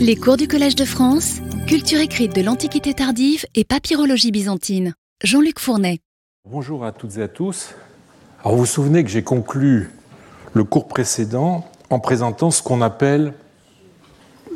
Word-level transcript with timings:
Les 0.00 0.16
cours 0.16 0.36
du 0.36 0.48
Collège 0.48 0.74
de 0.74 0.84
France, 0.84 1.36
culture 1.68 2.00
écrite 2.00 2.34
de 2.34 2.42
l'Antiquité 2.42 2.94
tardive 2.94 3.44
et 3.54 3.64
papyrologie 3.64 4.32
byzantine. 4.32 4.94
Jean-Luc 5.22 5.60
Fournet. 5.60 6.00
Bonjour 6.48 6.84
à 6.84 6.90
toutes 6.90 7.16
et 7.18 7.22
à 7.22 7.28
tous. 7.28 7.74
Alors 8.40 8.54
vous 8.54 8.60
vous 8.60 8.66
souvenez 8.66 9.04
que 9.04 9.10
j'ai 9.10 9.22
conclu 9.22 9.90
le 10.52 10.64
cours 10.64 10.88
précédent 10.88 11.64
en 11.90 12.00
présentant 12.00 12.50
ce 12.50 12.62
qu'on 12.62 12.82
appelle 12.82 13.34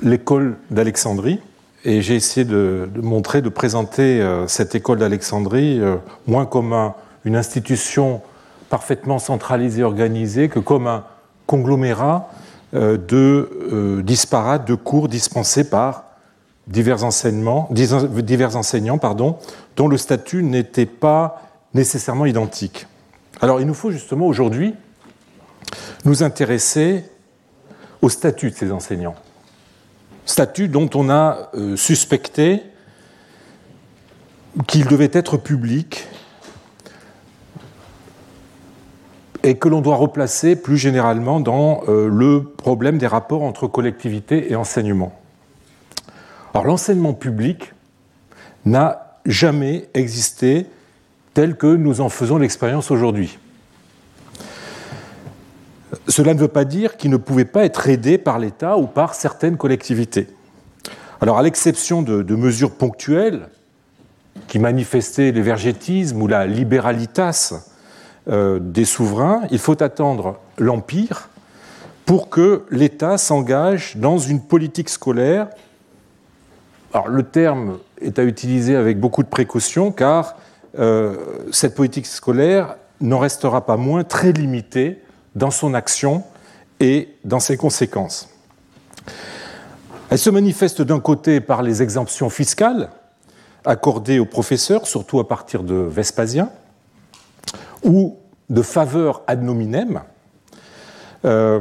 l'école 0.03 0.57
d'Alexandrie. 0.71 1.39
Et 1.85 2.03
j'ai 2.03 2.17
essayé 2.17 2.45
de, 2.45 2.89
montrer, 2.97 3.43
de 3.43 3.49
présenter 3.49 4.21
euh, 4.21 4.49
cette 4.49 4.75
école 4.75 4.99
d'Alexandrie 4.99 5.79
euh, 5.81 5.97
moins 6.27 6.47
comme 6.47 6.93
une 7.25 7.37
institution 7.37 8.23
parfaitement 8.71 9.21
centralisée, 9.21 9.85
organisée, 9.85 10.49
que 10.49 10.59
comme 10.59 10.89
un 10.89 11.05
conglomérat 11.47 12.29
de 12.73 14.03
disparates 14.05 14.67
de 14.67 14.75
cours 14.75 15.09
dispensés 15.09 15.65
par 15.65 16.05
divers, 16.67 17.05
enseignants 17.05 17.69
dont 19.77 19.89
le 19.89 19.99
statut 19.99 20.43
n'était 20.43 20.87
pas 20.87 21.43
nécessairement 21.75 22.27
identique. 22.27 22.87
Alors 23.41 23.61
il 23.61 23.67
nous 23.67 23.75
faut 23.75 23.91
justement 23.91 24.27
aujourd'hui 24.27 24.75
nous 26.05 26.23
intéresser 26.23 27.05
au 28.01 28.09
statut 28.09 28.51
de 28.51 28.57
ces 28.57 28.73
enseignants. 28.73 29.15
Statut 30.27 30.69
dont 30.69 30.89
on 30.95 31.11
a 31.11 31.51
euh, 31.55 31.77
suspecté 31.77 32.63
qu'il 34.67 34.87
devait 34.87 35.11
être 35.13 35.37
public 35.37 36.07
et 39.43 39.57
que 39.57 39.69
l'on 39.69 39.81
doit 39.81 39.97
replacer 39.97 40.57
plus 40.57 40.77
généralement 40.77 41.41
dans 41.41 41.83
euh, 41.89 42.09
le 42.09 42.45
problème 42.45 42.99
des 42.99 43.07
rapports 43.07 43.43
entre 43.43 43.67
collectivité 43.67 44.53
et 44.53 44.57
enseignement. 44.57 45.13
Alors 46.55 46.67
l'enseignement 46.67 47.15
public 47.15 47.73
n'a 48.65 49.19
jamais 49.27 49.89
existé 49.95 50.67
tel 51.35 51.57
que 51.57 51.67
nous 51.67 52.01
en 52.01 52.09
faisons 52.09 52.39
l'expérience 52.39 52.91
aujourd'hui. 52.91 53.39
Cela 56.09 56.35
ne 56.35 56.39
veut 56.39 56.49
pas 56.49 56.65
dire 56.65 56.97
qu'il 56.97 57.11
ne 57.11 57.17
pouvait 57.17 57.45
pas 57.45 57.65
être 57.65 57.89
aidé 57.89 58.19
par 58.19 58.39
l'État 58.39 58.77
ou 58.77 58.87
par 58.87 59.15
certaines 59.15 59.57
collectivités. 59.57 60.29
Alors, 61.21 61.39
à 61.39 61.43
l'exception 61.43 62.03
de, 62.03 62.35
mesures 62.35 62.73
ponctuelles 62.73 63.49
qui 64.49 64.59
manifestaient 64.59 65.31
l'évergétisme 65.31 66.21
ou 66.21 66.27
la 66.27 66.47
libéralitas 66.47 67.72
euh, 68.29 68.59
des 68.61 68.85
souverains, 68.85 69.43
il 69.51 69.59
faut 69.59 69.83
attendre 69.83 70.39
l'Empire 70.59 71.29
pour 72.07 72.29
que 72.29 72.65
l'État 72.71 73.19
s'engage 73.19 73.97
dans 73.97 74.19
une 74.19 74.41
politique 74.41 74.89
scolaire. 74.89 75.49
Alors, 76.93 77.09
le 77.09 77.23
terme 77.23 77.79
est 78.01 78.19
à 78.19 78.25
utiliser 78.25 78.77
avec 78.77 79.01
beaucoup 79.01 79.23
de 79.23 79.29
précaution 79.29 79.93
car 79.93 80.37
euh, 80.79 81.17
cette 81.51 81.75
politique 81.75 82.07
scolaire 82.07 82.77
n'en 83.01 83.19
restera 83.19 83.67
pas 83.67 83.77
moins 83.77 84.05
très 84.05 84.33
limitée 84.33 85.03
dans 85.35 85.51
son 85.51 85.75
action 85.75 86.23
et 86.81 87.09
dans 87.25 87.41
ses 87.41 87.57
conséquences. 87.57 88.29
Elle 90.11 90.19
se 90.19 90.31
manifeste 90.31 90.83
d'un 90.83 91.01
côté 91.01 91.41
par 91.41 91.63
les 91.63 91.83
exemptions 91.83 92.31
fiscales 92.31 92.91
accordées 93.65 94.19
aux 94.19 94.27
professeurs, 94.27 94.87
surtout 94.87 95.21
à 95.21 95.27
partir 95.27 95.63
de 95.63 95.75
Vespasien, 95.75 96.51
ou 97.85 98.17
de 98.51 98.63
faveurs 98.63 99.23
ad 99.27 99.43
nominem, 99.43 100.03
euh, 101.25 101.61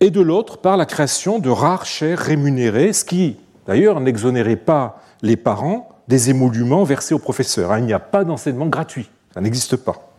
et 0.00 0.10
de 0.10 0.20
l'autre 0.20 0.58
par 0.58 0.76
la 0.76 0.86
création 0.86 1.38
de 1.38 1.50
rares 1.50 1.84
chaires 1.84 2.18
rémunérées, 2.18 2.92
ce 2.92 3.04
qui 3.04 3.36
d'ailleurs 3.66 4.00
n'exonérait 4.00 4.56
pas 4.56 5.02
les 5.22 5.36
parents 5.36 5.88
des 6.08 6.30
émoluments 6.30 6.84
versés 6.84 7.14
aux 7.14 7.18
professeurs. 7.18 7.72
Hein. 7.72 7.80
Il 7.80 7.84
n'y 7.84 7.92
a 7.92 8.00
pas 8.00 8.24
d'enseignement 8.24 8.66
gratuit, 8.66 9.10
ça 9.34 9.40
n'existe 9.40 9.76
pas. 9.76 10.10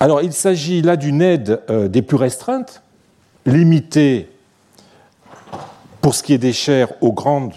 Alors 0.00 0.20
il 0.20 0.32
s'agit 0.32 0.82
là 0.82 0.96
d'une 0.96 1.22
aide 1.22 1.60
euh, 1.70 1.86
des 1.86 2.02
plus 2.02 2.16
restreintes, 2.16 2.82
limitée 3.46 4.28
pour 6.00 6.16
ce 6.16 6.24
qui 6.24 6.34
est 6.34 6.38
des 6.38 6.52
chaires 6.52 6.92
aux 7.00 7.12
grandes 7.12 7.54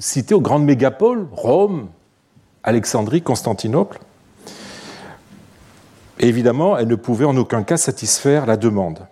cités, 0.00 0.34
aux 0.34 0.40
grandes 0.40 0.64
mégapoles, 0.64 1.28
Rome, 1.30 1.88
Alexandrie, 2.64 3.22
Constantinople. 3.22 4.00
Évidemment, 6.28 6.76
elle 6.78 6.88
ne 6.88 6.94
pouvait 6.94 7.24
en 7.24 7.36
aucun 7.36 7.62
cas 7.62 7.76
satisfaire 7.76 8.46
la 8.46 8.56
demande. 8.56 9.06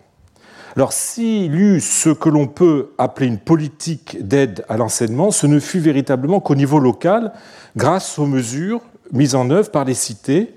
Alors 0.76 0.92
s'il 0.92 1.54
y 1.54 1.58
eut 1.58 1.80
ce 1.80 2.10
que 2.10 2.28
l'on 2.28 2.46
peut 2.46 2.90
appeler 2.96 3.26
une 3.26 3.38
politique 3.38 4.18
d'aide 4.20 4.64
à 4.68 4.76
l'enseignement, 4.76 5.30
ce 5.30 5.46
ne 5.46 5.58
fut 5.58 5.80
véritablement 5.80 6.40
qu'au 6.40 6.54
niveau 6.54 6.78
local, 6.78 7.32
grâce 7.76 8.18
aux 8.18 8.26
mesures 8.26 8.80
mises 9.12 9.34
en 9.34 9.50
œuvre 9.50 9.70
par 9.70 9.84
les 9.84 9.94
cités 9.94 10.54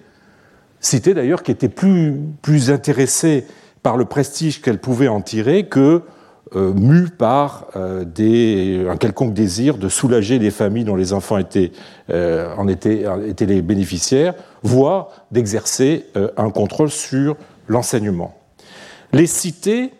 cité 0.83 1.13
d'ailleurs 1.13 1.43
qui 1.43 1.51
était 1.51 1.69
plus, 1.69 2.19
plus 2.41 2.69
intéressée 2.69 3.45
par 3.81 3.97
le 3.97 4.05
prestige 4.05 4.61
qu'elle 4.61 4.79
pouvait 4.79 5.07
en 5.07 5.21
tirer 5.21 5.67
que 5.67 6.01
euh, 6.55 6.73
mue 6.73 7.07
par 7.09 7.67
euh, 7.77 8.91
un 8.91 8.97
quelconque 8.97 9.33
désir 9.33 9.77
de 9.77 9.87
soulager 9.87 10.39
les 10.39 10.51
familles 10.51 10.83
dont 10.83 10.97
les 10.97 11.13
enfants 11.13 11.37
étaient, 11.37 11.71
euh, 12.09 12.53
en 12.57 12.67
étaient, 12.67 13.05
étaient, 13.25 13.45
les 13.45 13.61
bénéficiaires, 13.61 14.35
voire 14.61 15.07
d'exercer 15.31 16.05
un 16.35 16.49
contrôle 16.49 16.89
sur 16.89 17.37
l'enseignement. 17.67 18.35
Les 19.13 19.25
cités 19.25 19.93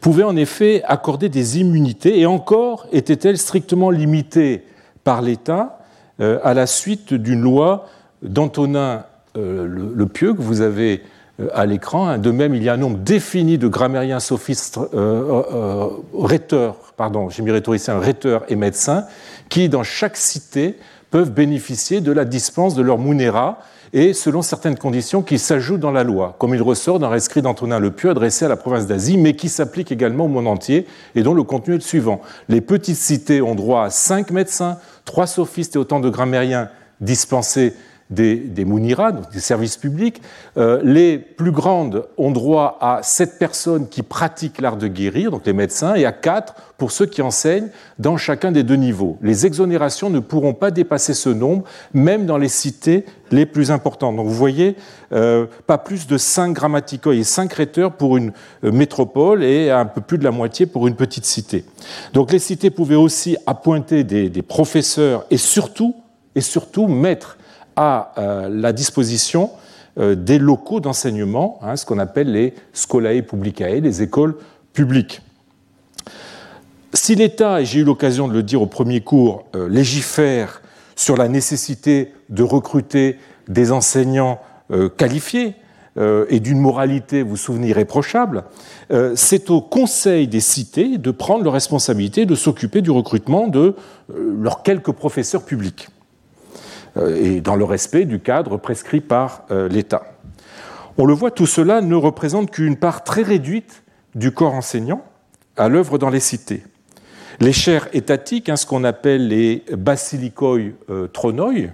pouvaient 0.00 0.24
en 0.24 0.36
effet 0.36 0.82
accorder 0.84 1.30
des 1.30 1.58
immunités, 1.58 2.20
et 2.20 2.26
encore 2.26 2.86
étaient-elles 2.92 3.38
strictement 3.38 3.90
limitées 3.90 4.62
par 5.04 5.22
l'État 5.22 5.78
à 6.18 6.54
la 6.54 6.66
suite 6.66 7.14
d'une 7.14 7.40
loi 7.40 7.86
d'Antonin 8.22 9.04
le, 9.34 10.04
pieux 10.04 10.34
que 10.34 10.42
vous 10.42 10.60
avez 10.60 11.02
à 11.52 11.66
l'écran. 11.66 12.18
De 12.18 12.30
même, 12.30 12.54
il 12.54 12.62
y 12.62 12.68
a 12.68 12.74
un 12.74 12.78
nombre 12.78 12.98
défini 12.98 13.58
de 13.58 13.68
grammairiens 13.68 14.20
sophistes, 14.20 14.78
euh, 14.94 15.88
rhéteurs, 16.14 16.76
pardon, 16.96 17.28
j'ai 17.28 17.42
mis 17.42 17.50
rhétoriciens, 17.50 17.98
rhéteurs 17.98 18.44
et 18.48 18.56
médecins, 18.56 19.04
qui, 19.48 19.68
dans 19.68 19.82
chaque 19.82 20.16
cité, 20.16 20.76
peuvent 21.10 21.32
bénéficier 21.32 22.00
de 22.00 22.12
la 22.12 22.24
dispense 22.24 22.74
de 22.74 22.82
leur 22.82 22.98
munera 22.98 23.58
et 23.92 24.12
selon 24.12 24.42
certaines 24.42 24.76
conditions 24.76 25.22
qui 25.22 25.38
s'ajoutent 25.38 25.80
dans 25.80 25.92
la 25.92 26.04
loi, 26.04 26.34
comme 26.38 26.54
il 26.54 26.62
ressort 26.62 26.98
d'un 26.98 27.08
rescrit 27.08 27.40
d'Antonin 27.40 27.78
le 27.78 27.90
Pieux 27.90 28.10
adressé 28.10 28.44
à 28.44 28.48
la 28.48 28.56
province 28.56 28.86
d'Asie, 28.86 29.16
mais 29.16 29.34
qui 29.34 29.48
s'applique 29.48 29.92
également 29.92 30.24
au 30.24 30.28
monde 30.28 30.48
entier 30.48 30.86
et 31.14 31.22
dont 31.22 31.34
le 31.34 31.44
contenu 31.44 31.74
est 31.74 31.78
le 31.78 31.82
suivant. 31.82 32.20
Les 32.48 32.60
petites 32.60 32.96
cités 32.96 33.40
ont 33.40 33.54
droit 33.54 33.84
à 33.84 33.90
cinq 33.90 34.30
médecins, 34.30 34.78
trois 35.04 35.26
sophistes 35.26 35.76
et 35.76 35.78
autant 35.78 36.00
de 36.00 36.10
grammairiens 36.10 36.68
dispensés 37.00 37.74
des, 38.10 38.36
des 38.36 38.64
donc 38.64 39.32
des 39.32 39.40
services 39.40 39.76
publics. 39.76 40.22
Euh, 40.56 40.80
les 40.84 41.18
plus 41.18 41.50
grandes 41.50 42.06
ont 42.16 42.30
droit 42.30 42.78
à 42.80 43.00
sept 43.02 43.38
personnes 43.38 43.88
qui 43.88 44.02
pratiquent 44.02 44.60
l'art 44.60 44.76
de 44.76 44.86
guérir, 44.86 45.30
donc 45.30 45.46
les 45.46 45.52
médecins, 45.52 45.94
et 45.94 46.04
à 46.04 46.12
quatre 46.12 46.54
pour 46.78 46.90
ceux 46.92 47.06
qui 47.06 47.22
enseignent 47.22 47.70
dans 47.98 48.16
chacun 48.16 48.52
des 48.52 48.62
deux 48.62 48.76
niveaux. 48.76 49.16
Les 49.22 49.46
exonérations 49.46 50.10
ne 50.10 50.20
pourront 50.20 50.54
pas 50.54 50.70
dépasser 50.70 51.14
ce 51.14 51.30
nombre, 51.30 51.64
même 51.94 52.26
dans 52.26 52.38
les 52.38 52.48
cités 52.48 53.06
les 53.30 53.46
plus 53.46 53.70
importantes. 53.70 54.14
Donc 54.14 54.26
vous 54.26 54.34
voyez, 54.34 54.76
euh, 55.12 55.46
pas 55.66 55.78
plus 55.78 56.06
de 56.06 56.18
cinq 56.18 56.52
grammaticoi 56.52 57.14
et 57.14 57.24
cinq 57.24 57.54
rhéteurs 57.54 57.92
pour 57.92 58.16
une 58.16 58.32
euh, 58.62 58.70
métropole 58.70 59.42
et 59.42 59.70
un 59.70 59.86
peu 59.86 60.00
plus 60.00 60.18
de 60.18 60.24
la 60.24 60.30
moitié 60.30 60.66
pour 60.66 60.86
une 60.86 60.96
petite 60.96 61.24
cité. 61.24 61.64
Donc 62.12 62.30
les 62.30 62.38
cités 62.38 62.70
pouvaient 62.70 62.94
aussi 62.94 63.36
appointer 63.46 64.04
des, 64.04 64.28
des 64.28 64.42
professeurs 64.42 65.24
et 65.30 65.38
surtout, 65.38 65.96
et 66.34 66.40
surtout 66.40 66.86
mettre 66.86 67.38
à 67.76 68.12
euh, 68.18 68.48
la 68.48 68.72
disposition 68.72 69.50
euh, 69.98 70.14
des 70.14 70.38
locaux 70.38 70.80
d'enseignement, 70.80 71.58
hein, 71.62 71.76
ce 71.76 71.86
qu'on 71.86 71.98
appelle 71.98 72.32
les 72.32 72.54
scolae 72.72 73.22
publicae, 73.22 73.80
les 73.80 74.02
écoles 74.02 74.36
publiques. 74.72 75.20
Si 76.94 77.14
l'État, 77.14 77.60
et 77.60 77.66
j'ai 77.66 77.80
eu 77.80 77.84
l'occasion 77.84 78.26
de 78.26 78.32
le 78.32 78.42
dire 78.42 78.62
au 78.62 78.66
premier 78.66 79.02
cours, 79.02 79.44
euh, 79.54 79.68
légifère 79.68 80.62
sur 80.96 81.16
la 81.16 81.28
nécessité 81.28 82.12
de 82.30 82.42
recruter 82.42 83.18
des 83.48 83.70
enseignants 83.70 84.40
qualifiés 84.96 85.54
et 85.96 86.40
d'une 86.40 86.58
moralité, 86.58 87.22
vous 87.22 87.36
souvenez, 87.36 87.68
irréprochable, 87.68 88.44
c'est 89.14 89.50
au 89.50 89.60
Conseil 89.60 90.26
des 90.26 90.40
cités 90.40 90.96
de 90.96 91.10
prendre 91.10 91.44
la 91.44 91.50
responsabilité 91.50 92.24
de 92.24 92.34
s'occuper 92.34 92.80
du 92.80 92.90
recrutement 92.90 93.46
de 93.46 93.76
leurs 94.08 94.62
quelques 94.62 94.90
professeurs 94.90 95.44
publics. 95.44 95.88
Euh, 96.96 97.16
et 97.16 97.40
dans 97.40 97.56
le 97.56 97.64
respect 97.64 98.04
du 98.04 98.20
cadre 98.20 98.56
prescrit 98.56 99.00
par 99.00 99.44
euh, 99.50 99.68
l'État. 99.68 100.14
On 100.98 101.04
le 101.04 101.12
voit, 101.12 101.30
tout 101.30 101.46
cela 101.46 101.80
ne 101.80 101.94
représente 101.94 102.50
qu'une 102.50 102.76
part 102.76 103.04
très 103.04 103.22
réduite 103.22 103.82
du 104.14 104.32
corps 104.32 104.54
enseignant 104.54 105.04
à 105.56 105.68
l'œuvre 105.68 105.98
dans 105.98 106.08
les 106.08 106.20
cités. 106.20 106.62
Les 107.40 107.52
chaires 107.52 107.88
étatiques, 107.92 108.48
hein, 108.48 108.56
ce 108.56 108.64
qu'on 108.64 108.84
appelle 108.84 109.28
les 109.28 109.62
basilikoi 109.76 110.58
euh, 110.88 111.06
tronoi, 111.08 111.70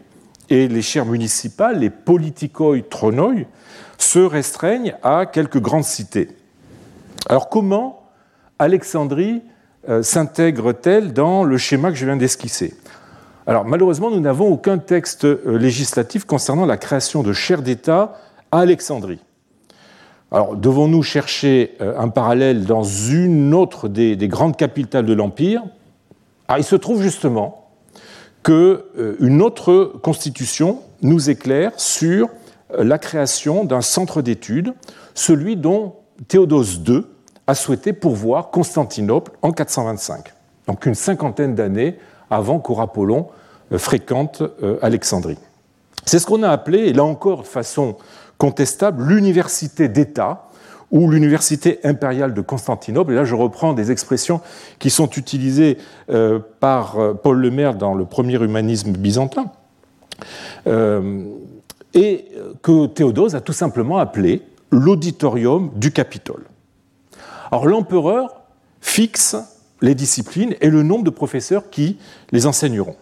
et 0.50 0.66
les 0.68 0.82
chaires 0.82 1.06
municipales, 1.06 1.78
les 1.78 1.90
politikoi 1.90 2.82
tronoi, 2.82 3.46
se 3.96 4.18
restreignent 4.18 4.96
à 5.02 5.24
quelques 5.26 5.60
grandes 5.60 5.84
cités. 5.84 6.28
Alors 7.28 7.48
comment 7.48 8.10
Alexandrie 8.58 9.42
s'intègre-t-elle 10.02 11.12
dans 11.12 11.42
le 11.42 11.56
schéma 11.58 11.90
que 11.90 11.96
je 11.96 12.04
viens 12.04 12.16
d'esquisser? 12.16 12.74
Alors 13.46 13.64
malheureusement, 13.64 14.10
nous 14.10 14.20
n'avons 14.20 14.52
aucun 14.52 14.78
texte 14.78 15.24
euh, 15.24 15.58
législatif 15.58 16.24
concernant 16.24 16.64
la 16.64 16.76
création 16.76 17.22
de 17.22 17.32
chaires 17.32 17.62
d'État 17.62 18.14
à 18.52 18.60
Alexandrie. 18.60 19.18
Alors 20.30 20.54
devons-nous 20.54 21.02
chercher 21.02 21.74
euh, 21.80 21.98
un 21.98 22.08
parallèle 22.08 22.64
dans 22.64 22.84
une 22.84 23.52
autre 23.52 23.88
des, 23.88 24.16
grandes 24.28 24.56
capitales 24.56 25.06
de 25.06 25.12
l'Empire? 25.12 25.62
Ah, 26.46 26.58
Il 26.58 26.64
se 26.64 26.76
trouve 26.76 27.02
justement 27.02 27.68
qu'une 28.44 29.42
autre 29.42 29.92
constitution 30.02 30.80
nous 31.02 31.30
éclaire 31.30 31.72
sur 31.76 32.28
la 32.76 32.98
création 32.98 33.64
d'un 33.64 33.82
centre 33.82 34.20
d'études, 34.20 34.74
celui 35.14 35.56
dont 35.56 35.94
Théodose 36.26 36.80
II 36.86 37.04
a 37.46 37.54
souhaité 37.54 37.92
pourvoir 37.92 38.50
Constantinople 38.50 39.32
en 39.42 39.52
425, 39.52 40.32
donc 40.66 40.86
une 40.86 40.94
cinquantaine 40.94 41.54
d'années 41.54 41.98
avant 42.32 42.58
qu'Aurapollon 42.58 43.28
euh, 43.72 43.78
fréquente 43.78 44.42
euh, 44.62 44.78
Alexandrie. 44.82 45.38
C'est 46.04 46.18
ce 46.18 46.26
qu'on 46.26 46.42
a 46.42 46.48
appelé, 46.48 46.78
et 46.78 46.92
là 46.92 47.04
encore 47.04 47.42
de 47.42 47.46
façon 47.46 47.96
contestable, 48.38 49.04
l'université 49.04 49.88
d'État 49.88 50.48
ou 50.90 51.10
l'université 51.10 51.78
impériale 51.84 52.34
de 52.34 52.40
Constantinople. 52.40 53.12
Et 53.12 53.14
là, 53.14 53.24
je 53.24 53.34
reprends 53.34 53.72
des 53.72 53.90
expressions 53.92 54.40
qui 54.78 54.90
sont 54.90 55.08
utilisées 55.10 55.78
euh, 56.10 56.40
par 56.60 56.96
Paul 57.22 57.40
Lemaire 57.40 57.74
dans 57.74 57.94
le 57.94 58.04
premier 58.04 58.42
humanisme 58.42 58.92
byzantin, 58.92 59.52
et 61.94 62.24
que 62.62 62.86
Théodose 62.86 63.34
a 63.34 63.40
tout 63.40 63.52
simplement 63.52 63.98
appelé 63.98 64.42
l'auditorium 64.70 65.70
du 65.74 65.92
Capitole. 65.92 66.44
Alors 67.50 67.66
l'empereur 67.66 68.42
fixe 68.80 69.36
les 69.82 69.94
disciplines 69.94 70.54
et 70.60 70.70
le 70.70 70.82
nombre 70.82 71.04
de 71.04 71.10
professeurs 71.10 71.70
qui 71.70 71.98
les 72.30 72.46
enseigneront. 72.46 72.96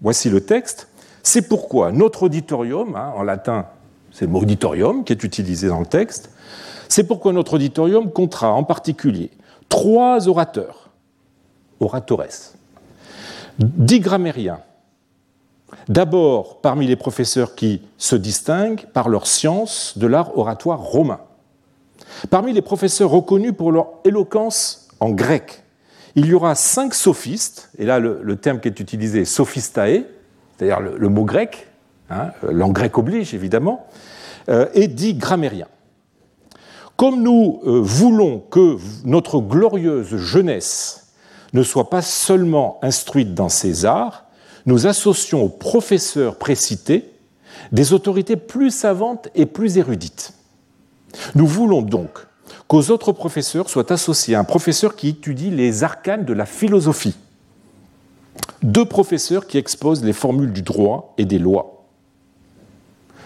Voici 0.00 0.30
le 0.30 0.40
texte. 0.40 0.88
C'est 1.22 1.48
pourquoi 1.48 1.92
notre 1.92 2.24
auditorium, 2.24 2.96
hein, 2.96 3.12
en 3.16 3.22
latin 3.22 3.66
c'est 4.10 4.26
le 4.26 4.30
mot 4.30 4.40
auditorium 4.40 5.04
qui 5.04 5.12
est 5.12 5.24
utilisé 5.24 5.68
dans 5.68 5.80
le 5.80 5.86
texte, 5.86 6.30
c'est 6.88 7.04
pourquoi 7.04 7.32
notre 7.32 7.54
auditorium 7.54 8.10
comptera 8.10 8.52
en 8.52 8.62
particulier 8.62 9.30
trois 9.68 10.28
orateurs, 10.28 10.90
oratores, 11.80 12.24
dix 13.58 14.00
grammairiens, 14.00 14.60
d'abord 15.88 16.60
parmi 16.60 16.86
les 16.86 16.96
professeurs 16.96 17.54
qui 17.54 17.80
se 17.96 18.16
distinguent 18.16 18.84
par 18.92 19.08
leur 19.08 19.26
science 19.26 19.96
de 19.96 20.06
l'art 20.06 20.36
oratoire 20.36 20.80
romain, 20.80 21.20
Parmi 22.30 22.52
les 22.52 22.62
professeurs 22.62 23.10
reconnus 23.10 23.52
pour 23.56 23.72
leur 23.72 23.88
éloquence 24.04 24.88
en 25.00 25.10
grec, 25.10 25.61
il 26.14 26.26
y 26.26 26.34
aura 26.34 26.54
cinq 26.54 26.94
sophistes, 26.94 27.70
et 27.78 27.84
là 27.84 27.98
le, 27.98 28.36
terme 28.36 28.60
qui 28.60 28.68
est 28.68 28.80
utilisé 28.80 29.24
sophistae, 29.24 30.04
c'est-à-dire 30.56 30.80
le, 30.80 31.08
mot 31.08 31.24
grec, 31.24 31.68
hein, 32.10 32.30
grecque 32.42 32.98
oblige 32.98 33.34
évidemment, 33.34 33.86
euh, 34.48 34.66
et 34.74 34.88
dix 34.88 35.14
grammairiens. 35.14 35.68
Comme 36.96 37.22
nous 37.22 37.60
euh, 37.64 37.80
voulons 37.82 38.38
que 38.38 38.76
notre 39.04 39.40
glorieuse 39.40 40.16
jeunesse 40.16 41.12
ne 41.52 41.62
soit 41.62 41.90
pas 41.90 42.02
seulement 42.02 42.78
instruite 42.82 43.34
dans 43.34 43.48
ces 43.48 43.84
arts, 43.84 44.26
nous 44.66 44.86
associons 44.86 45.42
aux 45.42 45.48
professeurs 45.48 46.36
précités 46.36 47.10
des 47.72 47.92
autorités 47.92 48.36
plus 48.36 48.70
savantes 48.70 49.28
et 49.34 49.46
plus 49.46 49.78
érudites. 49.78 50.34
Nous 51.34 51.46
voulons 51.46 51.82
donc 51.82 52.26
qu'aux 52.72 52.90
autres 52.90 53.12
professeurs 53.12 53.68
soit 53.68 53.90
associé 53.90 54.34
un 54.34 54.44
professeur 54.44 54.96
qui 54.96 55.08
étudie 55.08 55.50
les 55.50 55.84
arcanes 55.84 56.24
de 56.24 56.32
la 56.32 56.46
philosophie, 56.46 57.14
deux 58.62 58.86
professeurs 58.86 59.46
qui 59.46 59.58
exposent 59.58 60.02
les 60.02 60.14
formules 60.14 60.54
du 60.54 60.62
droit 60.62 61.12
et 61.18 61.26
des 61.26 61.38
lois. 61.38 61.84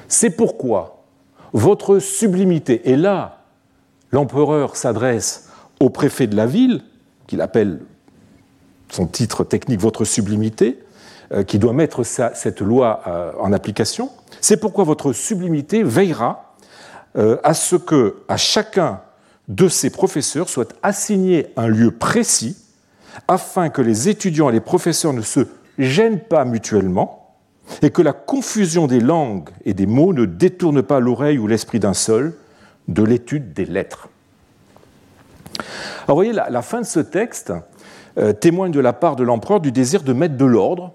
C'est 0.08 0.30
pourquoi 0.30 1.04
votre 1.52 2.00
sublimité, 2.00 2.90
et 2.90 2.96
là. 2.96 3.44
L'empereur 4.10 4.74
s'adresse 4.74 5.48
au 5.78 5.90
préfet 5.90 6.26
de 6.26 6.34
la 6.34 6.48
ville, 6.48 6.82
qu'il 7.28 7.40
appelle 7.40 7.82
son 8.90 9.06
titre 9.06 9.44
technique 9.44 9.80
Votre 9.80 10.04
sublimité, 10.04 10.80
euh, 11.30 11.44
qui 11.44 11.60
doit 11.60 11.72
mettre 11.72 12.02
cette 12.02 12.60
loi 12.60 13.00
euh, 13.06 13.30
en 13.38 13.52
application, 13.52 14.10
c'est 14.40 14.56
pourquoi 14.56 14.82
votre 14.82 15.12
sublimité 15.12 15.84
veillera 15.84 16.56
euh, 17.16 17.36
à 17.44 17.54
ce 17.54 17.76
que 17.76 18.16
à 18.26 18.36
chacun 18.36 19.02
de 19.48 19.68
ces 19.68 19.90
professeurs 19.90 20.48
soit 20.48 20.74
assigné 20.82 21.46
un 21.56 21.68
lieu 21.68 21.90
précis 21.90 22.56
afin 23.28 23.68
que 23.68 23.82
les 23.82 24.08
étudiants 24.08 24.48
et 24.50 24.52
les 24.52 24.60
professeurs 24.60 25.12
ne 25.12 25.22
se 25.22 25.40
gênent 25.78 26.20
pas 26.20 26.44
mutuellement 26.44 27.34
et 27.82 27.90
que 27.90 28.02
la 28.02 28.12
confusion 28.12 28.86
des 28.86 29.00
langues 29.00 29.50
et 29.64 29.74
des 29.74 29.86
mots 29.86 30.12
ne 30.12 30.24
détourne 30.24 30.82
pas 30.82 31.00
l'oreille 31.00 31.38
ou 31.38 31.46
l'esprit 31.46 31.80
d'un 31.80 31.94
seul 31.94 32.34
de 32.88 33.02
l'étude 33.02 33.52
des 33.52 33.64
lettres. 33.64 34.08
Alors, 36.06 36.08
vous 36.08 36.14
voyez, 36.14 36.32
la, 36.32 36.62
fin 36.62 36.80
de 36.80 36.86
ce 36.86 37.00
texte 37.00 37.52
euh, 38.18 38.32
témoigne 38.32 38.70
de 38.70 38.80
la 38.80 38.92
part 38.92 39.16
de 39.16 39.24
l'empereur 39.24 39.60
du 39.60 39.72
désir 39.72 40.02
de 40.02 40.12
mettre 40.12 40.36
de 40.36 40.44
l'ordre 40.44 40.92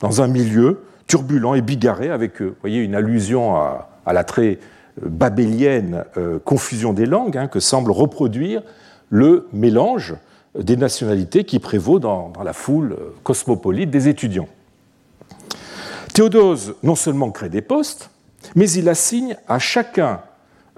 dans 0.00 0.20
un 0.20 0.26
milieu 0.26 0.84
turbulent 1.06 1.54
et 1.54 1.62
bigarré, 1.62 2.10
avec 2.10 2.42
euh, 2.42 2.54
voyez, 2.60 2.80
une 2.80 2.94
allusion 2.94 3.56
à 3.56 4.12
l'attrait 4.12 4.58
babélienne 5.02 6.04
euh, 6.16 6.38
confusion 6.38 6.92
des 6.92 7.06
langues 7.06 7.36
hein, 7.36 7.48
que 7.48 7.60
semble 7.60 7.90
reproduire 7.90 8.62
le 9.10 9.48
mélange 9.52 10.16
des 10.58 10.76
nationalités 10.76 11.44
qui 11.44 11.58
prévaut 11.58 11.98
dans, 11.98 12.32
la 12.42 12.52
foule 12.52 12.92
euh, 12.92 13.14
cosmopolite 13.22 13.90
des 13.90 14.08
étudiants. 14.08 14.48
Théodose 16.14 16.74
non 16.82 16.94
seulement 16.94 17.30
crée 17.30 17.48
des 17.48 17.62
postes, 17.62 18.10
mais 18.54 18.70
il 18.70 18.88
assigne 18.88 19.36
à 19.46 19.58
chacun 19.58 20.20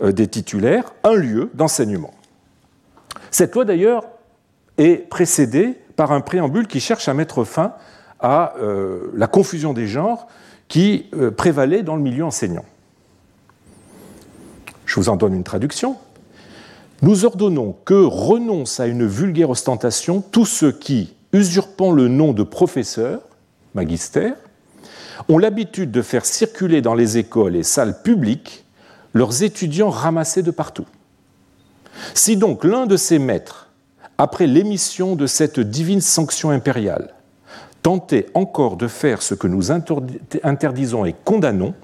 euh, 0.02 0.12
des 0.12 0.26
titulaires 0.26 0.92
un 1.04 1.14
lieu 1.14 1.50
d'enseignement. 1.54 2.14
Cette 3.30 3.54
loi 3.54 3.64
d'ailleurs 3.64 4.04
est 4.76 5.08
précédée 5.08 5.76
par 5.96 6.12
un 6.12 6.20
préambule 6.20 6.66
qui 6.66 6.80
cherche 6.80 7.08
à 7.08 7.14
mettre 7.14 7.44
fin 7.44 7.74
à 8.18 8.54
la 9.14 9.26
confusion 9.28 9.72
des 9.72 9.86
genres 9.86 10.26
qui 10.68 11.06
prévalait 11.38 11.82
dans 11.82 11.96
le 11.96 12.02
milieu 12.02 12.24
enseignant. 12.24 12.64
Je 14.90 14.96
vous 14.96 15.08
en 15.08 15.14
donne 15.14 15.34
une 15.34 15.44
traduction. 15.44 15.94
Nous 17.02 17.24
ordonnons 17.24 17.76
que 17.84 17.94
renoncent 17.94 18.80
à 18.80 18.88
une 18.88 19.06
vulgaire 19.06 19.48
ostentation 19.48 20.20
tous 20.20 20.46
ceux 20.46 20.72
qui, 20.72 21.14
usurpant 21.32 21.92
le 21.92 22.08
nom 22.08 22.32
de 22.32 22.42
professeur, 22.42 23.20
magister, 23.74 24.32
ont 25.28 25.38
l'habitude 25.38 25.92
de 25.92 26.02
faire 26.02 26.26
circuler 26.26 26.82
dans 26.82 26.94
les 26.94 27.18
écoles 27.18 27.54
et 27.54 27.62
salles 27.62 28.02
publiques 28.02 28.64
leurs 29.14 29.44
étudiants 29.44 29.90
ramassés 29.90 30.42
de 30.42 30.50
partout. 30.50 30.86
Si 32.14 32.36
donc 32.36 32.64
l'un 32.64 32.86
de 32.86 32.96
ces 32.96 33.20
maîtres, 33.20 33.68
après 34.18 34.48
l'émission 34.48 35.14
de 35.14 35.28
cette 35.28 35.60
divine 35.60 36.00
sanction 36.00 36.50
impériale, 36.50 37.14
tentait 37.84 38.26
encore 38.34 38.76
de 38.76 38.88
faire 38.88 39.22
ce 39.22 39.34
que 39.36 39.46
nous 39.46 39.70
interdisons 39.70 41.04
et 41.04 41.14
condamnons, 41.24 41.74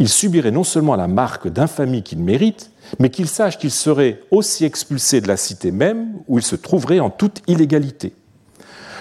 il 0.00 0.08
subirait 0.08 0.50
non 0.50 0.64
seulement 0.64 0.96
la 0.96 1.06
marque 1.06 1.46
d'infamie 1.46 2.02
qu'il 2.02 2.20
mérite, 2.20 2.70
mais 2.98 3.10
qu'il 3.10 3.28
sache 3.28 3.58
qu'il 3.58 3.70
serait 3.70 4.22
aussi 4.30 4.64
expulsé 4.64 5.20
de 5.20 5.28
la 5.28 5.36
cité 5.36 5.70
même 5.70 6.14
où 6.26 6.38
il 6.38 6.42
se 6.42 6.56
trouverait 6.56 7.00
en 7.00 7.10
toute 7.10 7.42
illégalité. 7.46 8.14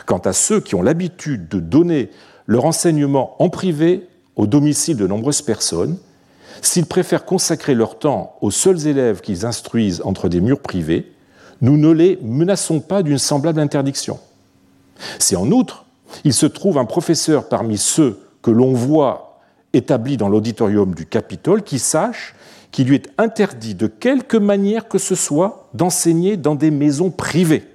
Quant 0.05 0.17
à 0.19 0.33
ceux 0.33 0.59
qui 0.59 0.75
ont 0.75 0.81
l'habitude 0.81 1.47
de 1.47 1.61
donner 1.61 2.09
leur 2.47 2.65
enseignement 2.65 3.41
en 3.41 3.47
privé 3.49 4.07
au 4.35 4.45
domicile 4.45 4.97
de 4.97 5.07
nombreuses 5.07 5.41
personnes, 5.41 5.97
s'ils 6.61 6.85
préfèrent 6.85 7.25
consacrer 7.25 7.75
leur 7.75 7.97
temps 7.97 8.35
aux 8.41 8.51
seuls 8.51 8.85
élèves 8.85 9.21
qu'ils 9.21 9.45
instruisent 9.45 10.01
entre 10.03 10.27
des 10.27 10.41
murs 10.41 10.59
privés, 10.59 11.13
nous 11.61 11.77
ne 11.77 11.91
les 11.91 12.19
menaçons 12.21 12.81
pas 12.81 13.03
d'une 13.03 13.19
semblable 13.19 13.61
interdiction. 13.61 14.19
Si 15.17 15.37
en 15.37 15.49
outre, 15.51 15.85
il 16.25 16.33
se 16.33 16.45
trouve 16.45 16.77
un 16.77 16.85
professeur 16.85 17.47
parmi 17.47 17.77
ceux 17.77 18.19
que 18.41 18.51
l'on 18.51 18.73
voit 18.73 19.28
établi 19.73 20.17
dans 20.17 20.29
l'auditorium 20.29 20.93
du 20.95 21.05
Capitole 21.05 21.63
qui 21.63 21.79
sache 21.79 22.35
qu'il 22.71 22.87
lui 22.87 22.95
est 22.95 23.09
interdit 23.17 23.75
de 23.75 23.87
quelque 23.87 24.37
manière 24.37 24.87
que 24.87 24.97
ce 24.97 25.15
soit 25.15 25.69
d'enseigner 25.73 26.37
dans 26.37 26.55
des 26.55 26.71
maisons 26.71 27.09
privées. 27.09 27.65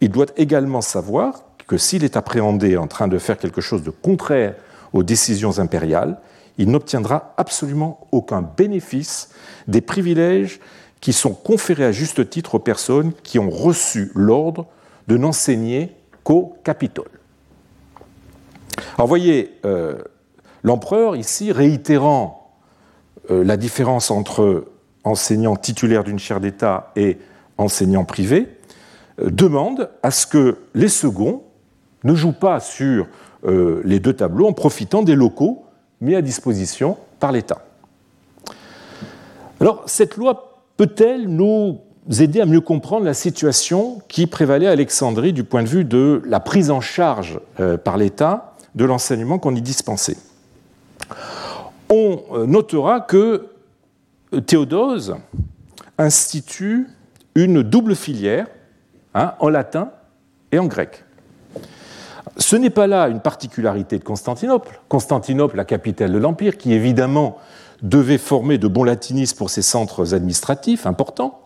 Il 0.00 0.10
doit 0.10 0.26
également 0.36 0.80
savoir 0.80 1.44
que 1.66 1.78
s'il 1.78 2.04
est 2.04 2.16
appréhendé 2.16 2.76
en 2.76 2.86
train 2.86 3.08
de 3.08 3.18
faire 3.18 3.38
quelque 3.38 3.60
chose 3.60 3.82
de 3.82 3.90
contraire 3.90 4.54
aux 4.92 5.02
décisions 5.02 5.58
impériales, 5.58 6.18
il 6.58 6.70
n'obtiendra 6.70 7.34
absolument 7.36 8.06
aucun 8.12 8.42
bénéfice 8.42 9.30
des 9.66 9.80
privilèges 9.80 10.60
qui 11.00 11.12
sont 11.12 11.34
conférés 11.34 11.84
à 11.84 11.92
juste 11.92 12.30
titre 12.30 12.54
aux 12.54 12.60
personnes 12.60 13.12
qui 13.22 13.38
ont 13.38 13.50
reçu 13.50 14.12
l'ordre 14.14 14.66
de 15.08 15.16
n'enseigner 15.16 15.92
qu'au 16.22 16.56
Capitole. 16.64 17.10
Alors 18.96 19.08
voyez, 19.08 19.58
euh, 19.64 19.96
L'empereur, 20.64 21.14
ici, 21.14 21.52
réitérant 21.52 22.50
euh, 23.30 23.44
la 23.44 23.56
différence 23.56 24.10
entre 24.10 24.64
enseignant 25.04 25.54
titulaire 25.54 26.02
d'une 26.02 26.18
chaire 26.18 26.40
d'État 26.40 26.90
et 26.96 27.18
enseignant 27.58 28.04
privé, 28.04 28.48
demande 29.22 29.90
à 30.02 30.10
ce 30.10 30.26
que 30.26 30.58
les 30.74 30.88
seconds 30.88 31.44
ne 32.02 32.14
jouent 32.14 32.32
pas 32.32 32.58
sur 32.58 33.06
les 33.46 34.00
deux 34.00 34.14
tableaux 34.14 34.48
en 34.48 34.54
profitant 34.54 35.02
des 35.02 35.14
locaux 35.14 35.66
mis 36.00 36.14
à 36.14 36.22
disposition 36.22 36.96
par 37.20 37.30
l'État. 37.30 37.62
Alors, 39.60 39.82
cette 39.86 40.16
loi 40.16 40.62
peut-elle 40.76 41.28
nous 41.28 41.78
aider 42.18 42.40
à 42.40 42.46
mieux 42.46 42.60
comprendre 42.60 43.04
la 43.04 43.14
situation 43.14 44.00
qui 44.08 44.26
prévalait 44.26 44.66
à 44.66 44.72
Alexandrie 44.72 45.32
du 45.32 45.44
point 45.44 45.62
de 45.62 45.68
vue 45.68 45.84
de 45.84 46.22
la 46.26 46.40
prise 46.40 46.70
en 46.70 46.80
charge 46.80 47.40
euh, 47.60 47.76
par 47.76 47.96
l'État 47.96 48.54
de 48.74 48.84
l'enseignement 48.84 49.38
qu'on 49.38 49.54
y 49.54 49.62
dispensait? 49.62 50.16
On 51.90 52.22
euh, 52.32 52.46
notera 52.46 53.00
que 53.00 53.48
euh, 54.32 54.40
Théodose 54.40 55.16
institue 55.98 56.88
une 57.34 57.62
double 57.62 57.94
filière 57.94 58.46
hein, 59.14 59.34
en 59.40 59.48
latin 59.48 59.90
et 60.52 60.58
en 60.58 60.66
grec. 60.66 61.04
Ce 62.36 62.56
n'est 62.56 62.70
pas 62.70 62.86
là 62.86 63.08
une 63.08 63.20
particularité 63.20 63.98
de 63.98 64.04
Constantinople. 64.04 64.80
Constantinople, 64.88 65.56
la 65.56 65.64
capitale 65.64 66.12
de 66.12 66.18
l'Empire, 66.18 66.56
qui 66.56 66.72
évidemment 66.72 67.38
devait 67.82 68.18
former 68.18 68.58
de 68.58 68.66
bons 68.66 68.84
latinistes 68.84 69.36
pour 69.36 69.50
ses 69.50 69.62
centres 69.62 70.14
administratifs 70.14 70.86
importants, 70.86 71.42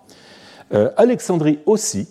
euh, 0.73 0.91
Alexandrie 0.97 1.59
aussi 1.67 2.09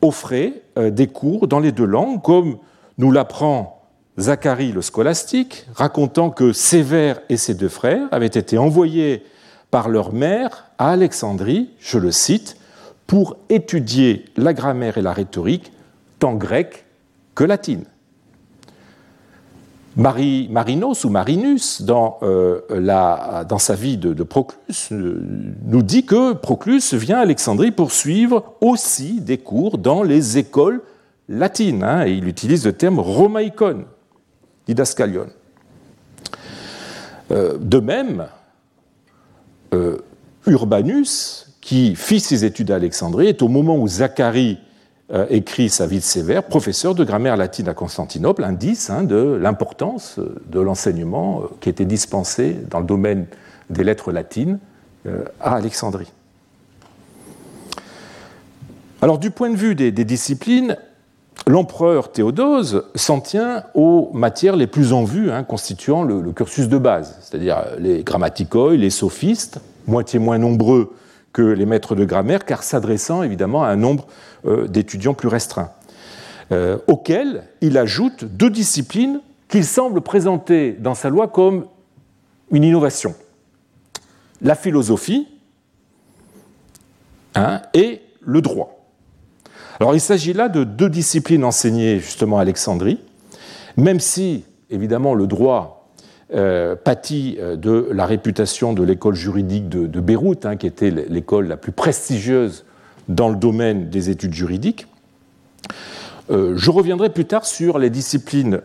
offrait 0.00 0.62
des 0.76 1.06
cours 1.06 1.46
dans 1.46 1.60
les 1.60 1.70
deux 1.70 1.84
langues, 1.84 2.20
comme 2.22 2.58
nous 2.98 3.12
l'apprend 3.12 3.81
Zacharie 4.18 4.72
le 4.72 4.82
scolastique, 4.82 5.66
racontant 5.74 6.30
que 6.30 6.52
Sévère 6.52 7.20
et 7.28 7.36
ses 7.36 7.54
deux 7.54 7.70
frères 7.70 8.08
avaient 8.10 8.26
été 8.26 8.58
envoyés 8.58 9.24
par 9.70 9.88
leur 9.88 10.12
mère 10.12 10.66
à 10.78 10.90
Alexandrie, 10.90 11.70
je 11.80 11.98
le 11.98 12.12
cite, 12.12 12.56
pour 13.06 13.36
étudier 13.48 14.26
la 14.36 14.52
grammaire 14.52 14.98
et 14.98 15.02
la 15.02 15.12
rhétorique, 15.12 15.72
tant 16.18 16.34
grecque 16.34 16.84
que 17.34 17.44
latine. 17.44 17.84
Marinos 19.96 21.04
ou 21.04 21.10
Marinus, 21.10 21.82
dans, 21.82 22.18
euh, 22.22 22.60
sa 23.58 23.74
vie 23.74 23.96
de, 23.96 24.22
Proclus, 24.22 24.88
euh, 24.92 25.22
nous 25.64 25.82
dit 25.82 26.04
que 26.04 26.32
Proclus 26.32 26.94
vient 26.94 27.18
à 27.18 27.22
Alexandrie 27.22 27.72
pour 27.72 27.92
suivre 27.92 28.54
aussi 28.60 29.20
des 29.20 29.38
cours 29.38 29.78
dans 29.78 30.02
les 30.02 30.38
écoles 30.38 30.82
latines. 31.28 31.82
Hein, 31.82 32.06
et 32.06 32.12
il 32.12 32.26
utilise 32.28 32.64
le 32.64 32.72
terme 32.72 32.98
romaïkon, 32.98 33.84
didascalion. 34.66 35.28
Euh, 37.30 37.56
de 37.58 37.78
même, 37.78 38.26
Urbanus, 40.46 41.56
qui 41.62 41.94
fit 41.96 42.20
ses 42.20 42.44
études 42.44 42.70
à 42.70 42.74
Alexandrie, 42.74 43.28
est 43.28 43.40
au 43.40 43.48
moment 43.48 43.76
où 43.78 43.88
Zacharie 43.88 44.58
euh, 45.12 45.26
écrit 45.28 45.68
sa 45.68 45.86
vie 45.86 45.98
de 45.98 46.04
sévère, 46.04 46.44
professeur 46.44 46.94
de 46.94 47.04
grammaire 47.04 47.36
latine 47.36 47.68
à 47.68 47.74
Constantinople, 47.74 48.44
indice 48.44 48.88
hein, 48.88 49.02
de 49.02 49.16
l'importance 49.16 50.18
de 50.46 50.58
l'enseignement 50.58 51.42
euh, 51.42 51.46
qui 51.60 51.68
était 51.68 51.84
dispensé 51.84 52.56
dans 52.70 52.80
le 52.80 52.86
domaine 52.86 53.26
des 53.68 53.84
lettres 53.84 54.10
latines 54.10 54.58
euh, 55.04 55.24
à 55.38 55.56
Alexandrie. 55.56 56.10
Alors 59.02 59.18
du 59.18 59.30
point 59.30 59.50
de 59.50 59.56
vue 59.56 59.74
des, 59.74 59.92
disciplines, 59.92 60.78
l'empereur 61.46 62.12
Théodose 62.12 62.84
s'en 62.94 63.20
tient 63.20 63.64
aux 63.74 64.10
matières 64.12 64.56
les 64.56 64.66
plus 64.66 64.92
en 64.92 65.04
vue 65.04 65.30
hein, 65.30 65.44
constituant 65.44 66.02
le, 66.02 66.32
cursus 66.32 66.68
de 66.68 66.78
base, 66.78 67.18
c'est-à-dire 67.20 67.64
les 67.78 68.02
grammaticoi, 68.02 68.76
les 68.76 68.90
sophistes, 68.90 69.60
moitié 69.86 70.18
moins 70.18 70.38
nombreux 70.38 70.94
que 71.32 71.42
les 71.42 71.66
maîtres 71.66 71.94
de 71.94 72.04
grammaire, 72.04 72.44
car 72.44 72.62
s'adressant 72.62 73.22
évidemment 73.22 73.64
à 73.64 73.68
un 73.68 73.76
nombre 73.76 74.06
euh, 74.46 74.68
d'étudiants 74.68 75.14
plus 75.14 75.28
restreints, 75.28 75.70
euh, 76.52 76.78
auxquels 76.86 77.44
il 77.60 77.78
ajoute 77.78 78.24
deux 78.24 78.50
disciplines 78.50 79.20
qu'il 79.48 79.64
semble 79.64 80.00
présenter 80.00 80.72
dans 80.72 80.94
sa 80.94 81.08
loi 81.08 81.28
comme 81.28 81.66
une 82.50 82.64
innovation. 82.64 83.14
La 84.42 84.54
philosophie 84.54 85.28
hein, 87.34 87.62
et 87.74 88.02
le 88.20 88.40
droit. 88.40 88.81
Alors 89.82 89.96
il 89.96 90.00
s'agit 90.00 90.32
là 90.32 90.48
de 90.48 90.62
deux 90.62 90.88
disciplines 90.88 91.42
enseignées 91.42 91.98
justement 91.98 92.38
à 92.38 92.42
Alexandrie, 92.42 93.00
même 93.76 93.98
si 93.98 94.44
évidemment 94.70 95.12
le 95.12 95.26
droit 95.26 95.90
euh, 96.32 96.76
pâtit 96.76 97.36
euh, 97.40 97.56
de 97.56 97.88
la 97.90 98.06
réputation 98.06 98.74
de 98.74 98.84
l'école 98.84 99.16
juridique 99.16 99.68
de, 99.68 100.00
Beyrouth, 100.00 100.46
hein, 100.46 100.54
qui 100.54 100.68
était 100.68 100.92
l'école 100.92 101.48
la 101.48 101.56
plus 101.56 101.72
prestigieuse 101.72 102.64
dans 103.08 103.28
le 103.28 103.34
domaine 103.34 103.90
des 103.90 104.08
études 104.08 104.34
juridiques. 104.34 104.86
Euh, 106.30 106.52
je 106.54 106.70
reviendrai 106.70 107.10
plus 107.10 107.24
tard 107.24 107.44
sur 107.44 107.80
les 107.80 107.90
disciplines 107.90 108.60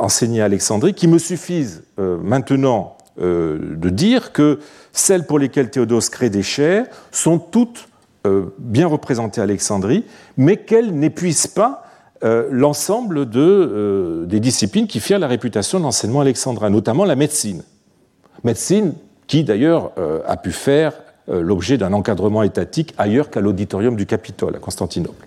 enseignées 0.00 0.42
à 0.42 0.46
Alexandrie, 0.46 0.94
qui 0.94 1.06
me 1.06 1.18
suffisent 1.18 1.84
maintenant 1.96 2.96
de 3.16 3.88
dire 3.88 4.32
que 4.32 4.58
celles 4.92 5.26
pour 5.26 5.38
lesquelles 5.38 5.70
Théodose 5.70 6.08
crée 6.08 6.28
des 6.28 6.42
chaires 6.42 6.86
sont 7.12 7.38
toutes 7.38 7.86
bien 8.58 8.86
représentées 8.86 9.40
à 9.40 9.44
Alexandrie, 9.44 10.04
mais 10.36 10.56
qu'elles 10.56 10.94
n'épuisent 10.94 11.46
pas 11.46 11.86
euh, 12.24 12.48
l'ensemble 12.50 13.26
euh, 13.36 14.24
des 14.24 14.40
disciplines 14.40 14.86
qui 14.86 15.00
firent 15.00 15.18
la 15.18 15.26
réputation 15.26 15.78
de 15.78 15.84
l'enseignement 15.84 16.22
alexandrin, 16.22 16.70
notamment 16.70 17.04
la 17.04 17.14
médecine. 17.14 17.62
Médecine 18.42 18.94
qui 19.26 19.44
d'ailleurs 19.44 19.92
euh, 19.98 20.20
a 20.26 20.36
pu 20.36 20.52
faire 20.52 20.94
l'objet 21.28 21.76
d'un 21.76 21.92
encadrement 21.92 22.44
étatique 22.44 22.94
ailleurs 22.98 23.30
qu'à 23.30 23.40
l'auditorium 23.40 23.96
du 23.96 24.06
Capitole 24.06 24.54
à 24.54 24.60
Constantinople. 24.60 25.26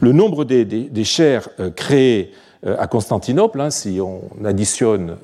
Le 0.00 0.12
nombre 0.12 0.46
des, 0.46 0.64
des, 0.64 1.04
chaires 1.04 1.50
créées 1.76 2.32
à 2.64 2.86
Constantinople, 2.86 3.60
hein, 3.60 3.68
si 3.68 4.00
on 4.00 4.22
additionne 4.42 5.18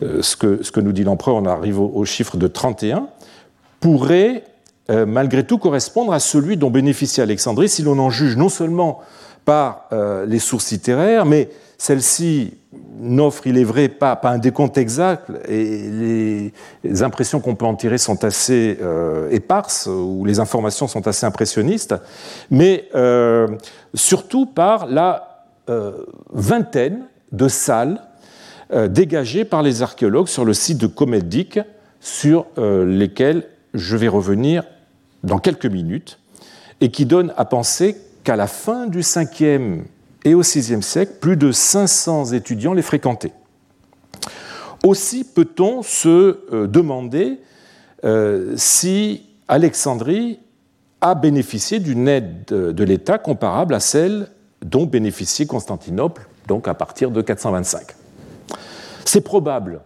ce 0.00 0.34
que, 0.34 0.80
nous 0.80 0.92
dit 0.92 1.04
l'empereur, 1.04 1.36
on 1.36 1.44
arrive 1.44 1.78
au, 1.78 2.02
chiffre 2.06 2.38
de 2.38 2.46
31, 2.46 3.08
pourrait 3.80 4.44
malgré 5.06 5.44
tout 5.44 5.58
correspondre 5.58 6.12
à 6.12 6.18
celui 6.18 6.56
dont 6.56 6.70
bénéficie 6.70 7.20
Alexandrie 7.20 7.68
si 7.68 7.82
l'on 7.82 7.98
en 7.98 8.10
juge 8.10 8.36
non 8.36 8.48
seulement 8.48 9.00
par 9.44 9.86
euh, 9.92 10.26
les 10.26 10.38
sources 10.38 10.70
littéraires, 10.70 11.24
mais 11.24 11.48
celle-ci 11.78 12.54
n'offre, 13.00 13.46
il 13.46 13.56
est 13.56 13.64
vrai, 13.64 13.88
pas, 13.88 14.20
un 14.24 14.38
décompte 14.38 14.76
exact, 14.76 15.30
et 15.48 16.52
les, 16.84 17.02
impressions 17.02 17.40
qu'on 17.40 17.54
peut 17.54 17.64
en 17.64 17.74
tirer 17.74 17.98
sont 17.98 18.22
assez 18.24 18.78
euh, 18.82 19.30
éparses, 19.30 19.86
ou 19.86 20.24
les 20.24 20.38
informations 20.38 20.86
sont 20.86 21.08
assez 21.08 21.24
impressionnistes, 21.24 21.94
mais 22.50 22.88
euh, 22.94 23.48
surtout 23.94 24.46
par 24.46 24.86
la 24.86 25.26
vingtaine 26.32 27.04
de 27.30 27.46
salles 27.46 28.00
dégagées 28.88 29.44
par 29.44 29.62
les 29.62 29.82
archéologues 29.82 30.26
sur 30.26 30.44
le 30.44 30.52
site 30.52 30.78
de 30.78 30.88
Comeldic, 30.88 31.60
sur 32.00 32.46
lesquelles 32.56 33.44
je 33.72 33.96
vais 33.96 34.08
revenir 34.08 34.64
dans 35.24 35.38
quelques 35.38 35.66
minutes, 35.66 36.18
et 36.80 36.90
qui 36.90 37.04
donnent 37.04 37.32
à 37.36 37.44
penser 37.44 37.96
qu'à 38.24 38.36
la 38.36 38.46
fin 38.46 38.86
du 38.86 39.00
5e 39.00 39.82
et 40.24 40.34
au 40.34 40.42
6e 40.42 40.82
siècle, 40.82 41.12
plus 41.20 41.36
de 41.36 41.52
500 41.52 42.32
étudiants 42.32 42.72
les 42.72 42.82
fréquentaient. 42.82 43.32
Aussi 44.84 45.24
peut-on 45.24 45.82
se 45.82 46.40
euh, 46.52 46.66
demander 46.66 47.40
euh, 48.04 48.54
si 48.56 49.26
Alexandrie 49.48 50.40
a 51.00 51.14
bénéficié 51.14 51.80
d'une 51.80 52.08
aide 52.08 52.44
de 52.46 52.84
l'État 52.84 53.18
comparable 53.18 53.74
à 53.74 53.80
celle 53.80 54.28
dont 54.62 54.84
bénéficiait 54.84 55.46
Constantinople, 55.46 56.28
donc 56.46 56.68
à 56.68 56.74
partir 56.74 57.10
de 57.10 57.22
425. 57.22 57.94
C'est 59.04 59.22
probable, 59.22 59.80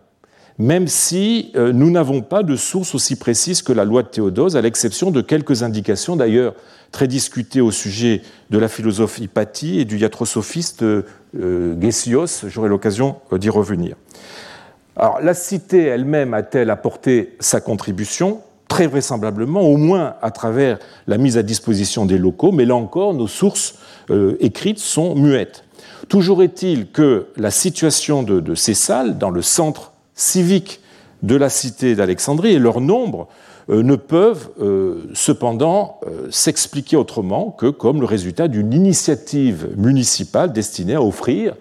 même 0.59 0.87
si 0.87 1.51
euh, 1.57 1.73
nous 1.73 1.91
n'avons 1.91 2.23
pas 2.23 2.43
de 2.43 2.57
source 2.57 2.95
aussi 2.95 3.17
précise 3.17 3.63
que 3.63 3.73
la 3.73 3.85
loi 3.85 4.03
de 4.03 4.09
Théodose, 4.09 4.57
à 4.57 4.63
l'exception 4.63 5.11
de 5.11 5.21
quelques 5.21 5.63
indications 5.63 6.17
d'ailleurs 6.17 6.55
très 6.93 7.09
discuté 7.09 7.61
au 7.61 7.73
sujet 7.73 8.23
de 8.51 8.59
la 8.59 8.69
philosophe 8.69 9.19
Hypatie 9.19 9.81
et 9.81 9.85
du 9.85 9.99
iatrosophiste 9.99 10.83
euh, 10.85 11.81
Gessios. 11.81 12.47
J'aurai 12.47 12.69
l'occasion 12.69 13.17
euh, 13.33 13.39
d'y 13.39 13.51
revenir. 13.51 13.97
Alors, 14.97 15.21
la 15.21 15.35
cité 15.35 15.83
elle-même 15.83 16.35
a-t-elle 16.35 16.71
apporté 16.71 17.35
sa 17.41 17.61
contribution? 17.61 18.43
Très 18.69 18.87
vraisemblablement, 18.87 19.63
au 19.63 19.77
moins 19.77 20.15
à 20.23 20.31
travers 20.31 20.79
la 21.09 21.19
mise 21.19 21.37
à 21.37 21.43
disposition 21.43 22.07
des 22.07 22.17
locaux, 22.17 22.53
mais 22.53 22.65
là 22.65 22.77
encore, 22.77 23.13
nos 23.13 23.27
sources 23.27 23.75
euh, 24.11 24.37
écrites 24.39 24.79
sont 24.79 25.17
muettes. 25.17 25.65
Toujours 26.09 26.45
est-il 26.45 26.87
que 26.93 27.27
la 27.37 27.51
situation 27.51 28.23
de, 28.23 28.39
de, 28.39 28.55
ces 28.55 28.75
salles 28.75 29.19
dans 29.19 29.31
le 29.31 29.43
centre 29.43 29.94
civique 30.15 30.81
de 31.23 31.37
la 31.37 31.49
cité 31.49 31.95
d'Alexandrie 31.95 32.53
et 32.53 32.59
leur 32.59 32.81
nombre 32.81 33.29
euh, 33.71 33.83
ne 33.83 33.97
peuvent 33.97 34.51
euh, 34.61 35.09
cependant 35.15 35.99
euh, 36.07 36.29
s'expliquer 36.31 36.97
autrement 36.97 37.51
que 37.51 37.67
comme 37.67 38.01
le 38.01 38.07
résultat 38.07 38.47
d'une 38.47 38.75
initiative 38.75 39.71
municipale 39.77 40.53
destinée 40.53 40.95
à 40.95 41.03
offrir 41.03 41.55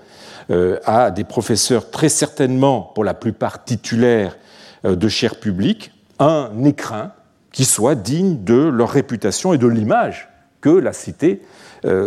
à 0.86 1.10
des 1.10 1.24
professeurs 1.24 1.90
très 1.90 2.10
certainement, 2.10 2.82
pour 2.82 3.06
la 3.06 3.14
plupart 3.14 3.64
titulaires 3.64 4.38
de 4.84 5.08
chaires 5.08 5.40
publiques, 5.40 5.94
un 6.20 6.66
écrin 6.66 7.14
qui 7.54 7.64
soit 7.64 7.96
digne 7.96 8.44
de 8.44 8.56
leur 8.56 8.90
réputation 8.90 9.54
et 9.54 9.58
de 9.58 9.68
l'image 9.68 10.28
que 10.60 10.68
la 10.68 10.92
cité 10.92 11.44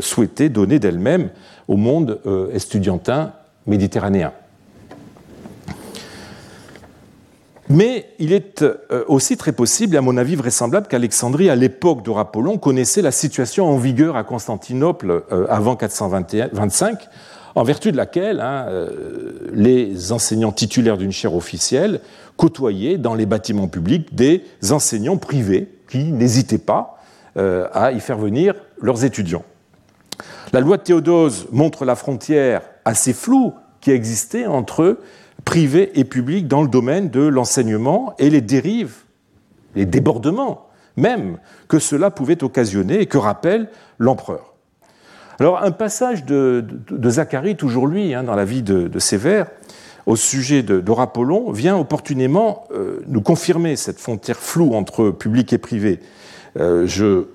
souhaitait 0.03 0.51
donner 0.51 0.79
d'elle-même 0.79 1.31
au 1.67 1.79
monde 1.79 2.21
estudiantin 2.53 3.33
méditerranéen. 3.67 4.35
Mais 7.69 8.11
il 8.19 8.33
est 8.33 8.63
euh, 8.63 9.05
aussi 9.09 9.37
très 9.37 9.53
possible, 9.53 9.95
et 9.95 9.99
à 9.99 10.03
mon 10.03 10.17
avis 10.17 10.37
vraisemblable, 10.37 10.87
qu'Alexandrie, 10.87 11.51
à 11.51 11.57
l'époque 11.57 12.03
d'Aurapollon, 12.05 12.59
connaissait 12.59 13.03
la 13.03 13.11
situation 13.11 13.67
en 13.67 13.77
vigueur 13.77 14.17
à 14.17 14.25
Constantinople 14.25 15.25
euh, 15.33 15.47
avant 15.49 15.75
425, 15.75 17.09
en 17.57 17.65
vertu 17.65 17.91
de 17.91 17.97
laquelle 17.97 18.41
hein, 18.41 18.67
euh, 18.69 19.51
les 19.53 20.13
enseignants 20.13 20.53
titulaires 20.53 20.97
d'une 20.97 21.13
chaire 21.13 21.35
officielle 21.35 22.01
côtoyaient 22.37 22.99
dans 22.99 23.15
les 23.15 23.27
bâtiments 23.27 23.69
publics 23.69 24.15
des 24.15 24.45
enseignants 24.71 25.17
privés 25.17 25.69
qui 25.89 26.05
n'hésitaient 26.05 26.59
pas 26.59 26.93
à 27.39 27.93
y 27.93 28.01
faire 28.01 28.17
venir 28.17 28.55
leurs 28.81 29.05
étudiants. 29.05 29.45
La 30.55 30.61
loi 30.61 30.79
de 30.79 30.83
Théodose 30.83 31.49
montre 31.53 31.85
la 31.85 31.95
frontière 31.95 32.63
assez 32.87 33.13
floue 33.13 33.53
qui 33.83 33.91
existait 33.91 34.47
entre 34.47 34.99
privé 35.47 35.99
et 35.99 36.05
public 36.05 36.47
dans 36.47 36.61
le 36.61 36.69
domaine 36.69 37.09
de 37.09 37.23
l'enseignement 37.23 38.15
et 38.19 38.29
les 38.29 38.43
dérives, 38.43 38.97
les 39.75 39.87
débordements 39.87 40.67
même 40.97 41.39
que 41.69 41.79
cela 41.79 42.11
pouvait 42.11 42.43
occasionner 42.43 43.01
et 43.01 43.07
que 43.07 43.19
rappelle 43.19 43.69
l'empereur. 43.99 44.55
Alors 45.39 45.63
un 45.63 45.71
passage 45.71 46.25
de, 46.25 46.65
Zacharie, 47.05 47.57
toujours 47.57 47.87
lui, 47.87 48.15
hein, 48.15 48.23
dans 48.23 48.35
la 48.35 48.45
vie 48.45 48.63
de, 48.63 48.99
Sévère, 48.99 49.49
au 50.07 50.17
sujet 50.17 50.63
d'Orapollon, 50.63 51.51
vient 51.51 51.77
opportunément 51.77 52.65
euh, 52.71 53.01
nous 53.07 53.21
confirmer 53.21 53.77
cette 53.77 53.99
frontière 53.99 54.39
floue 54.39 54.73
entre 54.75 55.11
public 55.11 55.53
et 55.53 55.59
privé. 55.59 56.01
Euh, 56.59 56.87
je 56.87 57.27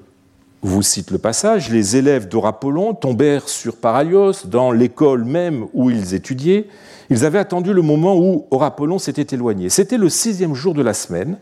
vous 0.61 0.83
cite 0.83 1.11
le 1.11 1.17
passage, 1.17 1.71
les 1.71 1.97
élèves 1.97 2.27
d'Orapollon 2.27 2.93
tombèrent 2.93 3.49
sur 3.49 3.75
Paralios 3.77 4.45
dans 4.45 4.71
l'école 4.71 5.25
même 5.25 5.65
où 5.73 5.89
ils 5.89 6.13
étudiaient, 6.13 6.67
ils 7.09 7.25
avaient 7.25 7.39
attendu 7.39 7.73
le 7.73 7.81
moment 7.81 8.17
où 8.17 8.45
Aurapollon 8.51 8.99
s'était 8.99 9.35
éloigné. 9.35 9.69
C'était 9.69 9.97
le 9.97 10.07
sixième 10.07 10.53
jour 10.53 10.73
de 10.73 10.81
la 10.81 10.93
semaine, 10.93 11.37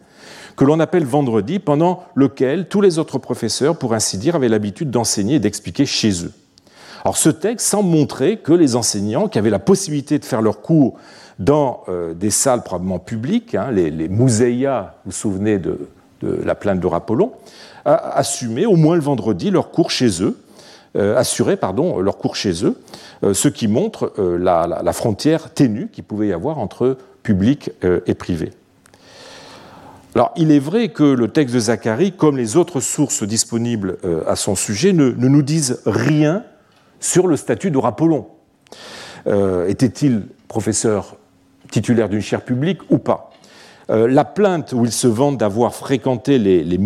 que 0.55 0.63
l'on 0.65 0.79
appelle 0.79 1.05
vendredi, 1.05 1.59
pendant 1.59 2.03
lequel 2.15 2.67
tous 2.67 2.81
les 2.81 2.97
autres 2.97 3.17
professeurs, 3.17 3.77
pour 3.77 3.93
ainsi 3.93 4.17
dire, 4.17 4.35
avaient 4.35 4.49
l'habitude 4.49 4.89
d'enseigner 4.89 5.35
et 5.35 5.39
d'expliquer 5.39 5.85
chez 5.85 6.25
eux. 6.25 6.33
Alors 7.03 7.17
ce 7.17 7.29
texte 7.29 7.67
semble 7.67 7.89
montrer 7.89 8.38
que 8.38 8.51
les 8.51 8.75
enseignants 8.75 9.27
qui 9.27 9.39
avaient 9.39 9.49
la 9.49 9.59
possibilité 9.59 10.19
de 10.19 10.25
faire 10.25 10.41
leurs 10.41 10.61
cours 10.61 10.97
dans 11.39 11.83
euh, 11.88 12.13
des 12.13 12.29
salles 12.29 12.63
probablement 12.63 12.99
publiques, 12.99 13.55
hein, 13.55 13.71
les, 13.71 13.89
les 13.89 14.07
vous 14.09 14.27
vous 14.27 15.11
souvenez 15.11 15.59
de, 15.59 15.88
la 16.21 16.55
plainte 16.55 16.79
d'Aurapollon, 16.79 17.31
assumaient 17.85 18.65
au 18.65 18.75
moins 18.75 18.95
le 18.95 19.01
vendredi 19.01 19.51
leurs 19.51 19.71
cours 19.71 19.91
chez 19.91 20.21
eux, 20.21 20.38
euh, 20.95 21.15
assurer 21.15 21.55
leur 22.01 22.17
cours 22.17 22.35
chez 22.35 22.65
eux, 22.65 22.75
euh, 23.23 23.35
ce 23.35 23.47
qui 23.47 23.67
montre 23.67 24.11
euh, 24.17 24.39
la, 24.39 24.93
frontière 24.93 25.53
ténue 25.53 25.88
qu'il 25.91 26.03
pouvait 26.03 26.29
y 26.29 26.33
avoir 26.33 26.57
entre 26.57 26.97
public 27.21 27.69
et 28.07 28.15
privé. 28.15 28.51
Alors, 30.15 30.31
il 30.35 30.51
est 30.51 30.59
vrai 30.59 30.89
que 30.89 31.03
le 31.03 31.27
texte 31.27 31.53
de 31.53 31.59
Zacharie, 31.59 32.13
comme 32.13 32.38
les 32.38 32.57
autres 32.57 32.79
sources 32.79 33.21
disponibles 33.21 33.97
à 34.25 34.35
son 34.35 34.55
sujet, 34.55 34.93
ne, 34.93 35.11
nous 35.11 35.41
disent 35.43 35.81
rien 35.85 36.43
sur 36.99 37.27
le 37.27 37.38
statut 37.38 37.69
d'Aurapollon. 37.69 38.25
Était-il 39.67 40.23
professeur 40.47 41.17
titulaire 41.69 42.09
d'une 42.09 42.21
chaire 42.21 42.41
publique 42.41 42.79
ou 42.89 42.97
pas? 42.97 43.28
Euh, 43.89 44.08
la 44.08 44.24
plainte 44.24 44.74
où 44.74 44.86
il 44.86 44.91
se 44.91 45.08
vante 45.08 45.38
d'avoir 45.38 45.74
fréquenté 45.74 46.38
les, 46.38 46.63
les 46.63 46.77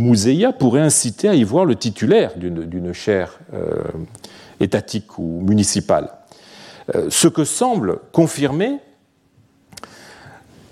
pourrait 0.58 0.82
inciter 0.82 1.28
à 1.28 1.36
y 1.36 1.44
voir 1.44 1.66
le 1.66 1.76
titulaire 1.76 2.32
d'une 2.38 2.94
chaire 2.94 3.40
euh, 3.54 3.84
étatique 4.62 5.20
ou 5.20 5.42
municipale. 5.42 6.12
Euh, 6.96 7.08
ce 7.10 7.28
que 7.28 7.44
semble 7.44 8.00
confirmer 8.14 8.80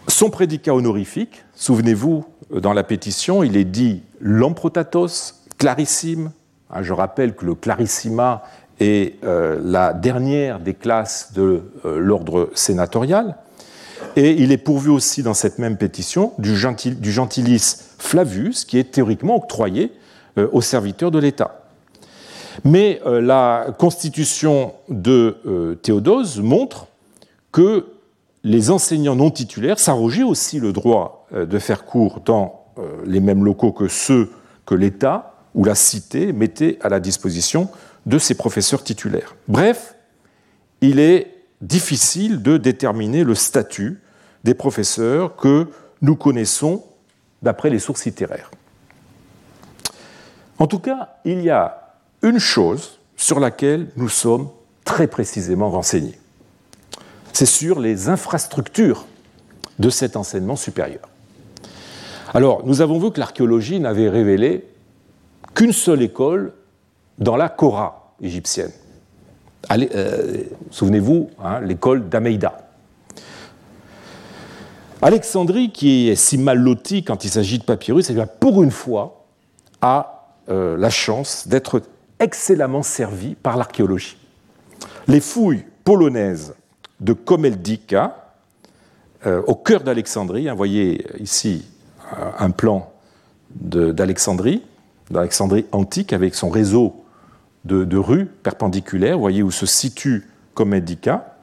son 0.08 0.30
prédicat 0.30 0.74
honorifique, 0.74 1.44
souvenez-vous, 1.56 2.26
dans 2.50 2.74
la 2.74 2.84
pétition, 2.84 3.44
il 3.44 3.58
est 3.58 3.66
dit 3.66 4.02
l'emprotatos 4.22 5.44
clarissime. 5.58 6.32
Hein, 6.70 6.82
je 6.82 6.94
rappelle 6.94 7.36
que 7.36 7.46
le 7.46 7.56
clarissima 7.56 8.44
est 8.80 9.24
la 9.24 9.94
dernière 9.94 10.60
des 10.60 10.74
classes 10.74 11.34
de 11.34 11.62
l'ordre 11.86 12.50
sénatorial. 12.56 13.38
Et 14.16 14.32
il 14.32 14.52
est 14.52 14.58
pourvu 14.58 14.90
aussi 14.90 15.24
dans 15.24 15.34
cette 15.34 15.60
même 15.60 15.78
pétition 15.78 16.34
du, 16.38 16.56
gentilis 16.56 17.76
Flavius, 17.98 18.66
qui 18.66 18.78
est 18.78 18.92
théoriquement 18.92 19.38
octroyé 19.38 19.92
euh, 20.38 20.48
aux 20.52 20.62
serviteurs 20.62 21.12
de 21.12 21.20
l'État. 21.20 21.66
Mais 22.66 23.02
euh, 23.06 23.22
la 23.22 23.68
constitution 23.78 24.74
de 24.90 25.38
euh, 25.46 25.76
Théodose 25.76 26.40
montre 26.40 26.88
que 27.52 27.88
les 28.44 28.72
enseignants 28.72 29.16
non 29.16 29.32
titulaires 29.32 29.80
s'arrogeaient 29.80 30.24
aussi 30.24 30.60
le 30.60 30.74
droit 30.74 31.28
de 31.32 31.60
faire 31.60 31.86
cours 31.86 32.22
dans 32.26 32.66
les 33.06 33.20
mêmes 33.20 33.46
locaux 33.46 33.72
que 33.72 33.88
ceux 33.88 34.32
que 34.66 34.74
l'État 34.74 35.36
ou 35.54 35.64
la 35.64 35.76
cité 35.76 36.34
mettait 36.34 36.80
à 36.82 36.90
la 36.90 37.00
disposition 37.00 37.70
de 38.08 38.18
ses 38.18 38.34
professeurs 38.34 38.84
titulaires. 38.84 39.36
Bref, 39.48 39.96
il 40.82 41.00
est 41.00 41.31
difficile 41.62 42.42
de 42.42 42.58
déterminer 42.58 43.24
le 43.24 43.36
statut 43.36 44.02
des 44.44 44.54
professeurs 44.54 45.36
que 45.36 45.68
nous 46.02 46.16
connaissons 46.16 46.84
d'après 47.42 47.70
les 47.70 47.80
sources 47.80 48.06
littéraires. 48.06 48.52
En 50.58 50.68
tout 50.68 50.80
cas, 50.80 51.18
il 51.26 51.42
y 51.42 51.50
a 51.50 51.96
une 52.22 52.40
chose 52.40 53.00
sur 53.16 53.40
laquelle 53.40 53.88
nous 53.96 54.10
sommes 54.10 54.50
très 54.84 55.08
précisément 55.08 55.70
renseignés. 55.70 56.20
C'est 57.34 57.46
sur 57.46 57.80
les 57.80 58.10
infrastructures 58.10 59.06
de 59.80 59.90
cet 59.90 60.16
enseignement 60.16 60.56
supérieur. 60.56 61.08
Alors, 62.34 62.66
nous 62.66 62.82
avons 62.82 63.00
vu 63.00 63.12
que 63.12 63.20
l'archéologie 63.20 63.80
n'avait 63.80 64.10
révélé 64.10 64.68
qu'une 65.54 65.74
seule 65.74 66.02
école 66.02 66.54
dans 67.18 67.36
la 67.36 67.50
Kora 67.50 68.16
égyptienne. 68.22 68.72
Euh, 69.70 70.44
souvenez-vous, 70.70 71.30
hein, 71.44 71.62
l'école 71.62 72.10
d'Ameida. 72.10 72.68
Alexandrie, 75.02 75.72
qui 75.72 76.10
est 76.10 76.16
si 76.16 76.38
mal 76.38 76.60
lotie 76.60 77.04
quand 77.04 77.26
il 77.26 77.30
s'agit 77.30 77.58
de 77.58 77.64
papyrus, 77.64 78.12
pour 78.40 78.64
une 78.64 78.72
fois, 78.72 79.26
a 79.82 80.28
euh, 80.50 80.78
la 80.78 80.90
chance 80.90 81.48
d'être 81.48 81.82
excellemment 82.20 82.84
servie 82.84 83.36
par 83.36 83.58
l'archéologie. 83.58 84.18
Les 85.08 85.22
fouilles 85.22 85.66
polonaises 85.84 86.54
de 87.00 87.14
Komeldika, 87.14 88.34
euh, 89.26 89.42
au 89.48 89.56
cœur 89.56 89.82
d'Alexandrie, 89.82 90.50
vous 90.50 90.58
voyez 90.58 91.06
ici 91.20 91.66
un 92.38 92.52
plan 92.52 92.92
d'Alexandrie, 93.56 94.62
d'Alexandrie 95.10 95.66
antique, 95.72 96.14
avec 96.14 96.36
son 96.36 96.50
réseau 96.50 97.01
de, 97.66 97.98
rues 97.98 98.26
perpendiculaires, 98.26 99.16
vous 99.16 99.22
voyez 99.22 99.44
où 99.44 99.52
se 99.52 99.66
situe 99.66 100.28
Comedica, 100.54 101.36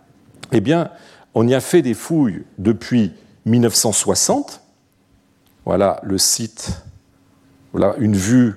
eh 0.53 0.61
bien, 0.61 0.91
on 1.35 1.47
y 1.47 1.55
a 1.55 1.61
fait 1.61 1.83
des 1.83 1.95
fouilles 1.95 2.43
depuis 2.59 3.13
1960. 3.47 4.63
Voilà 5.65 6.01
le 6.03 6.19
site, 6.19 6.83
voilà 7.73 7.95
une 7.99 8.17
vue, 8.17 8.55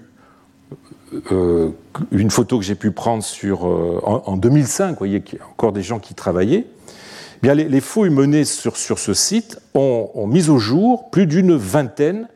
euh, 1.32 1.72
une 2.12 2.32
photo 2.32 2.58
que 2.58 2.64
j'ai 2.64 2.76
pu 2.76 2.92
prendre 2.92 3.24
sur, 3.24 3.68
euh, 3.68 4.00
en, 4.04 4.38
2005, 4.38 4.92
vous 4.92 4.96
voyez 4.98 5.22
qu'il 5.22 5.40
y 5.40 5.42
a 5.42 5.46
encore 5.48 5.74
des 5.74 5.84
gens 5.84 6.00
qui 6.00 6.14
travaillaient. 6.14 6.66
Eh 6.66 7.40
bien, 7.42 7.54
les, 7.54 7.82
fouilles 7.82 8.12
menées 8.12 8.46
sur, 8.46 8.78
ce 8.78 9.14
site 9.14 9.60
ont, 9.74 10.28
mis 10.28 10.50
au 10.50 10.58
jour 10.58 11.10
plus 11.10 11.26
d'une 11.26 11.56
vingtaine 11.56 12.28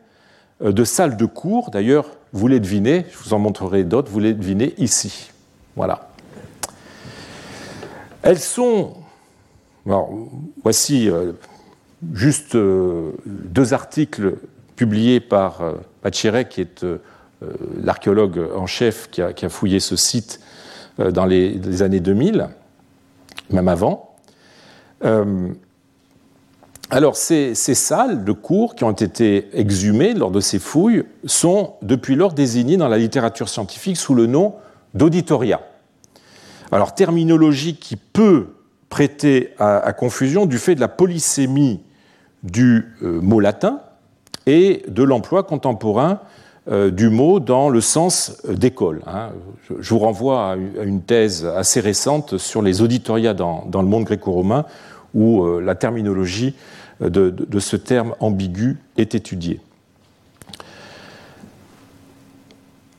euh, 0.62 0.72
de 0.72 0.84
salles 0.84 1.16
de 1.16 1.26
cours. 1.26 1.70
D'ailleurs, 1.70 2.15
vous 2.32 2.48
les 2.48 2.60
devinez, 2.60 3.06
je 3.10 3.18
vous 3.18 3.34
en 3.34 3.38
montrerai 3.38 3.84
d'autres, 3.84 4.10
vous 4.10 4.20
les 4.20 4.34
devinez 4.34 4.74
ici. 4.78 5.30
Voilà. 5.76 6.10
Elles 8.22 8.38
sont. 8.38 8.94
voici 10.64 11.08
euh, 11.08 11.32
juste 12.14 12.54
euh, 12.54 13.12
deux 13.26 13.74
articles 13.74 14.36
publiés 14.76 15.20
par 15.20 15.62
euh, 15.62 15.74
qui 16.10 16.60
est 16.60 16.84
euh, 16.84 16.98
l'archéologue 17.82 18.48
en 18.54 18.66
chef 18.66 19.10
qui 19.10 19.22
a, 19.22 19.48
fouillé 19.48 19.80
ce 19.80 19.96
site 19.96 20.40
dans 20.98 21.26
les, 21.26 21.50
les, 21.50 21.82
années 21.82 22.00
2000, 22.00 22.48
même 23.50 23.68
avant. 23.68 24.16
Alors, 26.90 27.16
ces, 27.16 27.54
salles 27.54 28.24
de 28.24 28.30
cours 28.30 28.76
qui 28.76 28.84
ont 28.84 28.92
été 28.92 29.48
exhumées 29.52 30.14
lors 30.14 30.30
de 30.30 30.38
ces 30.38 30.60
fouilles 30.60 31.04
sont 31.24 31.74
depuis 31.82 32.14
lors 32.14 32.32
désignées 32.32 32.76
dans 32.76 32.88
la 32.88 32.98
littérature 32.98 33.48
scientifique 33.48 33.96
sous 33.96 34.14
le 34.14 34.26
nom 34.26 34.54
d'auditoria. 34.94 35.62
Alors, 36.70 36.94
terminologie 36.94 37.76
qui 37.76 37.96
peut 37.96 38.48
prêter 38.88 39.52
à, 39.58 39.92
confusion 39.92 40.46
du 40.46 40.58
fait 40.58 40.76
de 40.76 40.80
la 40.80 40.88
polysémie 40.88 41.80
du 42.44 42.94
euh, 43.02 43.20
mot 43.20 43.40
latin 43.40 43.80
et 44.46 44.84
de 44.86 45.02
l'emploi 45.02 45.42
contemporain 45.42 46.20
du 46.90 47.10
mot 47.10 47.38
dans 47.38 47.68
le 47.68 47.80
sens 47.80 48.42
d'école. 48.48 49.00
Hein. 49.06 49.28
Je 49.78 49.88
vous 49.94 50.00
renvoie 50.00 50.50
à 50.50 50.56
une 50.56 51.00
thèse 51.00 51.46
assez 51.46 51.78
récente 51.78 52.38
sur 52.38 52.60
les 52.60 52.82
auditorias 52.82 53.34
dans, 53.34 53.62
le 53.72 53.86
monde 53.86 54.02
gréco-romain 54.02 54.64
où 55.14 55.60
la 55.60 55.74
terminologie 55.74 56.54
de, 57.00 57.58
ce 57.58 57.76
terme 57.76 58.14
ambigu 58.20 58.78
est 58.96 59.14
étudiée. 59.14 59.60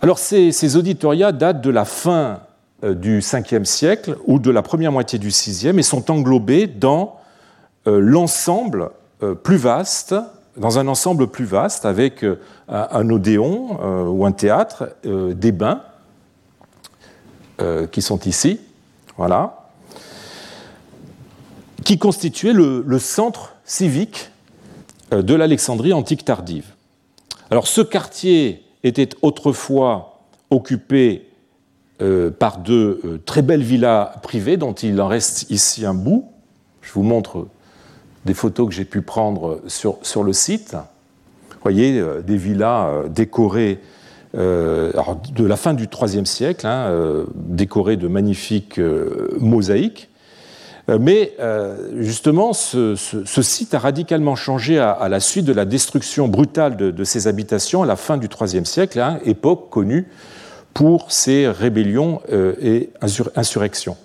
Alors 0.01 0.19
ces, 0.19 0.51
ces 0.51 0.75
auditoria 0.75 1.31
datent 1.31 1.61
de 1.61 1.69
la 1.69 1.85
fin 1.85 2.41
du 2.83 3.19
5e 3.19 3.65
siècle 3.65 4.17
ou 4.25 4.39
de 4.39 4.51
la 4.51 4.61
première 4.61 4.91
moitié 4.91 5.17
du 5.19 5.29
6e 5.29 5.79
et 5.79 5.83
sont 5.83 6.11
englobés 6.11 6.67
dans 6.67 7.19
l'ensemble 7.85 8.91
plus 9.43 9.57
vaste 9.57 10.13
dans 10.57 10.79
un 10.79 10.87
ensemble 10.87 11.27
plus 11.27 11.45
vaste 11.45 11.85
avec 11.85 12.23
euh, 12.23 12.39
un 12.67 13.09
odéon 13.09 13.77
euh, 13.81 14.03
ou 14.05 14.25
un 14.25 14.31
théâtre, 14.31 14.89
euh, 15.05 15.33
des 15.33 15.51
bains 15.51 15.81
qui 17.91 18.03
sont 18.03 18.19
ici, 18.19 18.61
voilà, 19.17 19.66
qui 21.87 21.97
constituaient 21.97 22.51
le, 22.51 22.99
centre 22.99 23.55
civique 23.63 24.29
de 25.11 25.33
l'Alexandrie 25.33 25.93
antique 25.93 26.25
tardive. 26.25 26.65
Alors 27.49 27.65
ce 27.65 27.79
quartier 27.79 28.61
était 28.83 29.07
autrefois 29.21 30.19
occupé 30.49 31.29
par 32.39 32.57
de 32.57 33.21
très 33.25 33.41
belles 33.41 33.63
villas 33.63 34.19
privées 34.21 34.57
dont 34.57 34.73
il 34.73 34.99
en 34.99 35.07
reste 35.07 35.49
ici 35.49 35.85
un 35.85 35.93
bout. 35.93 36.25
Je 36.81 36.91
vous 36.91 37.03
montre 37.03 37.47
des 38.25 38.33
photos 38.33 38.67
que 38.67 38.73
j'ai 38.73 38.83
pu 38.83 39.01
prendre 39.01 39.61
sur, 39.67 40.23
le 40.25 40.33
site. 40.33 40.73
Vous 40.73 41.55
voyez, 41.63 42.01
euh, 42.01 42.21
des 42.21 42.35
villas 42.35 42.89
euh, 42.89 43.07
décorées 43.07 43.79
euh, 44.35 44.91
de 45.33 45.45
la 45.45 45.55
fin 45.55 45.73
du 45.73 45.85
IIIe 45.85 46.25
siècle, 46.25 46.67
hein, 46.67 47.23
décorées 47.33 47.95
de 47.95 48.09
magnifiques 48.09 48.77
mosaïques. 49.39 50.09
Mais 50.87 51.35
justement, 51.97 52.53
ce, 52.53 52.95
site 52.95 53.73
a 53.73 53.79
radicalement 53.79 54.35
changé 54.35 54.79
à, 54.79 55.09
la 55.09 55.19
suite 55.19 55.43
de 55.43 55.51
la 55.51 55.65
destruction 55.65 56.29
brutale 56.29 56.77
de, 56.77 57.03
ces 57.03 57.27
habitations 57.27 57.83
à 57.83 57.85
la 57.85 57.97
fin 57.97 58.15
du 58.15 58.27
IIIe 58.27 58.65
siècle, 58.65 58.99
hein, 58.99 59.19
époque 59.25 59.69
connue 59.69 60.07
pour 60.73 61.11
ses 61.11 61.49
rébellions 61.49 62.21
et 62.61 62.89
insurrections. 63.35 63.97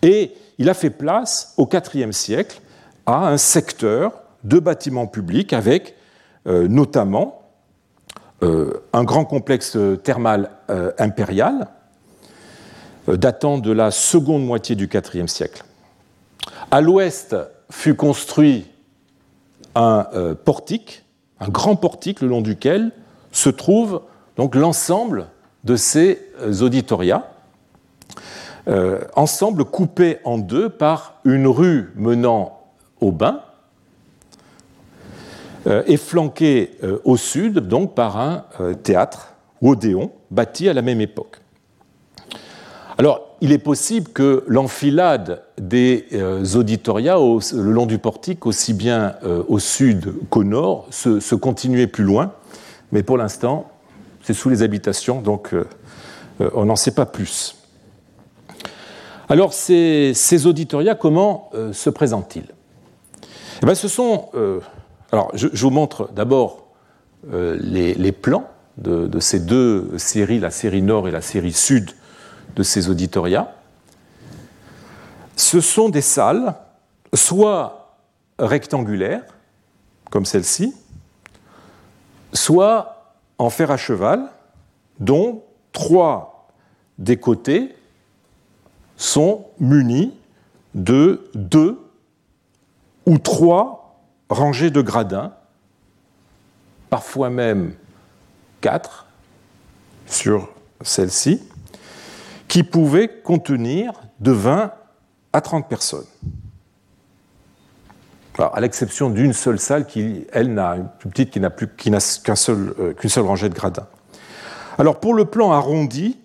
Et 0.00 0.32
il 0.60 0.68
a 0.68 0.74
fait 0.74 0.90
place 0.90 1.54
au 1.56 1.68
IVe 1.94 2.12
siècle 2.12 2.60
à 3.06 3.28
un 3.28 3.38
secteur 3.38 4.12
de 4.44 4.58
bâtiments 4.58 5.06
publics 5.06 5.52
avec 5.52 5.94
euh, 6.46 6.68
notamment 6.68 7.42
euh, 8.42 8.82
un 8.92 9.04
grand 9.04 9.24
complexe 9.24 9.76
thermal 10.02 10.50
euh, 10.70 10.92
impérial 10.98 11.68
datant 13.08 13.58
de 13.58 13.72
la 13.72 13.90
seconde 13.90 14.44
moitié 14.44 14.76
du 14.76 14.88
IVe 14.92 15.26
siècle. 15.26 15.64
À 16.70 16.80
l'ouest 16.80 17.36
fut 17.70 17.94
construit 17.94 18.66
un 19.74 20.06
portique, 20.44 21.04
un 21.40 21.48
grand 21.48 21.76
portique 21.76 22.20
le 22.20 22.28
long 22.28 22.40
duquel 22.40 22.92
se 23.32 23.50
trouve 23.50 24.02
donc 24.36 24.54
l'ensemble 24.54 25.28
de 25.64 25.76
ces 25.76 26.20
auditoria, 26.60 27.32
ensemble 29.14 29.64
coupés 29.64 30.18
en 30.24 30.38
deux 30.38 30.68
par 30.68 31.20
une 31.24 31.46
rue 31.46 31.92
menant 31.96 32.60
au 33.00 33.12
bain, 33.12 33.42
euh, 35.66 35.82
est 35.86 35.98
flanqué 35.98 36.70
euh, 36.82 37.00
au 37.04 37.18
sud 37.18 37.58
donc 37.58 37.94
par 37.94 38.18
un 38.18 38.46
euh, 38.60 38.72
théâtre, 38.72 39.34
Odéon, 39.60 40.10
bâti 40.30 40.70
à 40.70 40.72
la 40.72 40.80
même 40.80 41.02
époque. 41.02 41.36
Il 43.40 43.52
est 43.52 43.58
possible 43.58 44.10
que 44.10 44.44
l'enfilade 44.46 45.42
des 45.58 46.06
auditoria 46.54 47.16
le 47.16 47.72
long 47.72 47.86
du 47.86 47.98
portique, 47.98 48.46
aussi 48.46 48.74
bien 48.74 49.14
au 49.48 49.58
sud 49.58 50.12
qu'au 50.28 50.44
nord, 50.44 50.86
se, 50.90 51.34
continuait 51.34 51.86
plus 51.86 52.04
loin, 52.04 52.32
mais 52.92 53.02
pour 53.02 53.16
l'instant, 53.16 53.70
c'est 54.22 54.34
sous 54.34 54.50
les 54.50 54.62
habitations, 54.62 55.22
donc 55.22 55.54
on 56.38 56.66
n'en 56.66 56.76
sait 56.76 56.90
pas 56.90 57.06
plus. 57.06 57.56
Alors, 59.28 59.54
ces, 59.54 60.12
ces 60.14 60.46
auditoria, 60.46 60.94
comment 60.94 61.50
se 61.72 61.88
présentent-ils? 61.88 62.46
Eh 63.62 63.66
ben, 63.66 63.74
ce 63.74 63.88
sont. 63.88 64.28
Euh, 64.34 64.60
alors, 65.12 65.30
je, 65.34 65.48
vous 65.48 65.70
montre 65.70 66.10
d'abord 66.14 66.68
euh, 67.32 67.58
les, 67.60 68.12
plans 68.12 68.48
de, 68.78 69.20
ces 69.20 69.40
deux 69.40 69.98
séries, 69.98 70.38
la 70.38 70.50
série 70.50 70.82
nord 70.82 71.08
et 71.08 71.10
la 71.10 71.20
série 71.20 71.52
sud 71.52 71.90
de 72.56 72.62
ces 72.62 72.88
auditoria. 72.88 73.54
Ce 75.36 75.60
sont 75.60 75.88
des 75.88 76.02
salles, 76.02 76.54
soit 77.14 77.96
rectangulaires, 78.38 79.24
comme 80.10 80.24
celle-ci, 80.24 80.74
soit 82.32 83.14
en 83.38 83.50
fer 83.50 83.70
à 83.70 83.76
cheval, 83.76 84.28
dont 84.98 85.42
trois 85.72 86.48
des 86.98 87.16
côtés 87.16 87.74
sont 88.96 89.46
munis 89.58 90.14
de 90.74 91.30
deux 91.34 91.80
ou 93.06 93.18
trois 93.18 93.98
rangées 94.28 94.70
de 94.70 94.82
gradins, 94.82 95.32
parfois 96.90 97.30
même 97.30 97.74
quatre 98.60 99.06
sur 100.06 100.50
celle-ci, 100.82 101.42
qui 102.50 102.64
pouvaient 102.64 103.08
contenir 103.08 103.92
de 104.18 104.32
20 104.32 104.72
à 105.32 105.40
30 105.40 105.68
personnes. 105.68 106.04
à 108.38 108.60
l'exception 108.60 109.08
d'une 109.08 109.32
seule 109.32 109.60
salle 109.60 109.86
qui, 109.86 110.26
elle, 110.32 110.52
n'a 110.52 110.74
plus 110.98 111.10
petite 111.10 111.30
qui 111.30 111.40
n'a 111.40 111.50
plus 111.50 111.68
euh, 111.68 112.92
qu'une 112.94 113.10
seule 113.10 113.24
rangée 113.24 113.48
de 113.48 113.54
gradins. 113.54 113.86
Alors 114.78 114.98
pour 114.98 115.14
le 115.14 115.26
plan 115.26 115.52
arrondi 115.52 116.18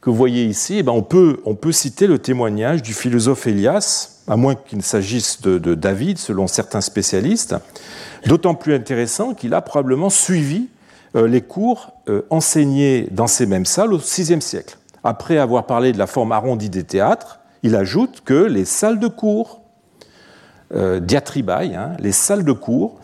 que 0.00 0.10
vous 0.10 0.16
voyez 0.16 0.44
ici, 0.44 0.76
eh 0.78 0.82
ben, 0.84 0.92
on, 0.92 1.02
peut, 1.02 1.40
on 1.44 1.56
peut 1.56 1.72
citer 1.72 2.06
le 2.06 2.20
témoignage 2.20 2.82
du 2.82 2.94
philosophe 2.94 3.48
Elias 3.48 4.22
à 4.28 4.36
moins 4.36 4.54
qu'il 4.54 4.82
s'agisse 4.82 5.40
de, 5.40 5.74
David, 5.74 6.18
selon 6.18 6.46
certains 6.46 6.82
spécialistes, 6.82 7.56
d'autant 8.26 8.54
plus 8.54 8.74
intéressant 8.74 9.34
qu'il 9.34 9.54
a 9.54 9.62
probablement 9.62 10.10
suivi 10.10 10.68
euh, 11.16 11.26
les 11.26 11.40
cours 11.40 11.94
euh, 12.08 12.22
enseignés 12.30 13.08
dans 13.10 13.26
ces 13.26 13.46
mêmes 13.46 13.66
salles 13.66 13.92
au 13.92 13.98
VIe 13.98 14.40
siècle. 14.40 14.77
Après 15.04 15.38
avoir 15.38 15.66
parlé 15.66 15.92
de 15.92 15.98
la 15.98 16.06
forme 16.06 16.32
arrondie 16.32 16.70
des 16.70 16.84
théâtres, 16.84 17.40
il 17.62 17.76
ajoute 17.76 18.22
que 18.24 18.34
les 18.34 18.64
salles 18.64 18.98
de 18.98 19.08
cours, 19.08 19.62
euh, 20.74 21.00
hein, 21.00 21.92
les 21.98 22.12
salles 22.12 22.44
de 22.44 22.52
cours, 22.52 23.00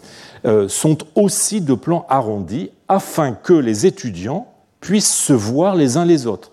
sont 0.68 0.98
aussi 1.14 1.62
de 1.62 1.72
plan 1.72 2.04
arrondi 2.10 2.70
afin 2.86 3.32
que 3.32 3.54
les 3.54 3.86
étudiants 3.86 4.46
puissent 4.82 5.14
se 5.14 5.32
voir 5.32 5.74
les 5.74 5.96
uns 5.96 6.04
les 6.04 6.26
autres 6.26 6.52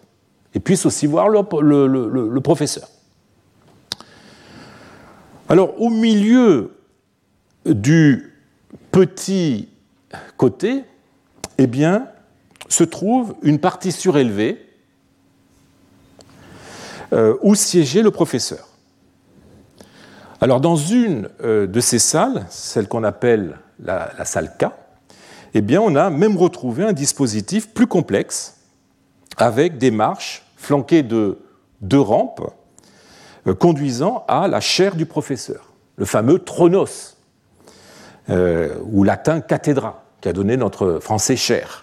et 0.55 0.61
puissent 0.61 0.85
aussi 0.85 1.07
voir 1.07 1.27
le 1.27 2.39
professeur. 2.39 2.87
Alors 5.49 5.81
au 5.81 5.89
milieu 5.89 6.71
du 7.65 8.33
petit 8.91 9.67
côté, 10.37 10.85
eh 11.57 11.67
bien, 11.67 12.07
se 12.69 12.85
trouve 12.85 13.35
une 13.41 13.59
partie 13.59 13.91
surélevée 13.91 14.65
euh, 17.13 17.35
où 17.41 17.55
siégeait 17.55 18.03
le 18.03 18.11
professeur. 18.11 18.69
Alors 20.39 20.61
dans 20.61 20.77
une 20.77 21.27
euh, 21.43 21.67
de 21.67 21.79
ces 21.81 21.99
salles, 21.99 22.45
celle 22.49 22.87
qu'on 22.87 23.03
appelle 23.03 23.57
la, 23.83 24.23
salle 24.23 24.55
K, 24.57 24.67
eh 25.53 25.77
on 25.77 25.95
a 25.97 26.09
même 26.09 26.37
retrouvé 26.37 26.85
un 26.85 26.93
dispositif 26.93 27.73
plus 27.73 27.87
complexe 27.87 28.55
avec 29.35 29.77
des 29.77 29.91
marches 29.91 30.45
flanquées 30.55 31.03
de 31.03 31.39
deux 31.81 31.99
rampes 31.99 32.49
euh, 33.45 33.53
conduisant 33.53 34.23
à 34.29 34.47
la 34.47 34.61
chaire 34.61 34.95
du 34.95 35.05
professeur, 35.05 35.73
le 35.97 36.05
fameux 36.05 36.39
tronos, 36.39 37.17
ou 38.29 39.03
latin 39.03 39.41
cathédra, 39.41 40.05
qui 40.21 40.29
a 40.29 40.33
donné 40.33 40.55
notre 40.55 40.99
français 40.99 41.35
chaire. 41.35 41.80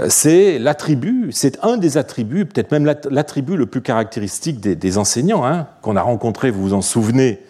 Euh, 0.00 0.06
c'est 0.08 0.58
l'attribut, 0.58 1.30
c'est 1.32 1.62
un 1.64 1.76
des 1.76 1.98
attributs, 1.98 2.46
peut-être 2.46 2.70
même 2.72 2.84
l'attribut 2.84 3.56
le 3.56 3.66
plus 3.66 3.82
caractéristique 3.82 4.60
des, 4.60 4.98
enseignants, 4.98 5.44
hein, 5.44 5.68
qu'on 5.82 5.96
a 5.96 6.02
rencontré, 6.02 6.50
vous 6.50 6.62
vous 6.62 6.74
en 6.74 6.82
souvenez, 6.82 7.40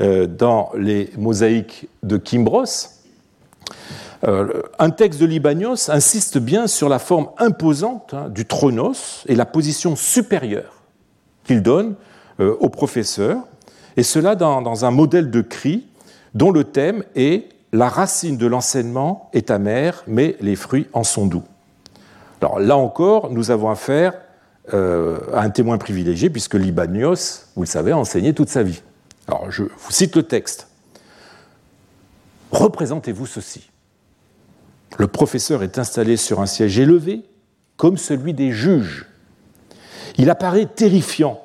dans 0.00 0.72
les 0.76 1.10
mosaïques 1.16 1.86
de 2.02 2.16
Kimbros. 2.16 2.64
un 4.24 4.90
texte 4.90 5.20
de 5.20 5.26
Libanios 5.26 5.88
insiste 5.88 6.38
bien 6.38 6.66
sur 6.66 6.88
la 6.88 6.98
forme 6.98 7.28
imposante 7.38 8.12
hein, 8.12 8.28
du 8.28 8.44
tronos 8.44 9.22
et 9.28 9.36
la 9.36 9.46
position 9.46 9.94
supérieure 9.94 10.82
qu'il 11.44 11.62
donne 11.62 11.94
euh, 12.40 12.56
au 12.58 12.68
professeur, 12.68 13.38
et 13.96 14.02
cela 14.02 14.34
dans, 14.34 14.84
un 14.84 14.90
modèle 14.90 15.30
de 15.30 15.40
cri 15.40 15.86
dont 16.34 16.50
le 16.50 16.64
thème 16.64 17.04
est 17.14 17.48
La 17.72 17.88
racine 17.88 18.36
de 18.36 18.46
l'enseignement 18.46 19.30
est 19.32 19.50
amère, 19.50 20.02
mais 20.08 20.36
les 20.40 20.56
fruits 20.56 20.88
en 20.92 21.04
sont 21.04 21.26
doux. 21.26 21.44
Alors 22.44 22.60
là 22.60 22.76
encore, 22.76 23.30
nous 23.30 23.50
avons 23.50 23.70
affaire 23.70 24.12
euh, 24.74 25.18
à 25.32 25.40
un 25.40 25.48
témoin 25.48 25.78
privilégié, 25.78 26.28
puisque 26.28 26.52
Libanios, 26.52 27.46
vous 27.56 27.62
le 27.62 27.66
savez, 27.66 27.92
a 27.92 27.96
enseigné 27.96 28.34
toute 28.34 28.50
sa 28.50 28.62
vie. 28.62 28.82
Alors 29.26 29.50
je 29.50 29.62
vous 29.62 29.90
cite 29.90 30.14
le 30.14 30.24
texte. 30.24 30.68
Représentez-vous 32.52 33.24
ceci. 33.24 33.70
Le 34.98 35.06
professeur 35.06 35.62
est 35.62 35.78
installé 35.78 36.18
sur 36.18 36.42
un 36.42 36.46
siège 36.46 36.78
élevé, 36.78 37.24
comme 37.78 37.96
celui 37.96 38.34
des 38.34 38.52
juges. 38.52 39.06
Il 40.18 40.28
apparaît 40.28 40.66
terrifiant. 40.66 41.40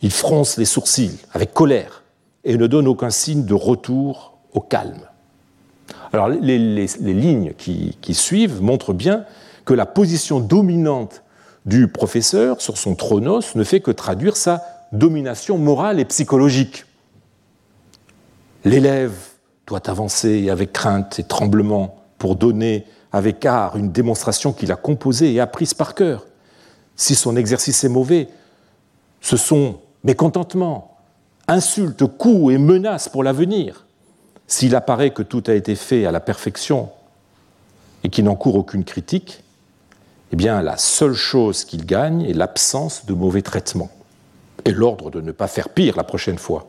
Il 0.00 0.10
fronce 0.10 0.56
les 0.56 0.64
sourcils 0.64 1.18
avec 1.34 1.52
colère 1.52 2.02
et 2.44 2.56
ne 2.56 2.66
donne 2.66 2.88
aucun 2.88 3.10
signe 3.10 3.44
de 3.44 3.52
retour 3.52 4.38
au 4.54 4.60
calme. 4.60 5.06
Alors 6.14 6.30
les, 6.30 6.56
lignes 6.56 7.52
qui, 7.58 8.14
suivent 8.14 8.62
montrent 8.62 8.94
bien 8.94 9.26
que 9.64 9.74
la 9.74 9.86
position 9.86 10.40
dominante 10.40 11.22
du 11.66 11.88
professeur 11.88 12.60
sur 12.60 12.78
son 12.78 12.94
tronos 12.94 13.54
ne 13.54 13.64
fait 13.64 13.80
que 13.80 13.90
traduire 13.90 14.36
sa 14.36 14.62
domination 14.92 15.58
morale 15.58 16.00
et 16.00 16.04
psychologique. 16.04 16.84
L'élève 18.64 19.14
doit 19.66 19.88
avancer 19.88 20.50
avec 20.50 20.72
crainte 20.72 21.18
et 21.18 21.24
tremblement 21.24 21.96
pour 22.18 22.36
donner 22.36 22.86
avec 23.12 23.44
art 23.44 23.76
une 23.76 23.92
démonstration 23.92 24.52
qu'il 24.52 24.72
a 24.72 24.76
composée 24.76 25.32
et 25.32 25.40
apprise 25.40 25.74
par 25.74 25.94
cœur. 25.94 26.26
Si 26.96 27.14
son 27.14 27.36
exercice 27.36 27.82
est 27.84 27.88
mauvais, 27.88 28.28
ce 29.20 29.36
sont 29.36 29.80
mécontentements, 30.04 30.96
insultes, 31.48 32.06
coups 32.06 32.54
et 32.54 32.58
menaces 32.58 33.08
pour 33.08 33.22
l'avenir. 33.22 33.86
S'il 34.46 34.74
apparaît 34.74 35.10
que 35.10 35.22
tout 35.22 35.42
a 35.46 35.54
été 35.54 35.76
fait 35.76 36.06
à 36.06 36.10
la 36.10 36.20
perfection 36.20 36.90
et 38.02 38.08
qu'il 38.08 38.24
n'encourt 38.24 38.56
aucune 38.56 38.84
critique, 38.84 39.42
eh 40.32 40.36
bien 40.36 40.62
la 40.62 40.76
seule 40.76 41.14
chose 41.14 41.64
qu'il 41.64 41.86
gagne 41.86 42.22
est 42.22 42.32
l'absence 42.32 43.06
de 43.06 43.14
mauvais 43.14 43.42
traitements 43.42 43.90
et 44.64 44.72
l'ordre 44.72 45.10
de 45.10 45.20
ne 45.20 45.32
pas 45.32 45.48
faire 45.48 45.68
pire 45.68 45.96
la 45.96 46.04
prochaine 46.04 46.38
fois. 46.38 46.66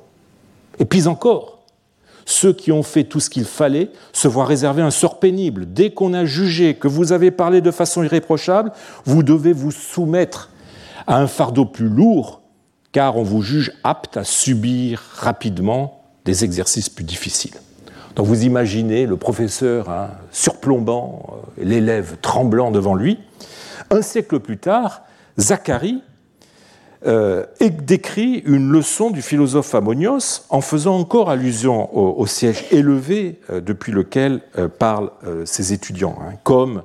Et 0.79 0.85
puis 0.85 1.07
encore, 1.07 1.59
ceux 2.25 2.53
qui 2.53 2.71
ont 2.71 2.83
fait 2.83 3.03
tout 3.03 3.19
ce 3.19 3.29
qu'il 3.29 3.45
fallait 3.45 3.89
se 4.13 4.27
voient 4.27 4.45
réserver 4.45 4.81
un 4.81 4.91
sort 4.91 5.19
pénible. 5.19 5.71
Dès 5.71 5.91
qu'on 5.91 6.13
a 6.13 6.25
jugé 6.25 6.75
que 6.75 6.87
vous 6.87 7.11
avez 7.11 7.31
parlé 7.31 7.61
de 7.61 7.71
façon 7.71 8.03
irréprochable, 8.03 8.71
vous 9.05 9.23
devez 9.23 9.53
vous 9.53 9.71
soumettre 9.71 10.49
à 11.07 11.17
un 11.17 11.27
fardeau 11.27 11.65
plus 11.65 11.89
lourd, 11.89 12.41
car 12.91 13.17
on 13.17 13.23
vous 13.23 13.41
juge 13.41 13.71
apte 13.83 14.17
à 14.17 14.23
subir 14.23 15.01
rapidement 15.15 16.03
des 16.25 16.43
exercices 16.43 16.89
plus 16.89 17.03
difficiles. 17.03 17.55
Donc 18.15 18.27
vous 18.27 18.43
imaginez 18.43 19.05
le 19.05 19.17
professeur 19.17 19.89
hein, 19.89 20.09
surplombant, 20.31 21.25
euh, 21.57 21.63
l'élève 21.63 22.17
tremblant 22.21 22.69
devant 22.71 22.93
lui. 22.93 23.19
Un 23.91 24.01
siècle 24.01 24.39
plus 24.39 24.57
tard, 24.57 25.03
Zacharie 25.37 26.01
euh, 27.05 27.45
décrit 27.59 28.41
une 28.45 28.71
leçon 28.71 29.09
du 29.09 29.21
philosophe 29.21 29.75
Ammonios 29.75 30.45
en 30.49 30.61
faisant 30.61 30.97
encore 30.97 31.29
allusion 31.29 31.93
au, 31.93 32.25
siège 32.25 32.63
élevé 32.71 33.41
euh, 33.49 33.59
depuis 33.59 33.91
lequel 33.91 34.41
parlent 34.79 35.11
ses 35.43 35.73
étudiants, 35.73 36.17
hein, 36.21 36.35
comme 36.43 36.83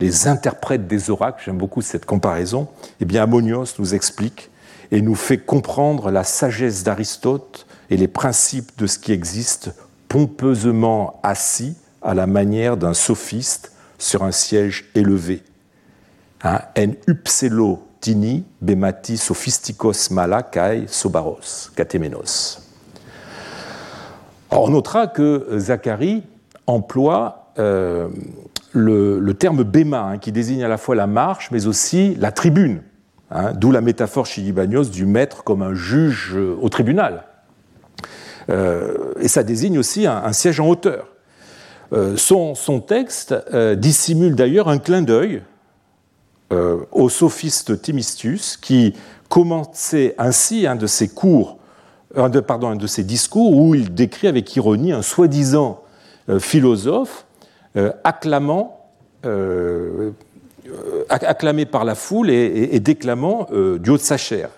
les 0.00 0.26
interprètes 0.26 0.88
des 0.88 1.08
oracles, 1.08 1.42
j'aime 1.44 1.58
beaucoup 1.58 1.82
cette 1.82 2.04
comparaison, 2.04 2.66
eh 3.00 3.18
Ammonios 3.18 3.76
nous 3.78 3.94
explique 3.94 4.50
et 4.90 5.02
nous 5.02 5.14
fait 5.14 5.38
comprendre 5.38 6.10
la 6.10 6.24
sagesse 6.24 6.82
d'Aristote 6.82 7.66
et 7.90 7.96
les 7.96 8.08
principes 8.08 8.76
de 8.76 8.88
ce 8.88 8.98
qui 8.98 9.12
existe 9.12 9.72
pompeusement 10.08 11.20
assis 11.22 11.76
à 12.02 12.14
la 12.14 12.26
manière 12.26 12.76
d'un 12.76 12.94
sophiste 12.94 13.72
sur 13.98 14.24
un 14.24 14.32
siège 14.32 14.90
élevé. 14.96 15.42
Hein, 16.42 16.60
en 16.76 16.92
upselo 17.08 17.80
tini 18.00 18.44
bemati 18.60 19.16
sophistikos 19.16 20.10
mala 20.10 20.42
kai 20.42 20.84
sobaros, 20.86 21.72
katemenos. 21.74 22.62
on 24.50 24.68
notera 24.68 25.08
que 25.08 25.48
Zacharie 25.58 26.22
emploie 26.68 27.52
euh, 27.58 28.08
le, 28.72 29.32
terme 29.32 29.64
bema, 29.64 30.02
hein, 30.02 30.18
qui 30.18 30.30
désigne 30.30 30.62
à 30.62 30.68
la 30.68 30.78
fois 30.78 30.94
la 30.94 31.08
marche, 31.08 31.50
mais 31.50 31.66
aussi 31.66 32.14
la 32.14 32.30
tribune, 32.30 32.82
hein, 33.32 33.52
d'où 33.52 33.72
la 33.72 33.80
métaphore 33.80 34.26
chez 34.26 34.42
Libanios 34.42 34.84
du 34.84 35.06
maître 35.06 35.42
comme 35.42 35.62
un 35.62 35.74
juge 35.74 36.36
au 36.36 36.68
tribunal. 36.68 37.24
Euh, 38.50 39.12
et 39.20 39.28
ça 39.28 39.42
désigne 39.42 39.78
aussi 39.78 40.06
un, 40.06 40.32
siège 40.32 40.60
en 40.60 40.68
hauteur. 40.68 41.08
Euh, 41.92 42.16
son, 42.16 42.54
texte 42.86 43.34
euh, 43.52 43.74
dissimule 43.74 44.34
d'ailleurs 44.34 44.68
un 44.68 44.78
clin 44.78 45.02
d'œil 45.02 45.42
au 46.50 47.08
sophiste 47.08 47.82
Thymistus 47.82 48.56
qui 48.56 48.94
commençait 49.28 50.14
ainsi 50.16 50.66
un 50.66 50.76
de 50.76 50.86
ses 50.86 51.08
cours, 51.08 51.58
un 52.16 52.30
de 52.30 52.86
ses 52.86 53.04
discours 53.04 53.54
où 53.56 53.74
il 53.74 53.92
décrit 53.92 54.28
avec 54.28 54.56
ironie 54.56 54.92
un 54.92 55.02
soi-disant 55.02 55.82
philosophe 56.38 57.26
acclamant 58.02 58.80
acclamé 61.10 61.66
par 61.66 61.84
la 61.84 61.94
foule 61.94 62.30
et, 62.30 62.80
déclamant 62.80 63.46
du 63.52 63.90
haut 63.90 63.98
de 63.98 64.02
sa 64.02 64.16
chair. 64.16 64.48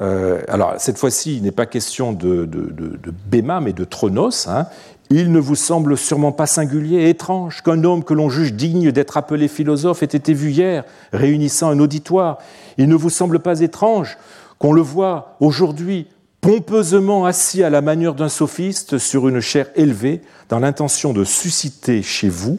Euh, 0.00 0.40
alors, 0.48 0.74
cette 0.78 0.98
fois-ci, 0.98 1.36
il 1.36 1.42
n'est 1.42 1.50
pas 1.50 1.66
question 1.66 2.12
de, 2.12 2.46
de, 2.46 3.14
Béma, 3.26 3.60
mais 3.60 3.72
de 3.72 3.84
Tronos. 3.84 4.48
Hein. 4.48 4.66
Il 5.14 5.30
ne 5.30 5.40
vous 5.40 5.56
semble 5.56 5.98
sûrement 5.98 6.32
pas 6.32 6.46
singulier 6.46 7.02
et 7.02 7.10
étrange 7.10 7.60
qu'un 7.60 7.84
homme 7.84 8.02
que 8.02 8.14
l'on 8.14 8.30
juge 8.30 8.54
digne 8.54 8.92
d'être 8.92 9.18
appelé 9.18 9.46
philosophe 9.46 10.02
ait 10.02 10.06
été 10.06 10.32
vu 10.32 10.52
hier, 10.52 10.84
réunissant 11.12 11.68
un 11.68 11.80
auditoire. 11.80 12.38
Il 12.78 12.88
ne 12.88 12.94
vous 12.94 13.10
semble 13.10 13.40
pas 13.40 13.60
étrange 13.60 14.16
qu'on 14.58 14.72
le 14.72 14.80
voit 14.80 15.36
aujourd'hui 15.40 16.06
pompeusement 16.40 17.26
assis 17.26 17.62
à 17.62 17.68
la 17.68 17.82
manière 17.82 18.14
d'un 18.14 18.30
sophiste 18.30 18.96
sur 18.96 19.28
une 19.28 19.40
chaire 19.40 19.68
élevée, 19.76 20.22
dans 20.48 20.60
l'intention 20.60 21.12
de 21.12 21.24
susciter 21.24 22.00
chez 22.00 22.30
vous, 22.30 22.58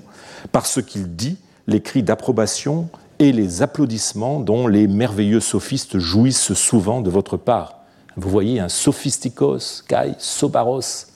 par 0.52 0.68
ce 0.68 0.80
qu'il 0.80 1.16
dit, 1.16 1.38
les 1.66 1.82
cris 1.82 2.04
d'approbation 2.04 2.88
et 3.18 3.32
les 3.32 3.64
applaudissements 3.64 4.40
dont 4.40 4.68
les 4.68 4.88
merveilleux 4.88 5.40
sophistes 5.40 5.98
jouissent 5.98 6.54
souvent 6.54 7.02
de 7.02 7.10
votre 7.10 7.36
part. 7.36 7.80
Vous 8.16 8.30
voyez 8.30 8.60
un 8.60 8.70
sophistikos, 8.70 9.82
kai, 9.88 10.14
sobaros, 10.20 11.13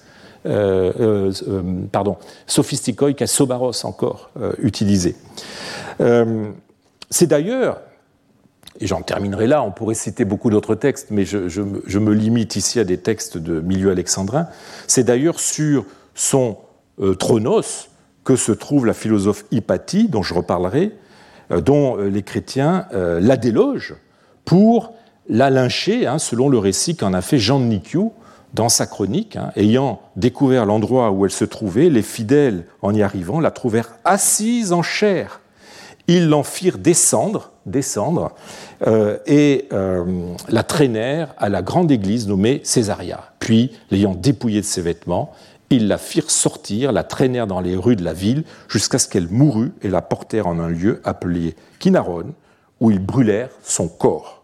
euh, 0.47 0.93
euh, 0.99 1.31
euh, 1.47 1.61
pardon, 1.91 2.17
sophistikoi, 2.45 3.13
kai, 3.13 3.27
sobaros 3.27 3.85
encore 3.85 4.31
utilisé. 4.59 5.15
C'est 7.09 7.27
d'ailleurs, 7.27 7.81
et 8.79 8.87
j'en 8.87 9.01
terminerai 9.01 9.47
là, 9.47 9.63
on 9.63 9.71
pourrait 9.71 9.95
citer 9.95 10.25
beaucoup 10.25 10.49
d'autres 10.49 10.75
textes, 10.75 11.07
mais 11.09 11.25
je, 11.25 11.61
me 11.61 12.13
limite 12.13 12.55
ici 12.55 12.79
à 12.79 12.83
des 12.83 12.97
textes 12.97 13.37
de 13.37 13.59
milieu 13.59 13.91
alexandrin, 13.91 14.47
c'est 14.87 15.03
d'ailleurs 15.03 15.39
sur 15.39 15.85
son 16.15 16.57
tronos 17.19 17.89
que 18.23 18.35
se 18.35 18.51
trouve 18.51 18.85
la 18.85 18.93
philosophe 18.93 19.45
Hypatie, 19.51 20.09
dont 20.09 20.21
je 20.21 20.33
reparlerai, 20.33 20.91
dont 21.49 21.95
les 21.95 22.23
chrétiens 22.23 22.87
la 22.91 23.37
délogent 23.37 23.95
pour 24.45 24.93
la 25.29 25.49
lyncher, 25.49 26.05
hein, 26.07 26.19
selon 26.19 26.49
le 26.49 26.57
récit 26.57 26.95
qu'en 26.95 27.13
a 27.13 27.21
fait 27.21 27.39
Jean 27.39 27.59
de 27.59 27.65
Nicchio 27.65 28.13
dans 28.57 28.67
sa 28.67 28.85
chronique. 28.85 29.37
Hein, 29.37 29.51
ayant 29.55 30.01
découvert 30.17 30.65
l'endroit 30.65 31.11
où 31.11 31.23
elle 31.23 31.31
se 31.31 31.45
trouvait, 31.45 31.89
les 31.89 32.01
fidèles, 32.01 32.65
en 32.81 32.93
y 32.93 33.01
arrivant, 33.01 33.39
la 33.39 33.51
trouvèrent 33.51 33.93
assise 34.03 34.73
en 34.73 34.81
chair. 34.81 35.39
Ils 36.09 36.27
l'en 36.27 36.43
firent 36.43 36.77
descendre, 36.77 37.51
descendre 37.65 38.31
et 39.25 39.67
la 40.47 40.63
traînèrent 40.63 41.35
à 41.37 41.49
la 41.49 41.61
grande 41.61 41.91
église 41.91 42.29
nommée 42.29 42.61
Césaria. 42.63 43.31
Puis, 43.39 43.73
l'ayant 43.91 44.15
dépouillée 44.15 44.61
de 44.61 44.65
ses 44.65 44.81
vêtements, 44.81 45.33
ils 45.69 45.87
la 45.87 45.97
firent 45.97 46.31
sortir, 46.31 46.91
la 46.91 47.03
traînèrent 47.03 47.47
dans 47.47 47.59
les 47.59 47.75
rues 47.75 47.95
de 47.95 48.03
la 48.03 48.13
ville 48.13 48.43
jusqu'à 48.69 48.99
ce 48.99 49.07
qu'elle 49.07 49.27
mourût 49.27 49.73
et 49.81 49.89
la 49.89 50.01
portèrent 50.01 50.47
en 50.47 50.59
un 50.59 50.69
lieu 50.69 51.01
appelé 51.03 51.55
Kinaron, 51.79 52.33
où 52.79 52.91
ils 52.91 52.99
brûlèrent 52.99 53.49
son 53.63 53.87
corps. 53.87 54.43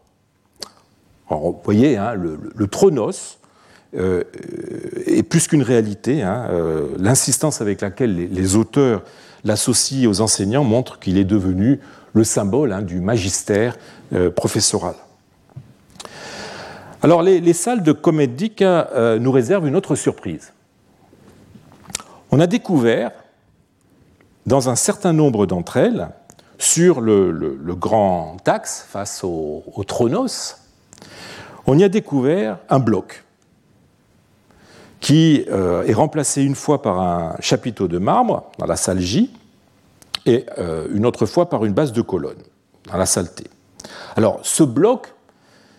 vous 1.30 1.62
voyez, 1.64 1.98
hein, 1.98 2.14
le, 2.14 2.68
tronos 2.68 3.40
euh, 3.96 4.24
est 5.06 5.24
plus 5.24 5.48
qu'une 5.48 5.64
réalité. 5.64 6.22
Hein, 6.22 6.48
euh, 6.50 6.88
l'insistance 6.98 7.62
avec 7.62 7.82
laquelle 7.82 8.16
les, 8.16 8.56
auteurs 8.56 9.04
l'associent 9.44 10.10
aux 10.10 10.22
enseignants 10.22 10.64
montre 10.64 11.00
qu'il 11.00 11.18
est 11.18 11.24
devenu 11.24 11.80
le 12.14 12.24
symbole 12.24 12.74
hein, 12.74 12.82
du 12.82 13.00
magistère 13.00 13.78
euh, 14.14 14.30
professoral. 14.30 14.96
Alors 17.02 17.22
les, 17.22 17.54
salles 17.54 17.84
de 17.84 17.92
Comédica 17.92 18.90
nous 19.20 19.32
réservent 19.32 19.68
une 19.68 19.76
autre 19.76 19.94
surprise 19.96 20.54
on 22.34 22.40
a 22.40 22.48
découvert, 22.48 23.12
dans 24.48 24.68
un 24.68 24.76
certain 24.76 25.14
nombre 25.14 25.46
d'entre 25.46 25.78
elles, 25.78 26.10
sur 26.58 27.00
le, 27.00 27.56
grand 27.76 28.38
axe 28.48 28.88
face 28.90 29.24
au, 29.24 29.64
Tronos, 29.86 30.58
on 31.68 31.78
y 31.78 31.84
a 31.84 31.90
découvert 31.90 32.58
un 32.70 32.80
bloc 32.80 33.23
qui 35.04 35.44
euh, 35.52 35.84
est 35.84 35.94
remplacé 35.94 36.44
une 36.44 36.56
fois 36.56 36.82
par 36.82 37.02
un 37.02 37.36
chapiteau 37.42 37.90
de 37.90 37.98
marbre 37.98 38.50
dans 38.58 38.66
la 38.66 38.78
salle 38.78 39.02
J, 39.02 39.30
et 40.26 40.46
une 40.94 41.06
autre 41.06 41.26
fois 41.26 41.50
par 41.50 41.66
une 41.66 41.74
base 41.74 41.92
de 41.92 42.02
colonnes, 42.02 42.42
dans 42.90 42.98
la 42.98 43.06
saleté. 43.06 43.44
Alors, 44.16 44.40
ce 44.44 44.64
bloc 44.64 45.14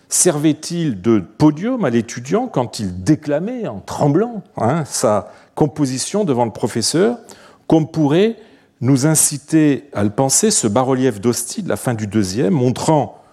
servait-il 0.07 1.01
de 1.01 1.19
podium 1.19 1.83
à 1.83 1.89
l'étudiant 1.89 2.45
quand 2.45 2.77
il 2.77 3.03
déclamait 3.03 3.67
en 3.67 3.79
tremblant 3.79 4.43
hein, 4.57 4.85
sa 4.85 5.31
composition 5.55 6.25
devant 6.25 6.45
le 6.45 6.51
professeur, 6.51 7.17
comme 7.65 7.87
pourrait 7.87 8.37
nous 8.81 9.07
inciter 9.07 9.89
à 9.93 10.03
le 10.03 10.11
penser 10.11 10.51
ce 10.51 10.67
bas-relief 10.67 11.19
d'Hostie 11.19 11.63
de 11.63 11.69
la 11.69 11.77
fin 11.77 11.95
du 11.95 12.05
deuxième, 12.05 12.53
montrant, 12.53 13.23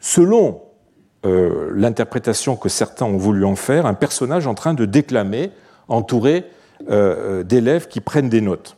selon 0.00 0.62
euh, 1.26 1.72
l'interprétation 1.74 2.54
que 2.54 2.68
certains 2.68 3.04
ont 3.04 3.16
voulu 3.16 3.44
en 3.44 3.56
faire, 3.56 3.86
un 3.86 3.94
personnage 3.94 4.46
en 4.46 4.54
train 4.54 4.74
de 4.74 4.84
déclamer, 4.84 5.50
entouré 5.88 6.44
euh, 6.90 7.42
d'élèves 7.42 7.88
qui 7.88 8.00
prennent 8.00 8.28
des 8.28 8.40
notes. 8.40 8.76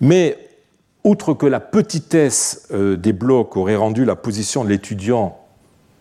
Mais 0.00 0.38
outre 1.02 1.34
que 1.34 1.46
la 1.46 1.58
petitesse 1.58 2.68
euh, 2.70 2.96
des 2.96 3.12
blocs 3.12 3.56
aurait 3.56 3.74
rendu 3.74 4.04
la 4.04 4.14
position 4.14 4.62
de 4.62 4.68
l'étudiant 4.68 5.38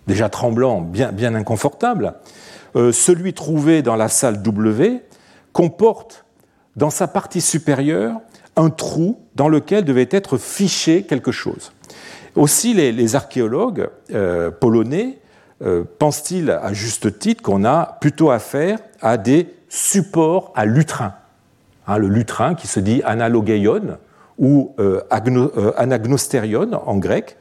déjà 0.06 0.30
tremblant, 0.30 0.82
bien, 0.82 1.12
bien 1.12 1.36
inconfortable, 1.36 2.14
celui 2.76 3.34
trouvé 3.34 3.82
dans 3.82 3.96
la 3.96 4.08
salle 4.08 4.44
W 4.44 5.02
comporte 5.52 6.26
dans 6.76 6.92
sa 6.92 7.08
partie 7.08 7.42
supérieure 7.42 8.22
un 8.56 8.70
trou 8.70 9.20
dans 9.36 9.50
lequel 9.50 9.84
devait 9.84 10.08
être 10.12 10.38
fiché 10.38 11.04
quelque 11.04 11.32
chose. 11.32 11.72
Aussi, 12.38 12.74
les, 12.74 13.16
archéologues 13.16 13.90
euh, 14.14 14.52
polonais 14.52 15.20
euh, 15.64 15.84
pensent-ils 16.00 16.52
à 16.52 16.72
juste 16.74 17.20
titre 17.20 17.42
qu'on 17.42 17.66
a 17.66 17.98
plutôt 18.00 18.30
affaire 18.30 18.80
à 19.02 19.18
des 19.18 19.54
supports 19.70 20.52
à 20.56 20.66
lutrin. 20.66 21.14
Hein, 21.88 21.98
le 21.98 22.08
lutrin 22.08 22.56
qui 22.56 22.68
se 22.68 22.80
dit 22.80 23.02
analogeion 23.04 23.98
ou 24.38 24.76
euh, 24.80 25.02
anagnosterion 25.78 26.70
en 26.74 26.98
grec. 26.98 27.38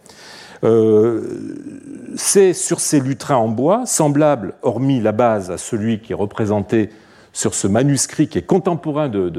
C'est 2.16 2.54
sur 2.54 2.80
ces 2.80 2.98
lutrins 2.98 3.36
en 3.36 3.48
bois, 3.48 3.84
semblables, 3.84 4.54
hormis 4.62 5.00
la 5.00 5.12
base, 5.12 5.50
à 5.50 5.58
celui 5.58 6.00
qui 6.00 6.12
est 6.12 6.16
représenté 6.16 6.90
sur 7.36 7.52
ce 7.52 7.68
manuscrit 7.68 8.28
qui 8.28 8.38
est 8.38 8.46
contemporain 8.46 9.10
de, 9.10 9.30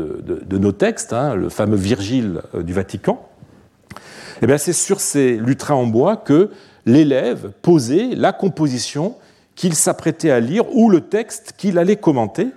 nos 0.51 0.71
textes, 0.71 1.13
hein, 1.13 1.33
le 1.33 1.49
fameux 1.49 1.77
Virgile 1.77 2.41
euh, 2.53 2.61
du 2.61 2.71
Vatican, 2.71 3.26
eh 4.41 4.57
c'est 4.57 4.73
sur 4.73 4.99
ces 4.99 5.37
lutrins 5.37 5.75
en 5.75 5.87
bois 5.87 6.17
que 6.17 6.51
l'élève 6.85 7.51
posait 7.61 8.15
la 8.15 8.33
composition 8.33 9.15
qu'il 9.55 9.73
s'apprêtait 9.73 10.31
à 10.31 10.39
lire 10.39 10.63
ou 10.75 10.89
le 10.89 11.01
texte 11.01 11.53
qu'il 11.57 11.77
allait 11.77 11.95
commenter 11.95 12.47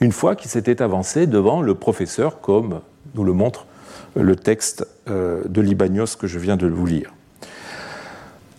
une 0.00 0.12
fois 0.12 0.36
qu'il 0.36 0.50
s'était 0.50 0.82
avancé 0.82 1.26
devant 1.26 1.60
le 1.60 1.74
professeur, 1.74 2.40
comme 2.40 2.80
nous 3.14 3.24
le 3.24 3.32
montre 3.32 3.66
le 4.14 4.36
texte 4.36 4.86
euh, 5.08 5.42
de 5.48 5.60
Libanios 5.60 6.16
que 6.18 6.26
je 6.26 6.38
viens 6.38 6.56
de 6.56 6.66
vous 6.66 6.86
lire. 6.86 7.12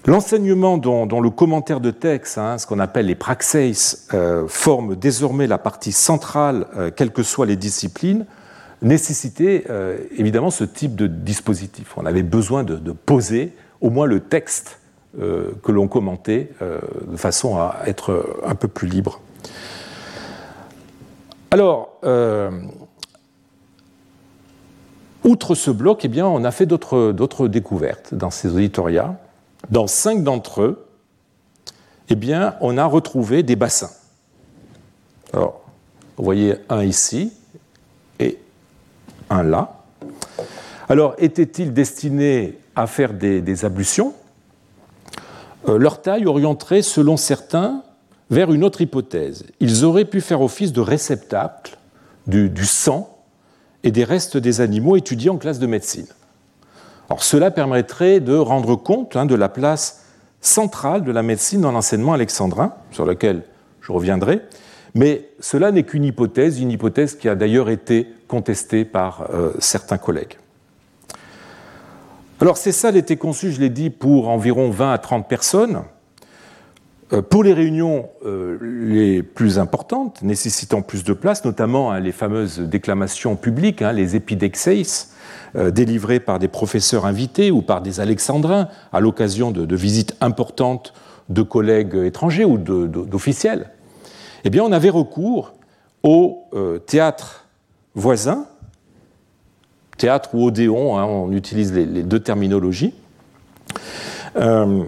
L'enseignement 0.05 0.77
dont, 0.77 1.21
le 1.21 1.29
commentaire 1.29 1.81
de 1.81 1.91
texte, 1.91 2.37
hein, 2.37 2.57
ce 2.57 2.65
qu'on 2.65 2.79
appelle 2.79 3.05
les 3.05 3.15
praxeis, 3.15 3.73
euh, 4.13 4.47
forme 4.47 4.95
désormais 4.95 5.45
la 5.45 5.57
partie 5.57 5.91
centrale, 5.91 6.65
euh, 6.77 6.89
quelles 6.89 7.11
que 7.11 7.23
soient 7.23 7.45
les 7.45 7.57
disciplines, 7.57 8.25
nécessitait 8.81 9.65
euh, 9.69 9.97
évidemment 10.17 10.51
ce 10.51 10.63
type 10.63 10.95
de 10.95 11.07
dispositif. 11.07 11.97
On 11.97 12.05
avait 12.05 12.23
besoin 12.23 12.63
de, 12.63 12.91
poser 12.91 13.53
au 13.81 13.89
moins 13.89 14.05
le 14.05 14.19
texte 14.19 14.79
que 15.17 15.71
l'on 15.71 15.87
commentait 15.87 16.51
de 16.61 17.17
façon 17.17 17.57
à 17.57 17.79
être 17.87 18.37
un 18.45 18.53
peu 18.53 18.67
plus 18.67 18.87
libre. 18.87 19.21
Alors, 21.49 21.99
outre 25.23 25.55
ce 25.55 25.71
bloc, 25.71 26.05
eh 26.05 26.09
bien, 26.09 26.27
on 26.27 26.43
a 26.43 26.51
fait 26.51 26.67
d'autres 26.67 27.47
découvertes 27.47 28.13
dans 28.13 28.29
ces 28.29 28.53
auditoriats. 28.53 29.15
Dans 29.69 29.87
cinq 29.87 30.23
d'entre 30.23 30.61
eux, 30.61 30.87
eh 32.09 32.15
bien, 32.15 32.55
on 32.61 32.77
a 32.77 32.85
retrouvé 32.85 33.43
des 33.43 33.55
bassins. 33.55 33.91
Alors, 35.33 35.61
vous 36.17 36.23
voyez 36.23 36.55
un 36.69 36.83
ici 36.83 37.33
un 39.29 39.43
là. 39.43 39.83
Alors, 40.87 41.15
étaient-ils 41.17 41.73
destinés 41.73 42.57
à 42.75 42.87
faire 42.87 43.13
des, 43.13 43.65
ablutions? 43.65 44.13
Euh, 45.67 45.77
Leur 45.77 46.01
taille 46.01 46.25
orienterait, 46.25 46.81
selon 46.81 47.17
certains, 47.17 47.83
vers 48.29 48.51
une 48.51 48.63
autre 48.63 48.81
hypothèse. 48.81 49.45
Ils 49.59 49.85
auraient 49.85 50.05
pu 50.05 50.21
faire 50.21 50.41
office 50.41 50.73
de 50.73 50.81
réceptacle 50.81 51.77
du, 52.27 52.65
sang 52.65 53.17
et 53.83 53.91
des 53.91 54.03
restes 54.03 54.37
des 54.37 54.61
animaux 54.61 54.95
étudiés 54.95 55.29
en 55.29 55.37
classe 55.37 55.59
de 55.59 55.65
médecine 55.65 56.07
cela 57.17 57.51
permettrait 57.51 58.19
de 58.19 58.35
rendre 58.35 58.75
compte 58.75 59.15
hein, 59.15 59.25
de 59.25 59.35
la 59.35 59.49
place 59.49 60.05
centrale 60.41 61.03
de 61.03 61.11
la 61.11 61.23
médecine 61.23 61.61
dans 61.61 61.71
l'enseignement 61.71 62.13
alexandrin, 62.13 62.73
sur 62.91 63.05
laquelle 63.05 63.43
je 63.81 63.91
reviendrai, 63.91 64.41
mais 64.95 65.29
cela 65.39 65.71
n'est 65.71 65.83
qu'une 65.83 66.05
hypothèse, 66.05 66.61
une 66.61 66.71
hypothèse 66.71 67.15
qui 67.15 67.27
a 67.27 67.35
d'ailleurs 67.35 67.69
été 67.69 68.07
contestée 68.29 68.85
par 68.85 69.27
euh, 69.33 69.51
certains 69.59 69.97
collègues. 69.97 70.37
Alors 72.39 72.55
ces 72.55 72.71
salles 72.71 72.95
étaient 72.95 73.17
conçues, 73.17 73.51
je 73.51 73.59
l'ai 73.59 73.69
dit, 73.69 73.89
pour 73.89 74.29
environ 74.29 74.69
20 74.69 74.93
à 74.93 74.97
30 74.97 75.27
personnes. 75.27 75.81
Euh, 77.11 77.21
pour 77.23 77.43
les 77.43 77.53
réunions 77.53 78.07
euh, 78.23 78.57
les 78.61 79.23
plus 79.23 79.59
importantes, 79.59 80.21
nécessitant 80.21 80.81
plus 80.81 81.03
de 81.03 81.11
place, 81.11 81.43
notamment 81.43 81.91
hein, 81.91 81.99
les 81.99 82.13
fameuses 82.13 82.59
déclamations 82.59 83.35
publiques, 83.35 83.81
hein, 83.81 83.91
les 83.91 84.15
épidexeis, 84.15 85.07
délivrés 85.55 86.19
par 86.19 86.37
des 86.37 86.47
professeurs 86.47 87.07
invités 87.07 87.49
ou 87.49 87.63
par 87.63 87.81
des 87.81 87.99
alexandrins 87.99 88.67
à 88.93 88.99
l'occasion 88.99 89.49
de, 89.49 89.75
visites 89.75 90.15
importantes 90.21 90.93
de 91.29 91.41
collègues 91.41 91.95
étrangers 91.95 92.45
ou 92.45 92.59
d'officiels, 92.59 93.71
eh 94.43 94.51
bien, 94.51 94.63
on 94.63 94.71
avait 94.71 94.91
recours 94.91 95.55
au 96.03 96.45
théâtre 96.85 97.48
voisin, 97.95 98.45
théâtre 99.97 100.33
ou 100.33 100.47
odéon, 100.47 100.97
hein, 100.97 101.05
on 101.05 101.31
utilise 101.31 101.73
les, 101.73 102.03
deux 102.03 102.19
terminologies, 102.19 102.93
euh, 104.35 104.83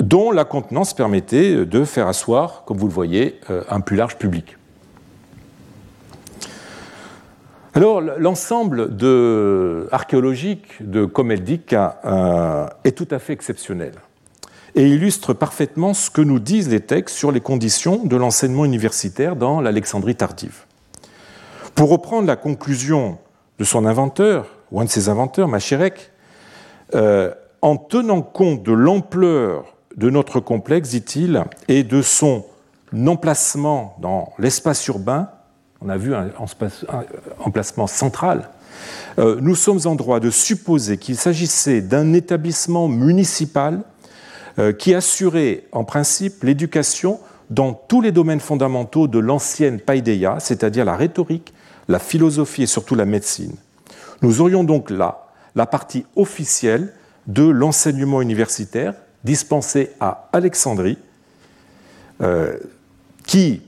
dont 0.00 0.30
la 0.30 0.44
contenance 0.44 0.94
permettait 0.94 1.64
de 1.64 1.84
faire 1.84 2.08
asseoir, 2.08 2.64
comme 2.64 2.78
vous 2.78 2.86
le 2.86 2.92
voyez, 2.92 3.40
un 3.68 3.80
plus 3.80 3.96
large 3.96 4.16
public. 4.16 4.58
Alors, 7.78 8.00
l'ensemble 8.00 8.90
archéologique 9.92 10.66
de 10.80 11.04
Comeldic 11.04 11.72
euh, 11.72 12.66
est 12.82 12.90
tout 12.90 13.06
à 13.12 13.20
fait 13.20 13.32
exceptionnel 13.32 13.92
et 14.74 14.88
illustre 14.88 15.32
parfaitement 15.32 15.94
ce 15.94 16.10
que 16.10 16.20
nous 16.20 16.40
disent 16.40 16.68
les 16.68 16.80
textes 16.80 17.16
sur 17.16 17.30
les 17.30 17.40
conditions 17.40 18.04
de 18.04 18.16
l'enseignement 18.16 18.64
universitaire 18.64 19.36
dans 19.36 19.60
l'Alexandrie 19.60 20.16
tardive. 20.16 20.64
Pour 21.78 21.90
reprendre 21.90 22.26
la 22.26 22.34
conclusion 22.34 23.18
de 23.60 23.62
son 23.62 23.86
inventeur, 23.86 24.48
ou 24.72 24.80
un 24.80 24.84
de 24.84 24.90
ses 24.90 25.08
inventeurs, 25.08 25.46
Machérek, 25.46 26.10
euh, 26.96 27.32
en 27.62 27.76
tenant 27.76 28.20
compte 28.20 28.64
de 28.64 28.72
l'ampleur 28.72 29.76
de 29.96 30.10
notre 30.10 30.40
complexe, 30.40 30.88
dit-il, 30.88 31.44
et 31.68 31.84
de 31.84 32.02
son 32.02 32.44
emplacement 33.06 33.94
dans 34.00 34.32
l'espace 34.40 34.84
urbain, 34.88 35.30
on 35.80 35.88
a 35.88 35.96
vu 35.96 36.16
un, 36.16 36.32
emplacement 37.38 37.86
central, 37.86 38.50
euh, 39.20 39.38
nous 39.40 39.54
sommes 39.54 39.82
en 39.84 39.94
droit 39.94 40.18
de 40.18 40.30
supposer 40.30 40.98
qu'il 40.98 41.14
s'agissait 41.14 41.80
d'un 41.80 42.12
établissement 42.12 42.88
municipal 42.88 43.82
euh, 44.58 44.72
qui 44.72 44.96
assurait 44.96 45.62
en 45.70 45.84
principe 45.84 46.42
l'éducation 46.42 47.20
dans 47.50 47.72
tous 47.72 48.00
les 48.00 48.10
domaines 48.10 48.40
fondamentaux 48.40 49.06
de 49.06 49.20
l'ancienne 49.20 49.78
paideia, 49.78 50.38
c'est-à-dire 50.40 50.84
la 50.84 50.96
rhétorique, 50.96 51.54
la 51.88 51.98
philosophie 51.98 52.62
et 52.62 52.66
surtout 52.66 52.94
la 52.94 53.04
médecine. 53.04 53.54
Nous 54.22 54.40
aurions 54.40 54.64
donc 54.64 54.90
là 54.90 55.26
la 55.54 55.66
partie 55.66 56.04
officielle 56.16 56.92
de 57.26 57.42
l'enseignement 57.42 58.22
universitaire 58.22 58.94
dispensé 59.24 59.90
à 60.00 60.28
Alexandrie, 60.32 60.98
euh, 62.22 62.56
qui 63.26 63.62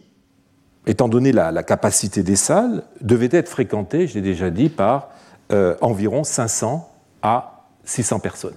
étant 0.87 1.09
donné 1.09 1.33
la, 1.33 1.62
capacité 1.62 2.23
des 2.23 2.37
salles, 2.37 2.83
devait 3.01 3.29
être 3.33 3.49
fréquenté, 3.49 4.07
je 4.07 4.14
l'ai 4.14 4.23
déjà 4.23 4.51
dit, 4.51 4.68
par 4.68 5.11
euh, 5.53 5.77
environ 5.81 6.25
500 6.25 6.91
à 7.23 7.66
600 7.85 8.18
personnes. 8.21 8.57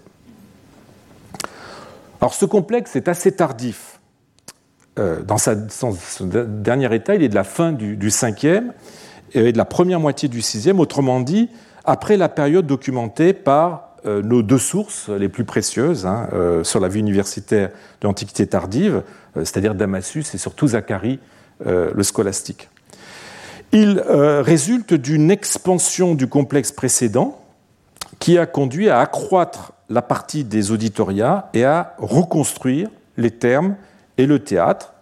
Alors 2.21 2.33
ce 2.33 2.45
complexe 2.45 2.95
est 2.95 3.07
assez 3.07 3.33
tardif. 3.33 3.99
Euh, 4.99 5.21
dans 5.23 5.37
sa, 5.37 5.55
son, 5.69 5.95
dernier 6.25 6.93
état, 6.95 7.15
il 7.15 7.23
est 7.23 7.29
de 7.29 7.35
la 7.35 7.43
fin 7.43 7.71
du, 7.71 7.97
5e 8.09 8.71
et 9.33 9.51
de 9.51 9.57
la 9.57 9.65
première 9.65 9.99
moitié 9.99 10.29
du 10.29 10.39
6e, 10.39 10.77
autrement 10.77 11.19
dit, 11.19 11.49
après 11.85 12.17
la 12.17 12.29
période 12.29 12.65
documentée 12.65 13.33
par 13.33 13.89
euh, 14.05 14.21
nos 14.21 14.41
deux 14.41 14.57
sources 14.57 15.09
les 15.09 15.29
plus 15.29 15.43
précieuses 15.45 16.05
hein, 16.05 16.29
sur 16.63 16.79
la 16.79 16.87
vie 16.87 16.99
universitaire 16.99 17.69
de 18.01 18.07
l'Antiquité 18.07 18.47
tardive, 18.47 19.03
c'est-à-dire 19.35 19.75
Damasus 19.75 20.25
et 20.33 20.37
surtout 20.37 20.67
Zacharie 20.67 21.19
euh, 21.65 21.91
le 21.93 22.03
scolastique. 22.03 22.69
Il 23.71 23.99
résulte 23.99 24.93
d'une 24.93 25.31
expansion 25.31 26.13
du 26.13 26.27
complexe 26.27 26.71
précédent 26.71 27.39
qui 28.19 28.37
a 28.37 28.45
conduit 28.45 28.89
à 28.89 28.99
accroître 28.99 29.73
la 29.89 30.01
partie 30.01 30.43
des 30.43 30.71
auditoria 30.71 31.49
et 31.53 31.65
à 31.65 31.95
reconstruire 31.97 32.89
les 33.17 33.31
termes 33.31 33.75
et 34.17 34.25
le 34.25 34.39
théâtre, 34.39 34.92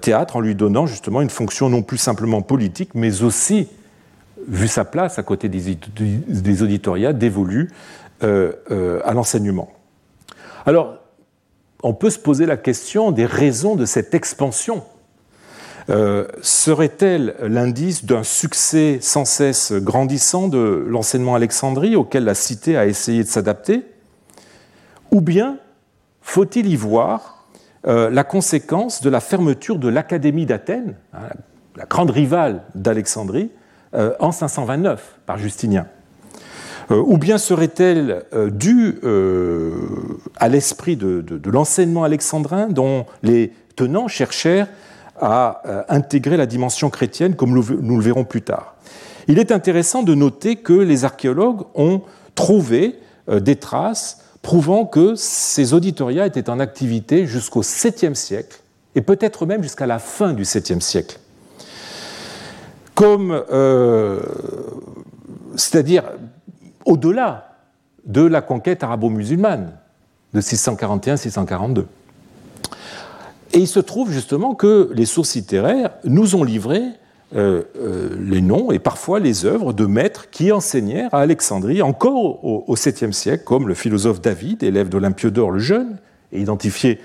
théâtre 0.00 0.36
en 0.36 0.40
lui 0.40 0.54
donnant 0.54 0.86
justement 0.86 1.20
une 1.20 1.30
fonction 1.30 1.68
non 1.68 1.82
plus 1.82 1.98
simplement 1.98 2.42
politique, 2.42 2.90
mais 2.94 3.22
aussi 3.22 3.68
vu 4.48 4.68
sa 4.68 4.84
place 4.84 5.18
à 5.18 5.22
côté 5.22 5.48
des, 5.48 5.76
des 5.76 6.62
auditoria, 6.62 7.12
dévolue 7.12 7.70
euh, 8.22 8.52
euh, 8.70 9.00
à 9.04 9.12
l'enseignement. 9.12 9.72
Alors, 10.66 10.96
on 11.82 11.94
peut 11.94 12.10
se 12.10 12.18
poser 12.18 12.46
la 12.46 12.56
question 12.56 13.10
des 13.10 13.26
raisons 13.26 13.76
de 13.76 13.84
cette 13.84 14.14
expansion. 14.14 14.84
Euh, 15.90 16.26
serait-elle 16.40 17.34
l'indice 17.42 18.06
d'un 18.06 18.22
succès 18.22 18.98
sans 19.02 19.26
cesse 19.26 19.72
grandissant 19.72 20.48
de 20.48 20.86
l'enseignement 20.88 21.34
Alexandrie 21.34 21.96
auquel 21.96 22.24
la 22.24 22.34
cité 22.34 22.76
a 22.76 22.86
essayé 22.86 23.22
de 23.22 23.28
s'adapter? 23.28 23.84
Ou 25.10 25.20
bien 25.20 25.58
faut-il 26.22 26.66
y 26.66 26.76
voir 26.76 27.33
la 27.86 28.24
conséquence 28.24 29.02
de 29.02 29.10
la 29.10 29.20
fermeture 29.20 29.78
de 29.78 29.88
l'Académie 29.88 30.46
d'Athènes, 30.46 30.94
hein, 31.12 31.28
la 31.76 31.84
grande 31.84 32.10
rivale 32.10 32.62
d'Alexandrie, 32.74 33.50
euh, 33.94 34.12
en 34.18 34.32
529 34.32 35.20
par 35.24 35.38
Justinien. 35.38 35.86
Euh, 36.90 37.00
ou 37.06 37.16
bien 37.16 37.38
serait-elle 37.38 38.24
euh, 38.34 38.50
due 38.50 38.98
à 40.36 40.48
l'esprit 40.48 40.96
de, 40.96 41.24
l'enseignement 41.48 42.02
alexandrin 42.02 42.66
dont 42.66 43.06
les 43.22 43.52
tenants 43.76 44.08
cherchèrent 44.08 44.66
à 45.20 45.62
intégrer 45.88 46.36
la 46.36 46.46
dimension 46.46 46.90
chrétienne, 46.90 47.36
comme 47.36 47.52
nous 47.52 47.96
le 47.96 48.02
verrons 48.02 48.24
plus 48.24 48.42
tard. 48.42 48.74
Il 49.28 49.38
est 49.38 49.52
intéressant 49.52 50.02
de 50.02 50.12
noter 50.12 50.56
que 50.56 50.72
les 50.72 51.04
archéologues 51.04 51.62
ont 51.76 52.02
trouvé 52.34 52.98
des 53.28 53.54
traces 53.54 54.23
prouvant 54.44 54.86
que 54.86 55.16
ces 55.16 55.74
auditoria 55.74 56.24
étaient 56.26 56.48
en 56.48 56.60
activité 56.60 57.26
jusqu'au 57.26 57.62
7e 57.62 58.14
siècle, 58.14 58.60
et 58.94 59.00
peut-être 59.00 59.44
même 59.44 59.64
jusqu'à 59.64 59.86
la 59.86 59.98
fin 59.98 60.32
du 60.32 60.44
7e 60.44 60.80
siècle 60.80 61.18
comme, 62.94 63.42
euh, 63.50 64.20
c'est-à-dire 65.56 66.04
au-delà 66.84 67.58
de 68.06 68.22
la 68.22 68.40
conquête 68.40 68.82
arabo-musulmane 68.82 69.72
de 70.32 70.40
641-642. 70.40 71.86
Et 73.52 73.58
il 73.58 73.68
se 73.68 73.80
trouve 73.80 74.10
justement 74.10 74.54
que 74.54 74.90
les 74.94 75.06
sources 75.06 75.34
littéraires 75.34 75.90
nous 76.04 76.34
ont 76.36 76.44
livré 76.44 76.82
euh, 77.34 77.62
euh, 77.76 78.16
les 78.20 78.40
noms 78.40 78.70
et 78.70 78.78
parfois 78.78 79.20
les 79.20 79.44
œuvres 79.44 79.72
de 79.72 79.86
maîtres 79.86 80.30
qui 80.30 80.52
enseignèrent 80.52 81.12
à 81.12 81.20
Alexandrie 81.20 81.82
encore 81.82 82.44
au, 82.44 82.74
7e 82.74 83.12
siècle, 83.12 83.44
comme 83.44 83.68
le 83.68 83.74
philosophe 83.74 84.20
David, 84.20 84.62
élève 84.62 84.88
d'Olympiodore 84.88 85.50
le 85.50 85.58
Jeune, 85.58 85.98
et 86.32 86.40
identifié 86.40 87.00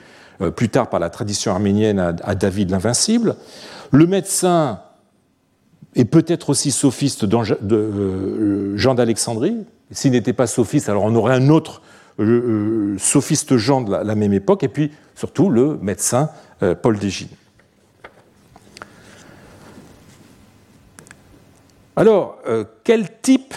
plus 0.56 0.70
tard 0.70 0.90
par 0.90 1.00
la 1.00 1.10
tradition 1.10 1.52
arménienne 1.52 2.00
à, 2.00 2.36
David 2.36 2.72
l'Invincible, 2.72 3.36
le 3.92 4.08
médecin 4.08 4.80
et 5.96 6.06
peut-être 6.06 6.50
aussi 6.50 6.72
sophiste 6.72 7.26
euh, 7.26 8.78
Jean 8.78 8.96
d'Alexandrie. 8.96 9.58
S'il 9.92 10.12
n'était 10.12 10.34
pas 10.34 10.48
sophiste, 10.48 10.90
alors 10.90 11.04
on 11.04 11.16
aurait 11.16 11.36
un 11.36 11.50
autre 11.50 11.82
euh, 12.20 12.94
euh, 12.94 12.98
sophiste 13.00 13.58
Jean 13.58 13.82
de 13.82 13.92
la, 13.92 14.16
même 14.16 14.34
époque, 14.34 14.64
et 14.64 14.68
puis 14.68 14.92
surtout 15.16 15.50
le 15.50 15.78
médecin 15.82 16.30
Paul 16.82 17.00
Dégine. 17.00 17.30
Alors, 22.00 22.38
quel 22.86 23.20
type 23.22 23.54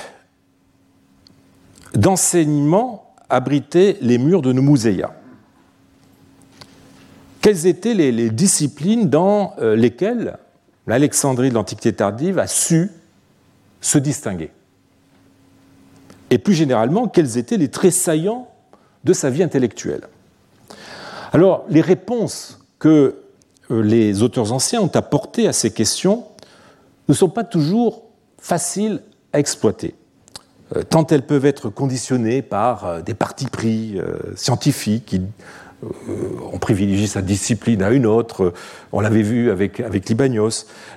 d'enseignement 1.95 3.15
abritaient 3.31 3.97
les 4.01 4.19
murs 4.19 4.43
de 4.43 4.53
Noumouzeya 4.53 5.15
Quelles 7.41 7.69
étaient 7.69 7.95
les 7.95 8.31
disciplines 8.31 9.09
dans 9.09 9.55
lesquelles 9.61 10.39
l'Alexandrie 10.89 11.51
de 11.51 11.55
l'Antiquité 11.55 11.93
tardive 11.93 12.41
a 12.41 12.49
su 12.49 12.91
se 13.81 13.99
distinguer? 13.99 14.51
Et 16.31 16.39
plus 16.39 16.55
généralement, 16.55 17.07
quels 17.07 17.39
étaient 17.39 17.59
les 17.59 17.69
traits 17.69 17.93
saillants 17.93 18.49
de 19.05 19.13
sa 19.13 19.31
vie 19.31 19.45
intellectuelle? 19.45 20.09
Alors, 21.33 21.65
les 21.69 21.81
réponses 21.81 22.59
que 22.81 23.23
euh, 23.71 23.83
les 23.83 24.21
auteurs 24.25 24.53
anciens 24.53 24.81
ont 24.81 24.91
apportées 24.95 25.47
à 25.47 25.53
ces 25.53 25.71
questions 25.71 26.25
ne 27.07 27.15
sont 27.15 27.29
pas 27.29 27.45
toujours 27.45 28.03
faciles 28.43 29.01
à 29.33 29.39
exploiter, 29.39 29.95
euh, 30.77 30.83
tant 30.83 31.07
elles 31.07 31.25
peuvent 31.25 31.47
être 31.47 31.71
conditionnées 31.71 32.43
par 32.43 32.85
euh, 32.85 33.01
des 33.01 33.15
partis 33.15 33.47
pris 33.47 33.99
scientifiques 34.35 35.15
euh, 35.15 35.89
on 36.53 36.59
privilégie 36.59 37.09
sa 37.09 37.23
discipline 37.23 37.83
à 37.83 37.91
une 37.91 38.07
autre, 38.07 38.53
on 38.93 39.01
l'avait 39.01 39.23
vu 39.23 39.51
avec, 39.51 39.81
avec 39.81 40.05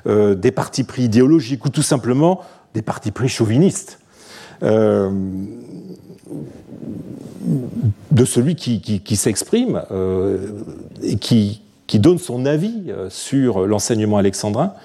des 0.05 0.51
partis 0.51 0.83
pris 0.83 1.03
idéologiques 1.03 1.65
ou 1.65 1.69
tout 1.69 1.81
simplement 1.81 2.41
des 2.75 2.83
partis 2.83 3.09
pris 3.09 3.27
chauvinistes. 3.27 3.97
De 4.61 5.49
celui 8.25 8.55
qui, 8.55 9.15
s'exprime 9.15 9.81
et 11.01 11.15
qui, 11.15 11.63
donne 11.95 12.19
son 12.19 12.45
avis 12.45 12.93
sur 13.09 13.65
l'enseignement 13.65 14.17
alexandrin, 14.17 14.75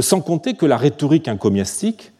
sans 0.00 0.20
compter 0.20 0.54
que 0.54 0.66
la 0.66 0.76
rhétorique 0.76 1.28
encomiastique 1.28 2.12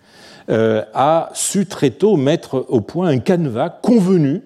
a 0.49 1.31
su 1.35 1.67
très 1.67 1.91
tôt 1.91 2.17
mettre 2.17 2.65
au 2.69 2.81
point 2.81 3.09
un 3.09 3.19
canevas 3.19 3.71
convenu 3.71 4.43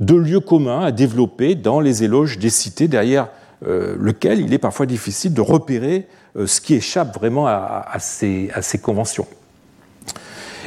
de 0.00 0.14
lieux 0.14 0.40
communs 0.40 0.84
à 0.84 0.92
développer 0.92 1.54
dans 1.54 1.80
les 1.80 2.04
éloges 2.04 2.38
des 2.38 2.50
cités, 2.50 2.88
derrière 2.88 3.28
euh, 3.66 3.96
lequel 3.98 4.40
il 4.40 4.52
est 4.52 4.58
parfois 4.58 4.86
difficile 4.86 5.32
de 5.32 5.40
repérer 5.40 6.06
euh, 6.36 6.46
ce 6.46 6.60
qui 6.60 6.74
échappe 6.74 7.16
vraiment 7.16 7.46
à, 7.46 7.96
ces, 7.98 8.50
conventions. 8.82 9.26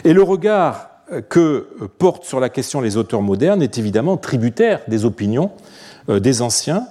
Et 0.04 0.14
le 0.14 0.24
regard 0.24 0.90
euh, 1.12 1.22
que 1.22 1.68
portent 2.00 2.26
sur 2.26 2.40
la 2.40 2.50
question 2.50 2.82
les 2.82 2.98
auteurs 2.98 3.22
modernes 3.22 3.62
est 3.62 3.78
évidemment 3.78 4.18
tributaire 4.18 4.82
des 4.88 5.06
opinions 5.06 5.52
des 6.08 6.42
anciens 6.42 6.88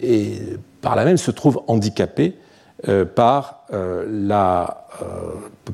et 0.00 0.40
par 0.82 0.94
là 0.94 1.04
même 1.04 1.16
se 1.16 1.32
trouve 1.32 1.62
handicapé 1.66 2.36
par, 3.16 3.61
la, 3.72 4.86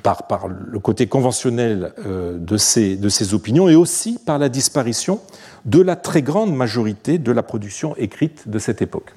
par, 0.02 0.48
le 0.48 0.78
côté 0.78 1.08
conventionnel 1.08 1.92
de 2.06 2.56
ces, 2.56 2.96
de 2.96 3.08
ces 3.08 3.34
opinions 3.34 3.68
et 3.68 3.74
aussi 3.74 4.18
par 4.24 4.38
la 4.38 4.48
disparition 4.48 5.20
de 5.64 5.80
la 5.80 5.96
très 5.96 6.22
grande 6.22 6.54
majorité 6.54 7.18
de 7.18 7.32
la 7.32 7.42
production 7.42 7.96
écrite 7.96 8.48
de 8.48 8.58
cette 8.58 8.82
époque. 8.82 9.14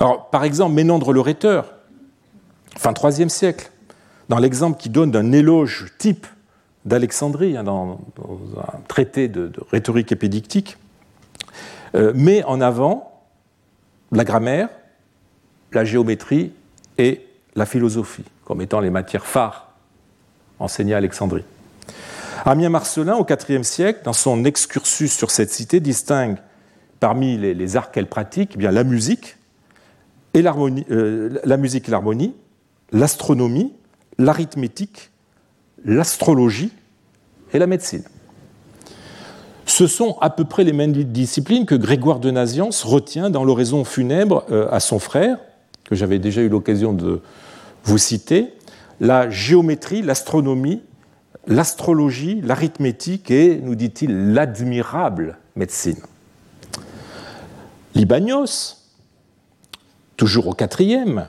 Alors, 0.00 0.30
par 0.30 0.44
exemple, 0.44 0.74
Ménandre 0.74 1.12
le 1.12 1.20
rhéteur, 1.20 1.74
fin 2.76 2.94
IIIe 2.94 3.30
siècle, 3.30 3.70
dans 4.28 4.38
l'exemple 4.38 4.78
qui 4.78 4.90
donne 4.90 5.10
d'un 5.10 5.32
éloge 5.32 5.86
type 5.98 6.26
d'Alexandrie, 6.84 7.56
hein, 7.56 7.64
dans, 7.64 8.00
un 8.56 8.78
traité 8.86 9.28
de, 9.28 9.52
rhétorique 9.70 10.12
épédictique, 10.12 10.78
euh, 11.94 12.12
met 12.14 12.44
en 12.44 12.60
avant 12.60 13.24
la 14.12 14.24
grammaire, 14.24 14.68
la 15.72 15.84
géométrie 15.84 16.52
et 16.98 17.26
la 17.54 17.66
philosophie 17.66 18.24
comme 18.44 18.60
étant 18.60 18.80
les 18.80 18.90
matières 18.90 19.26
phares 19.26 19.68
enseignées 20.58 20.94
à 20.94 20.98
Alexandrie. 20.98 21.44
Amien 22.44 22.70
Marcelin, 22.70 23.16
au 23.16 23.26
IVe 23.26 23.62
siècle, 23.62 24.00
dans 24.04 24.12
son 24.12 24.44
excursus 24.44 25.12
sur 25.12 25.30
cette 25.30 25.50
cité, 25.50 25.80
distingue 25.80 26.38
parmi 27.00 27.36
les, 27.36 27.76
arts 27.76 27.90
qu'elle 27.90 28.06
pratique 28.06 28.56
eh 28.58 28.62
la 28.62 28.84
musique 28.84 29.36
et 30.34 30.42
l'harmonie, 30.42 30.84
euh, 30.90 31.38
la 31.44 31.56
musique 31.56 31.88
et 31.88 31.90
l'harmonie, 31.90 32.34
l'astronomie, 32.92 33.72
l'arithmétique, 34.18 35.10
l'astrologie 35.84 36.72
et 37.52 37.58
la 37.58 37.66
médecine. 37.66 38.04
Ce 39.66 39.86
sont 39.86 40.16
à 40.20 40.30
peu 40.30 40.44
près 40.44 40.64
les 40.64 40.72
mêmes 40.72 40.92
disciplines 40.92 41.66
que 41.66 41.74
Grégoire 41.74 42.18
de 42.18 42.30
Naziance 42.30 42.82
retient 42.82 43.30
dans 43.30 43.44
l'oraison 43.44 43.84
funèbre 43.84 44.44
euh, 44.50 44.66
à 44.70 44.80
son 44.80 44.98
frère, 44.98 45.38
que 45.88 45.94
j'avais 45.94 46.18
déjà 46.18 46.42
eu 46.42 46.50
l'occasion 46.50 46.92
de 46.92 47.22
vous 47.84 47.96
citer, 47.96 48.52
la 49.00 49.30
géométrie, 49.30 50.02
l'astronomie, 50.02 50.82
l'astrologie, 51.46 52.42
l'arithmétique 52.42 53.30
et, 53.30 53.58
nous 53.58 53.74
dit-il, 53.74 54.34
l'admirable 54.34 55.38
médecine. 55.56 55.96
Libanios, 57.94 58.76
toujours 60.18 60.48
au 60.48 60.52
quatrième, 60.52 61.28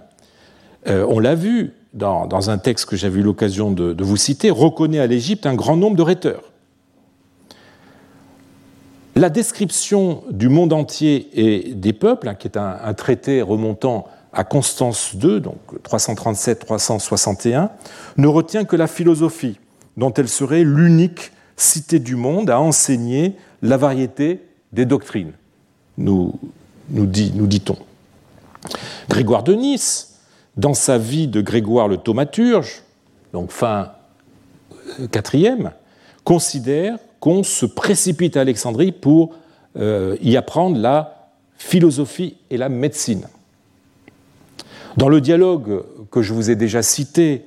euh, 0.87 1.05
on 1.07 1.19
l'a 1.19 1.35
vu 1.35 1.71
dans, 1.93 2.49
un 2.49 2.57
texte 2.57 2.85
que 2.85 2.97
j'avais 2.97 3.21
eu 3.21 3.23
l'occasion 3.23 3.71
de, 3.71 4.03
vous 4.03 4.17
citer, 4.17 4.49
reconnaît 4.49 4.99
à 4.99 5.07
l'Égypte 5.07 5.45
un 5.45 5.55
grand 5.55 5.77
nombre 5.77 5.95
de 5.95 6.01
rhéteurs. 6.01 6.51
La 9.15 9.29
description 9.29 10.23
du 10.29 10.49
monde 10.49 10.73
entier 10.73 11.29
et 11.33 11.73
des 11.73 11.93
peuples, 11.93 12.27
hein, 12.27 12.35
qui 12.35 12.47
est 12.47 12.57
un, 12.57 12.93
traité 12.93 13.41
remontant 13.41 14.07
à 14.33 14.43
Constance 14.43 15.13
II, 15.13 15.41
donc 15.41 15.57
337-361, 15.83 17.69
ne 18.17 18.27
retient 18.27 18.65
que 18.65 18.75
la 18.75 18.87
philosophie, 18.87 19.59
dont 19.97 20.13
elle 20.13 20.29
serait 20.29 20.63
l'unique 20.63 21.31
cité 21.57 21.99
du 21.99 22.15
monde 22.15 22.49
à 22.49 22.59
enseigner 22.59 23.35
la 23.61 23.77
variété 23.77 24.41
des 24.71 24.85
doctrines, 24.85 25.33
nous, 25.97 26.33
nous, 26.89 27.05
dit, 27.05 27.33
nous 27.35 27.47
dit-on. 27.47 27.77
Grégoire 29.09 29.43
de 29.43 29.53
Nice, 29.53 30.19
dans 30.57 30.73
sa 30.73 30.97
vie 30.97 31.27
de 31.27 31.41
Grégoire 31.41 31.87
le 31.87 31.97
thaumaturge, 31.97 32.83
donc 33.33 33.51
fin 33.51 33.91
IVe, 35.33 35.65
euh, 35.65 35.69
considère 36.23 36.97
qu'on 37.19 37.43
se 37.43 37.65
précipite 37.65 38.37
à 38.37 38.41
Alexandrie 38.41 38.91
pour 38.91 39.35
euh, 39.77 40.17
y 40.21 40.37
apprendre 40.37 40.77
la 40.77 41.29
philosophie 41.57 42.37
et 42.49 42.57
la 42.57 42.69
médecine. 42.69 43.27
Dans 44.97 45.09
le 45.09 45.21
dialogue 45.21 45.83
que 46.11 46.21
je 46.21 46.33
vous 46.33 46.49
ai 46.49 46.55
déjà 46.55 46.81
cité, 46.81 47.45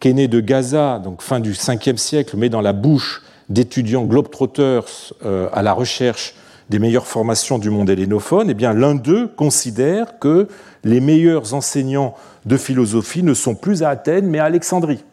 qui 0.00 0.08
est 0.08 0.12
né 0.12 0.28
de 0.28 0.40
Gaza, 0.40 0.98
donc 0.98 1.22
fin 1.22 1.40
du 1.40 1.52
5e 1.52 1.96
siècle, 1.96 2.36
mais 2.36 2.48
dans 2.48 2.60
la 2.60 2.72
bouche 2.72 3.22
d'étudiants 3.48 4.04
globetrotters 4.04 5.14
euh, 5.24 5.48
à 5.52 5.62
la 5.62 5.72
recherche 5.72 6.34
des 6.70 6.78
meilleures 6.78 7.06
formations 7.06 7.58
du 7.58 7.68
monde 7.68 7.90
hellénophone, 7.90 8.48
eh 8.48 8.54
bien 8.54 8.72
l'un 8.72 8.94
d'eux 8.94 9.28
considère 9.28 10.18
que 10.18 10.48
les 10.82 11.00
meilleurs 11.00 11.52
enseignants 11.52 12.14
de 12.46 12.56
philosophie 12.56 13.22
ne 13.22 13.34
sont 13.34 13.54
plus 13.54 13.82
à 13.82 13.90
Athènes 13.90 14.26
mais 14.26 14.38
à 14.38 14.44
Alexandrie. 14.44 15.04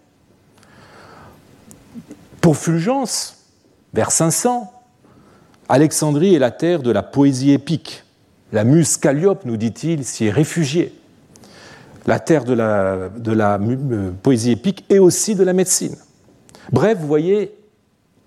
Pour 2.40 2.58
Fulgence, 2.58 3.38
vers 3.94 4.12
500, 4.12 4.72
Alexandrie 5.68 6.36
est 6.36 6.40
la 6.40 6.52
terre 6.52 6.82
de 6.82 6.92
la 6.92 7.04
poésie 7.04 7.52
épique. 7.52 8.04
La 8.52 8.64
muse 8.64 8.98
Calliope, 8.98 9.46
nous 9.46 9.58
dit-il, 9.58 10.04
s'y 10.04 10.26
est 10.26 10.32
réfugiée. 10.32 10.94
La 12.08 12.20
terre 12.20 12.46
de 12.46 12.54
la, 12.54 13.56
euh, 13.60 14.12
poésie 14.24 14.52
épique 14.52 14.86
et 14.90 15.00
aussi 15.00 15.36
de 15.36 15.44
la 15.44 15.54
médecine. 15.54 15.96
Bref, 16.72 16.98
vous 17.00 17.08
voyez, 17.08 17.54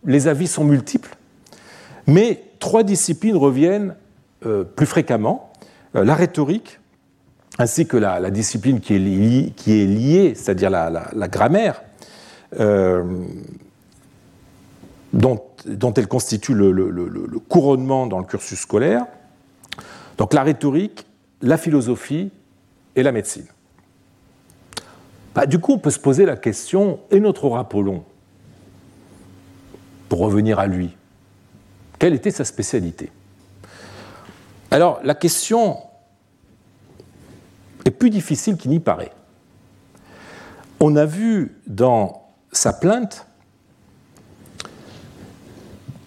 les 0.05 0.29
avis 0.29 0.47
sont 0.47 0.65
multiples, 0.65 1.17
mais 2.07 2.43
trois 2.61 2.85
disciplines 2.85 3.37
reviennent 3.37 3.97
euh, 4.47 4.63
plus 4.65 4.87
fréquemment. 4.87 5.53
Euh, 5.97 6.05
la 6.05 6.15
rhétorique, 6.15 6.79
ainsi 7.59 7.87
que 7.87 7.97
la, 7.97 8.31
discipline 8.31 8.81
qui 8.81 8.95
est, 8.95 8.99
liée, 8.99 10.35
c'est-à-dire 10.35 10.71
la, 10.71 11.29
grammaire, 11.29 11.83
dont 15.13 15.95
elle 15.97 16.09
constitue 16.09 16.55
le, 16.55 17.39
couronnement 17.49 18.07
dans 18.07 18.19
le 18.19 18.25
cursus 18.25 18.59
scolaire. 18.59 19.07
Donc 20.19 20.35
la 20.35 20.43
rhétorique, 20.43 21.07
la 21.43 21.57
philosophie 21.57 22.31
et 22.97 23.03
la 23.03 23.13
médecine. 23.13 23.47
Bah, 25.35 25.47
du 25.47 25.59
coup, 25.59 25.73
on 25.73 25.79
peut 25.79 25.91
se 25.91 25.99
poser 25.99 26.25
la 26.27 26.37
question, 26.37 27.01
et 27.11 27.19
notre 27.19 27.57
Apollon 27.57 28.05
Pour 30.09 30.21
revenir 30.21 30.59
à 30.59 30.67
lui, 30.67 30.97
quelle 31.99 32.15
était 32.15 32.31
sa 32.31 32.45
spécialité? 32.45 33.11
Alors, 34.71 35.01
la 35.03 35.15
question 35.15 35.79
est 37.85 37.91
plus 37.91 38.11
difficile 38.11 38.57
qu'il 38.57 38.71
n'y 38.71 38.81
paraît. 38.81 39.13
On 40.81 40.97
a 40.97 41.05
vu 41.05 41.61
dans 41.67 42.29
sa 42.53 42.73
plainte 42.73 43.27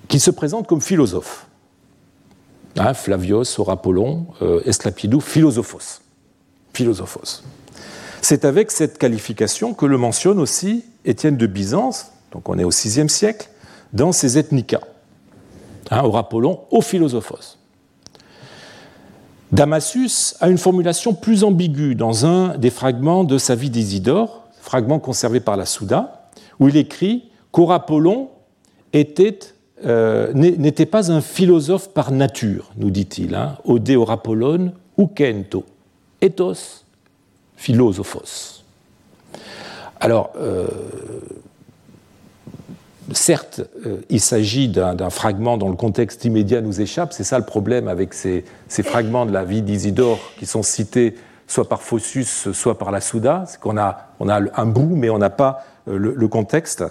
qui 0.07 0.19
se 0.19 0.32
présente 0.32 0.67
comme 0.67 0.82
philosophe. 0.82 1.47
Hein, 2.78 2.93
Flavios, 2.93 3.59
Horapollon, 3.59 4.28
euh, 4.41 4.61
Esclapidou, 4.65 5.19
philosophos. 5.19 6.01
Philosophos. 6.73 7.43
C'est 8.30 8.43
avec 8.43 8.71
cette 8.71 8.97
qualification 8.97 9.73
que 9.73 9.86
le 9.86 9.97
mentionne 9.97 10.38
aussi 10.38 10.84
Étienne 11.05 11.38
de 11.38 11.47
Byzance, 11.47 12.11
donc 12.34 12.49
on 12.49 12.59
est 12.59 12.65
au 12.65 12.71
VIe 12.71 13.07
siècle, 13.07 13.47
dans 13.93 14.11
ses 14.11 14.38
Ethnica. 14.38 14.82
Hein, 15.91 16.03
au 16.03 16.82
philosophos. 16.82 17.55
Damasus 19.53 20.36
a 20.41 20.49
une 20.49 20.57
formulation 20.57 21.13
plus 21.13 21.45
ambiguë 21.45 21.95
dans 21.95 22.25
un 22.25 22.57
des 22.57 22.69
fragments 22.69 23.23
de 23.23 23.38
sa 23.38 23.55
vie 23.55 23.69
d'Isidore, 23.69 24.43
fragment 24.59 24.99
conservé 24.99 25.39
par 25.39 25.55
la 25.55 25.65
Souda, 25.65 26.30
où 26.59 26.67
il 26.67 26.75
écrit 26.75 27.30
qu'Horapollon 27.53 28.28
était 28.91 29.39
euh, 29.86 30.34
n'était 30.34 30.86
pas 30.86 31.13
un 31.13 31.21
philosophe 31.21 31.93
par 31.93 32.11
nature, 32.11 32.71
nous 32.75 32.91
dit-il, 32.91 33.36
hein, 33.36 33.57
ode 33.63 33.89
orapolon 33.89 34.73
ukento, 34.97 35.63
ethos 36.19 36.84
philosophos. 37.58 38.64
Alors, 39.99 40.32
euh, 40.38 40.68
certes, 43.12 43.62
euh, 43.86 43.97
il 44.10 44.22
s'agit 44.22 44.70
d'un 44.70 45.10
fragment 45.10 45.58
dont 45.58 45.70
le 45.70 45.76
contexte 45.76 46.24
immédiat 46.24 46.62
nous 46.62 46.80
échappe, 46.80 47.12
c'est 47.12 47.24
ça 47.24 47.38
le 47.38 47.45
problème 47.45 47.88
avec 47.88 48.14
ces, 48.14 48.45
fragments 48.70 49.26
de 49.26 49.34
la 49.34 49.43
vie 49.43 49.62
d'Isidore 49.62 50.20
qui 50.39 50.45
sont 50.45 50.64
cités 50.64 51.16
soit 51.47 51.68
par 51.68 51.82
Phossus, 51.82 52.51
soit 52.53 52.78
par 52.78 52.91
la 52.91 53.01
Souda, 53.01 53.45
c'est 53.47 53.60
qu'on 53.60 53.78
a, 53.78 54.10
on 54.20 54.30
a 54.30 54.39
un 54.55 54.66
bout, 54.66 54.95
mais 54.95 55.10
on 55.10 55.18
n'a 55.18 55.30
pas 55.30 55.66
le 55.86 56.28
contexte. 56.28 56.84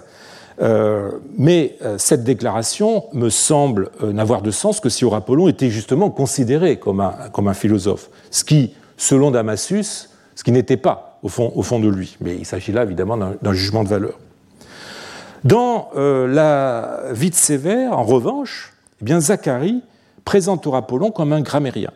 Euh, 0.59 1.11
mais 1.37 1.75
euh, 1.83 1.97
cette 1.99 2.23
déclaration 2.23 3.05
me 3.13 3.29
semble 3.29 3.91
euh, 4.01 4.11
n'avoir 4.11 4.41
de 4.41 4.49
sens 4.49 4.79
que 4.79 4.89
si 4.89 5.05
Apollon 5.05 5.47
était 5.47 5.69
justement 5.69 6.09
considéré 6.09 6.77
comme 6.77 6.99
un, 6.99 7.13
comme 7.31 7.47
un 7.47 7.53
philosophe, 7.53 8.09
ce 8.31 8.43
qui, 8.43 8.73
selon 8.97 9.29
Damasus, 9.29 10.09
ce 10.37 10.43
qui 10.43 10.51
n'était 10.51 10.77
pas 10.77 11.17
au 11.23 11.29
fond, 11.29 11.79
de 11.79 11.89
lui. 11.89 12.15
Mais 12.21 12.35
il 12.35 12.45
s'agit 12.45 12.71
là 12.71 12.83
évidemment 12.83 13.17
d'un 13.17 13.53
jugement 13.53 13.83
de 13.83 13.89
valeur. 13.89 14.19
Dans 15.43 15.89
la 15.95 17.01
vie 17.11 17.31
de 17.31 17.35
Sévère, 17.35 17.97
en 17.97 18.03
revanche, 18.03 18.73
eh 19.05 19.19
Zacharie 19.19 19.81
présente 20.25 20.67
Apollon 20.67 21.09
comme 21.09 21.33
un 21.33 21.41
grammairien. 21.41 21.89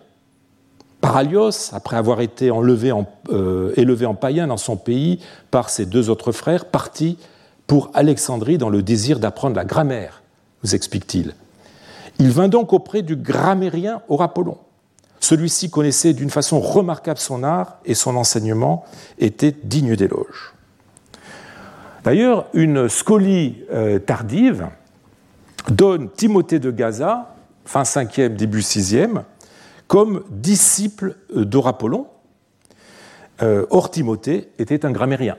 Paralios, 1.01 1.71
après 1.71 1.97
avoir 1.97 2.21
été 2.21 2.49
en, 2.49 2.63
élevé 2.65 4.05
en 4.05 4.15
païen 4.15 4.47
dans 4.47 4.57
son 4.57 4.75
pays 4.75 5.19
par 5.51 5.69
ses 5.69 5.85
deux 5.85 6.09
autres 6.09 6.31
frères, 6.31 6.65
partit 6.65 7.19
pour 7.67 7.91
Alexandrie 7.93 8.57
dans 8.57 8.69
le 8.69 8.81
désir 8.81 9.19
d'apprendre 9.19 9.55
la 9.55 9.65
grammaire, 9.65 10.23
nous 10.63 10.73
explique-t-il. 10.73 11.35
Il 12.17 12.31
vint 12.31 12.47
donc 12.47 12.73
auprès 12.73 13.03
du 13.03 13.15
grammairien 13.15 14.01
Apollon. 14.23 14.57
Celui-ci 15.21 15.69
connaissait 15.69 16.13
d'une 16.13 16.31
façon 16.31 16.59
remarquable 16.59 17.19
son 17.19 17.43
art 17.43 17.77
et 17.85 17.93
son 17.93 18.15
enseignement 18.15 18.83
était 19.19 19.55
digne 19.63 19.95
d'éloge. 19.95 20.53
D'ailleurs, 22.03 22.47
une 22.53 22.89
scolie 22.89 23.63
euh, 23.71 23.99
tardive 23.99 24.67
donne 25.69 26.09
Timothée 26.09 26.57
de 26.57 26.71
Gaza, 26.71 27.35
fin 27.65 27.83
5e, 27.83 28.35
début 28.35 28.61
6e, 28.61 29.21
comme 29.87 30.23
disciple 30.31 31.15
d'Orapollon. 31.35 32.07
Euh, 33.43 33.67
or, 33.69 33.91
Timothée 33.91 34.49
était 34.57 34.85
un 34.85 34.91
grammairien. 34.91 35.37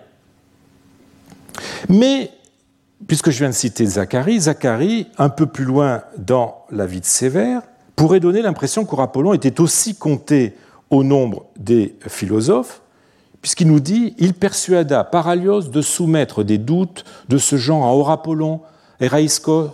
Mais, 1.89 2.31
puisque 3.09 3.31
je 3.31 3.39
viens 3.39 3.49
de 3.49 3.55
citer 3.55 3.85
Zacharie, 3.85 4.41
Zacharie, 4.43 5.09
un 5.19 5.29
peu 5.29 5.47
plus 5.47 5.65
loin 5.65 6.03
dans 6.19 6.65
la 6.71 6.87
vie 6.87 7.01
de 7.01 7.07
Sévère, 7.07 7.63
pourrait 7.97 8.21
donner 8.21 8.43
l'impression 8.43 8.85
qu'Apollon 8.85 9.33
était 9.33 9.61
aussi 9.61 9.95
compté 9.95 10.55
au 10.91 11.05
nombre 11.05 11.47
des 11.59 11.95
philosophes, 12.07 12.83
puisqu'il 13.41 13.69
nous 13.69 13.81
dit 13.81 14.15
il 14.19 14.35
persuada 14.35 15.05
Paralios 15.05 15.63
de 15.63 15.81
soumettre 15.81 16.45
des 16.45 16.59
doutes 16.59 17.05
de 17.29 17.39
ce 17.39 17.57
genre 17.57 17.85
à 17.85 17.95
Orapollon, 17.95 18.61
Eraïskos, 19.01 19.73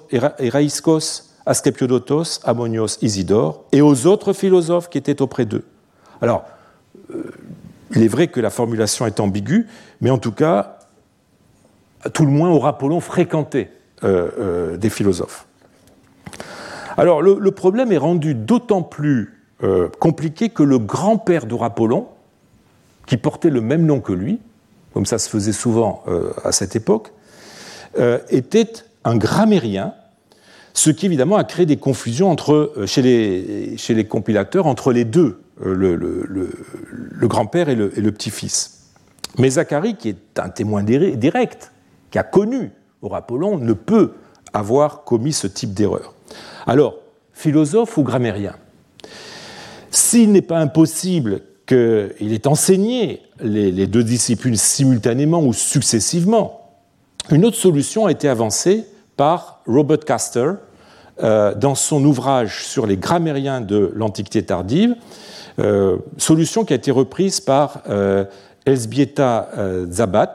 Asclepiodotos, 1.44 2.40
Ammonios, 2.44 2.98
Isidore 3.02 3.64
et 3.72 3.80
aux 3.80 4.06
autres 4.06 4.32
philosophes 4.32 4.88
qui 4.88 4.98
étaient 4.98 5.20
auprès 5.22 5.44
d'eux. 5.44 5.64
Alors, 6.20 6.44
euh, 7.14 7.30
il 7.94 8.02
est 8.02 8.08
vrai 8.08 8.28
que 8.28 8.40
la 8.40 8.50
formulation 8.50 9.06
est 9.06 9.18
ambiguë, 9.18 9.66
mais 10.00 10.10
en 10.10 10.18
tout 10.18 10.32
cas, 10.32 10.78
tout 12.12 12.24
le 12.24 12.30
moins 12.30 12.50
aura 12.50 12.70
Apollon 12.70 13.00
fréquenté 13.00 13.70
euh, 14.04 14.30
euh, 14.38 14.76
des 14.76 14.90
philosophes. 14.90 15.47
Alors 16.98 17.22
le, 17.22 17.50
problème 17.52 17.92
est 17.92 17.98
rendu 17.98 18.34
d'autant 18.34 18.82
plus 18.82 19.38
euh, 19.62 19.88
compliqué 20.00 20.48
que 20.48 20.64
le 20.64 20.78
grand-père 20.78 21.46
d'Apollon, 21.46 22.08
qui 23.06 23.16
portait 23.16 23.50
le 23.50 23.60
même 23.60 23.86
nom 23.86 24.00
que 24.00 24.12
lui, 24.12 24.40
comme 24.92 25.06
ça 25.06 25.18
se 25.18 25.30
faisait 25.30 25.52
souvent 25.52 26.02
à 26.44 26.50
cette 26.50 26.74
époque, 26.74 27.12
était 28.30 28.72
un 29.04 29.16
grammairien, 29.16 29.94
ce 30.74 30.90
qui 30.90 31.06
évidemment 31.06 31.36
a 31.36 31.44
créé 31.44 31.66
des 31.66 31.76
confusions 31.76 32.36
chez, 32.84 33.02
les, 33.02 34.04
compilateurs 34.06 34.66
entre 34.66 34.92
les 34.92 35.04
deux, 35.04 35.40
le, 35.64 36.48
grand-père 37.22 37.68
et 37.68 37.76
le, 37.76 38.10
petit-fils. 38.10 38.88
Mais 39.38 39.50
Zacharie, 39.50 39.96
qui 39.96 40.10
est 40.10 40.38
un 40.38 40.48
témoin 40.48 40.82
direct 40.82 41.72
qui 42.10 42.18
a 42.18 42.24
connu 42.24 42.72
Apollon 43.12 43.58
ne 43.58 43.72
peut 43.72 44.14
avoir 44.52 45.04
commis 45.04 45.32
ce 45.32 45.46
type 45.46 45.72
d'erreur. 45.72 46.14
Alors, 46.66 46.96
philosophe 47.32 47.96
ou 47.96 48.02
grammairien 48.02 48.54
S'il 49.90 50.32
n'est 50.32 50.42
pas 50.42 50.58
impossible 50.58 51.42
qu'il 51.68 52.32
est 52.32 52.46
enseigné 52.46 53.22
les, 53.40 53.86
deux 53.86 54.02
disciplines 54.02 54.56
simultanément 54.56 55.42
ou 55.42 55.52
successivement. 55.52 56.72
Une 57.30 57.44
autre 57.44 57.58
solution 57.58 58.06
a 58.06 58.10
été 58.10 58.26
avancée 58.26 58.86
par 59.16 59.60
Robert 59.66 60.00
Caster 60.00 60.52
euh, 61.22 61.54
dans 61.54 61.74
son 61.74 62.02
ouvrage 62.04 62.64
sur 62.64 62.86
les 62.86 62.96
grammairiens 62.96 63.60
de 63.60 63.92
l'Antiquité 63.94 64.42
tardive, 64.42 64.96
euh, 65.58 65.98
solution 66.16 66.64
qui 66.64 66.72
a 66.72 66.76
été 66.76 66.90
reprise 66.90 67.40
par 67.40 67.82
euh, 67.90 68.24
Elsbieta 68.64 69.50
Zabat 69.90 70.32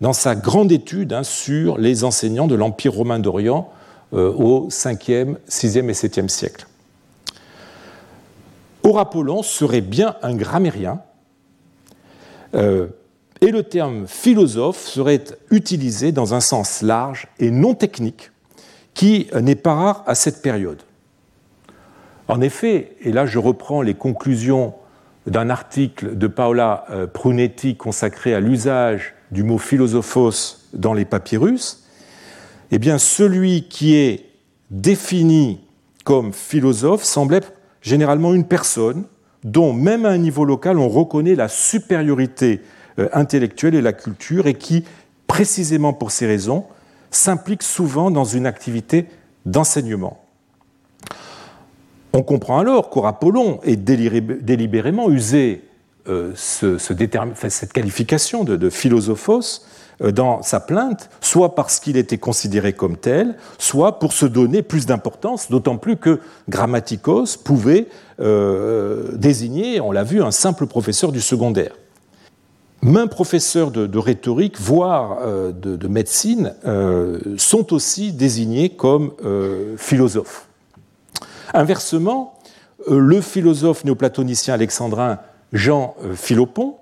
dans 0.00 0.12
sa 0.12 0.34
grande 0.34 0.72
étude 0.72 1.12
hein, 1.12 1.22
sur 1.22 1.78
les 1.78 2.02
enseignants 2.04 2.46
de 2.46 2.54
l'Empire 2.54 2.94
romain 2.94 3.18
d'Orient 3.18 3.70
au 4.12 4.68
5e, 4.68 5.36
6e 5.48 5.88
et 5.88 5.92
7e 5.92 6.28
siècle. 6.28 6.66
Aurapollon 8.82 9.42
serait 9.42 9.80
bien 9.80 10.16
un 10.22 10.34
grammairien, 10.34 11.00
euh, 12.54 12.88
et 13.40 13.50
le 13.50 13.62
terme 13.64 14.06
philosophe 14.06 14.86
serait 14.86 15.24
utilisé 15.50 16.12
dans 16.12 16.34
un 16.34 16.40
sens 16.40 16.82
large 16.82 17.26
et 17.38 17.50
non 17.50 17.74
technique, 17.74 18.30
qui 18.94 19.28
n'est 19.40 19.56
pas 19.56 19.74
rare 19.74 20.04
à 20.06 20.14
cette 20.14 20.42
période. 20.42 20.82
En 22.28 22.40
effet, 22.40 22.96
et 23.00 23.10
là 23.10 23.26
je 23.26 23.38
reprends 23.38 23.82
les 23.82 23.94
conclusions 23.94 24.74
d'un 25.26 25.50
article 25.50 26.16
de 26.16 26.26
Paola 26.26 26.84
euh, 26.90 27.06
Prunetti 27.06 27.76
consacré 27.76 28.34
à 28.34 28.40
l'usage 28.40 29.14
du 29.30 29.42
mot 29.42 29.58
philosophos 29.58 30.58
dans 30.72 30.94
les 30.94 31.04
papyrus, 31.04 31.81
eh 32.72 32.78
bien 32.78 32.98
celui 32.98 33.68
qui 33.68 33.94
est 33.94 34.26
défini 34.70 35.60
comme 36.04 36.32
philosophe 36.32 37.04
semble 37.04 37.34
être 37.34 37.52
généralement 37.82 38.34
une 38.34 38.44
personne 38.44 39.04
dont, 39.44 39.72
même 39.72 40.06
à 40.06 40.10
un 40.10 40.18
niveau 40.18 40.44
local, 40.44 40.78
on 40.78 40.88
reconnaît 40.88 41.34
la 41.34 41.48
supériorité 41.48 42.62
euh, 42.98 43.08
intellectuelle 43.12 43.74
et 43.74 43.82
la 43.82 43.92
culture 43.92 44.46
et 44.46 44.54
qui, 44.54 44.84
précisément 45.26 45.92
pour 45.92 46.10
ces 46.10 46.26
raisons, 46.26 46.64
s'implique 47.10 47.62
souvent 47.62 48.10
dans 48.10 48.24
une 48.24 48.46
activité 48.46 49.06
d'enseignement. 49.44 50.18
On 52.12 52.22
comprend 52.22 52.58
alors 52.58 52.90
qu'Aurapollon 52.90 53.60
ait 53.64 53.76
délibérément 53.76 55.10
usé 55.10 55.64
euh, 56.08 56.32
cette 56.34 57.72
qualification 57.72 58.44
de, 58.44 58.70
philosophos 58.70 59.62
dans 60.10 60.42
sa 60.42 60.60
plainte, 60.60 61.08
soit 61.20 61.54
parce 61.54 61.78
qu'il 61.78 61.96
était 61.96 62.18
considéré 62.18 62.72
comme 62.72 62.96
tel, 62.96 63.36
soit 63.58 63.98
pour 63.98 64.12
se 64.12 64.26
donner 64.26 64.62
plus 64.62 64.86
d'importance, 64.86 65.50
d'autant 65.50 65.76
plus 65.76 65.96
que 65.96 66.20
Grammaticos 66.48 67.36
pouvait 67.42 67.86
euh, 68.20 69.12
désigner, 69.12 69.80
on 69.80 69.92
l'a 69.92 70.04
vu, 70.04 70.22
un 70.22 70.30
simple 70.30 70.66
professeur 70.66 71.12
du 71.12 71.20
secondaire. 71.20 71.72
Mains 72.82 73.06
professeurs 73.06 73.70
de, 73.70 73.98
rhétorique, 73.98 74.60
voire 74.60 75.18
euh, 75.22 75.52
de, 75.52 75.86
médecine, 75.86 76.54
sont 77.36 77.72
aussi 77.72 78.12
désignés 78.12 78.70
comme 78.70 79.12
philosophes. 79.76 80.48
Inversement, 81.54 82.38
le 82.88 83.20
philosophe 83.20 83.84
néoplatonicien 83.84 84.54
alexandrin 84.54 85.18
Jean 85.52 85.94
Philopon 86.14 86.76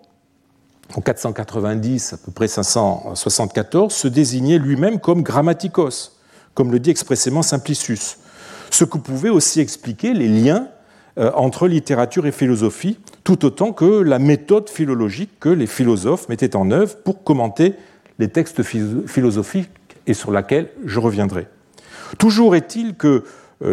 en 0.95 1.01
490, 1.01 2.15
à 2.15 2.17
peu 2.17 2.33
près 2.33 2.49
574, 2.49 3.93
se 3.93 4.09
désignait 4.09 4.59
lui-même 4.59 5.01
comme 5.01 5.23
grammaticos, 5.23 6.13
comme 6.55 6.73
le 6.73 6.79
dit 6.79 6.91
expressément 6.91 7.43
Simplicius, 7.43 8.19
ce 8.71 8.85
que 8.85 8.99
pouvait 8.99 9.31
aussi 9.31 9.61
expliquer 9.61 10.15
les 10.15 10.29
liens 10.29 10.69
euh, 11.19 11.31
entre 11.35 11.69
littérature 11.69 12.27
et 12.27 12.33
philosophie, 12.33 12.99
tout 13.25 13.45
autant 13.45 13.73
que 13.73 13.85
la 14.03 14.19
méthode 14.19 14.69
philologique 14.69 15.31
que 15.41 15.49
les 15.49 15.67
philosophes 15.67 16.29
mettaient 16.29 16.57
en 16.57 16.71
œuvre 16.71 16.97
pour 16.99 17.25
commenter 17.25 17.75
les 18.19 18.29
textes 18.29 18.63
philosophiques 18.63 19.71
et 20.07 20.15
sur 20.15 20.31
laquelle 20.31 20.69
je 20.85 20.99
reviendrai. 20.99 21.47
Toujours 22.19 22.55
est-il 22.55 22.95
que 22.95 23.25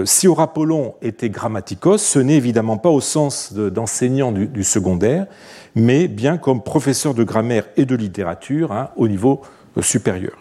si 0.04 0.28
Aurapollon 0.28 0.96
était 1.02 1.30
grammaticos, 1.30 1.98
ce 1.98 2.20
n'est 2.20 2.36
évidemment 2.36 2.78
pas 2.78 2.90
au 2.90 3.00
sens 3.00 3.54
d'enseignant 3.54 4.32
du, 4.34 4.64
secondaire, 4.64 5.28
mais 5.76 6.08
bien 6.08 6.38
comme 6.38 6.62
professeur 6.62 7.14
de 7.14 7.24
grammaire 7.24 7.66
et 7.78 7.86
de 7.86 7.96
littérature 7.96 8.72
hein, 8.74 8.90
au 8.98 9.08
niveau 9.08 9.42
euh, 9.78 9.82
supérieur. 9.82 10.38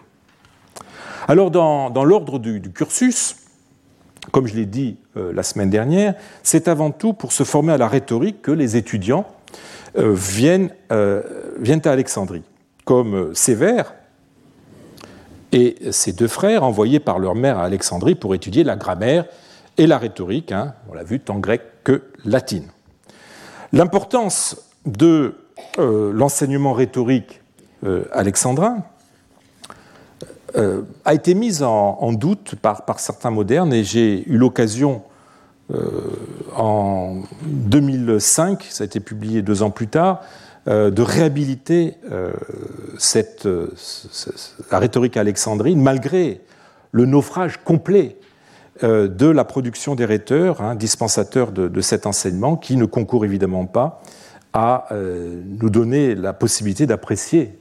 Alors 1.29 1.51
dans, 1.51 2.05
l'ordre 2.05 2.39
du, 2.39 2.61
cursus, 2.73 3.37
comme 4.33 4.47
je 4.47 4.55
l'ai 4.55 4.67
dit 4.67 4.97
euh, 5.17 5.33
la 5.33 5.43
semaine 5.43 5.71
dernière, 5.71 6.15
c'est 6.43 6.67
avant 6.67 6.91
tout 6.91 7.13
pour 7.13 7.33
se 7.33 7.45
former 7.45 7.73
à 7.73 7.79
la 7.79 7.89
rhétorique 7.89 8.43
que 8.43 8.53
les 8.53 8.77
étudiants 8.77 9.27
viennent, 9.97 10.75
viennent 11.59 11.81
à 11.87 11.91
Alexandrie, 11.91 12.43
comme 12.85 13.35
Sévère, 13.35 13.95
et 15.53 15.77
ses 15.93 16.13
deux 16.13 16.29
frères 16.29 16.63
envoyés 16.63 17.01
par 17.01 17.19
leur 17.19 17.35
mère 17.35 17.59
à 17.59 17.65
Alexandrie 17.65 18.15
pour 18.15 18.35
étudier 18.35 18.65
la 18.65 18.77
grammaire 18.77 19.27
et 19.79 19.87
la 19.87 19.99
rhétorique, 19.99 20.53
hein, 20.53 20.75
on 20.91 20.95
l'a 20.95 21.05
vu, 21.05 21.21
tant 21.21 21.39
grecque 21.39 21.65
que 21.85 22.03
latine. 22.25 22.67
L'importance 23.73 24.57
de 24.87 25.35
euh, 25.79 26.13
l'enseignement 26.13 26.73
rhétorique 26.73 27.43
euh, 27.85 28.05
alexandrin 28.13 28.85
euh, 30.57 30.83
a 31.05 31.15
été 31.15 31.35
mise 31.35 31.63
en, 31.63 32.13
doute 32.13 32.55
par, 32.57 32.85
par, 32.85 33.01
certains 33.01 33.31
modernes 33.31 33.73
et 33.73 33.85
j'ai 33.85 34.29
eu 34.29 34.39
l'occasion 34.39 35.03
en 36.57 37.23
2005, 37.43 38.65
ça 38.71 38.85
a 38.85 38.87
été 38.87 39.01
publié 39.01 39.43
deux 39.43 39.65
ans 39.65 39.71
plus 39.71 39.89
tard, 39.89 40.23
de 40.67 41.03
réhabiliter 41.03 41.95
euh, 42.11 42.33
cette, 42.99 43.49
la 44.73 44.79
rhétorique 44.79 45.17
alexandrine 45.17 45.81
malgré 45.81 46.41
le 46.91 47.07
naufrage 47.07 47.62
complet 47.62 48.17
euh, 48.83 49.07
de 49.07 49.27
la 49.27 49.45
production 49.45 49.95
des 49.95 50.05
rhéteurs, 50.05 50.61
hein, 50.61 50.75
dispensateurs 50.75 51.53
de, 51.53 51.81
cet 51.81 52.05
enseignement, 52.05 52.57
qui 52.57 52.77
ne 52.77 52.85
concourt 52.85 53.25
évidemment 53.25 53.67
pas 53.67 54.03
à 54.53 54.89
nous 54.91 55.69
donner 55.69 56.14
la 56.14 56.33
possibilité 56.33 56.87
d'apprécier 56.87 57.59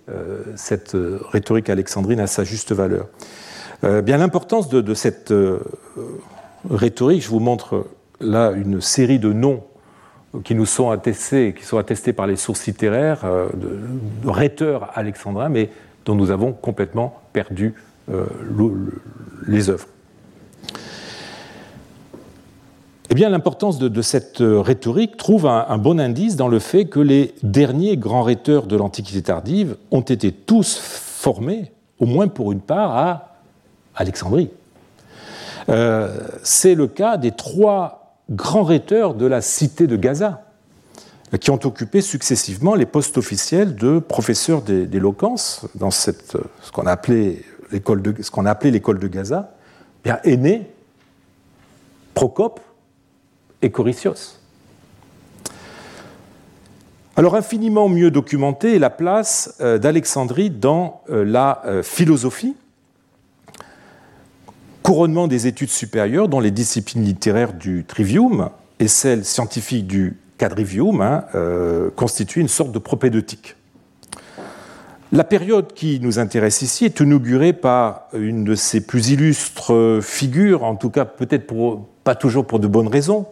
cette 0.56 0.96
rhétorique 1.30 1.70
alexandrine 1.70 2.22
à 2.22 2.28
sa 2.28 2.46
juste 2.46 2.72
valeur. 2.72 3.10
bien 3.84 4.16
l'importance 4.16 4.70
de, 4.70 4.80
de, 4.80 4.94
cette 4.94 5.34
rhétorique, 6.70 7.22
je 7.22 7.28
vous 7.28 7.42
montre 7.42 7.86
là 8.22 8.52
une 8.52 8.80
série 8.80 9.20
de 9.20 9.34
noms 9.34 9.62
qui 10.44 10.56
nous 10.56 10.66
sont 10.66 10.90
attestés, 10.90 11.54
qui 11.54 11.64
sont 11.64 11.78
attestés 11.78 12.14
par 12.14 12.28
les 12.28 12.36
sources 12.36 12.66
littéraires 12.66 13.26
euh, 13.26 13.48
de, 13.54 14.30
rhéteurs 14.30 14.90
alexandrins, 14.96 15.50
mais 15.50 15.70
dont 16.06 16.16
nous 16.16 16.32
avons 16.32 16.54
complètement 16.54 17.20
perdu 17.34 17.74
euh, 18.12 18.26
les 19.48 19.70
œuvres. 19.70 19.88
Eh 23.10 23.14
bien, 23.14 23.30
l'importance 23.30 23.78
de, 23.78 24.02
cette 24.02 24.40
rhétorique 24.42 25.16
trouve 25.16 25.46
un, 25.46 25.78
bon 25.78 26.00
indice 26.00 26.36
dans 26.36 26.48
le 26.48 26.60
fait 26.60 26.86
que 26.86 27.00
les 27.00 27.34
derniers 27.44 27.98
grands 27.98 28.24
rhéteurs 28.24 28.66
de 28.66 28.76
l'Antiquité 28.76 29.22
tardive 29.22 29.78
ont 29.92 30.02
été 30.02 30.32
tous 30.32 30.78
formés, 30.78 31.72
au 32.00 32.08
moins 32.08 32.28
pour 32.28 32.52
une 32.52 32.62
part, 32.62 32.98
à 32.98 33.36
Alexandrie. 33.96 34.50
Euh, 35.70 36.18
c'est 36.44 36.76
le 36.76 36.88
cas 36.88 37.18
des 37.18 37.32
trois 37.32 38.05
grands 38.30 38.64
rhéteurs 38.64 39.14
de 39.14 39.26
la 39.26 39.42
cité 39.42 39.88
de 39.88 39.96
Gaza, 39.96 40.46
qui 41.40 41.52
ont 41.52 41.60
occupé 41.64 42.02
successivement 42.02 42.76
les 42.76 42.86
postes 42.86 43.18
officiels 43.18 43.76
de 43.76 44.00
professeurs 44.00 44.62
d'éloquence 44.62 45.66
dans 45.76 45.92
cette, 45.92 46.38
ce 46.62 46.72
qu'on 46.72 46.86
a 46.86 46.92
appelé 46.92 47.44
l'école 47.72 48.02
de, 48.02 48.16
l'école 48.64 49.00
de 49.00 49.08
Gaza, 49.08 49.56
bien 50.04 50.20
Aîné, 50.24 50.70
Procope 52.14 52.62
et 53.62 53.72
Corycios. 53.72 54.40
Alors 57.18 57.36
infiniment 57.36 57.88
mieux 57.88 58.12
documentée 58.12 58.76
est 58.76 58.80
la 58.80 58.90
place 58.90 59.56
euh, 59.62 59.78
d'Alexandrie 59.78 60.50
dans 60.50 61.02
euh, 61.10 61.24
la 61.24 61.62
euh, 61.66 61.82
philosophie, 61.82 62.56
couronnement 64.86 65.28
des 65.28 65.48
études 65.48 65.72
supérieures 65.72 66.28
dont 66.28 66.40
les 66.40 66.52
disciplines 66.52 67.04
littéraires 67.04 67.54
du 67.54 67.86
trivium 67.86 68.52
et 68.78 68.88
celles 68.88 69.26
scientifiques 69.26 69.88
du 69.88 70.16
quadrivium 70.38 71.02
hein, 71.02 71.26
euh, 71.34 71.90
constituent 71.96 72.40
une 72.40 72.48
sorte 72.48 72.72
de 72.72 72.78
propédeutique. 72.78 73.56
La 75.12 75.24
période 75.24 75.74
qui 75.74 76.00
nous 76.02 76.20
intéresse 76.20 76.62
ici 76.62 76.86
est 76.86 77.00
inaugurée 77.00 77.52
par 77.52 78.10
une 78.14 78.44
de 78.44 78.54
ses 78.54 78.80
plus 78.80 79.10
illustres 79.10 80.02
figures, 80.04 80.64
en 80.64 80.76
tout 80.76 80.92
cas 80.92 81.06
peut-être 81.06 81.52
pas 82.04 82.14
toujours 82.14 82.46
pour 82.46 82.60
de 82.60 82.68
bonnes 82.68 82.88
raisons, 82.88 83.26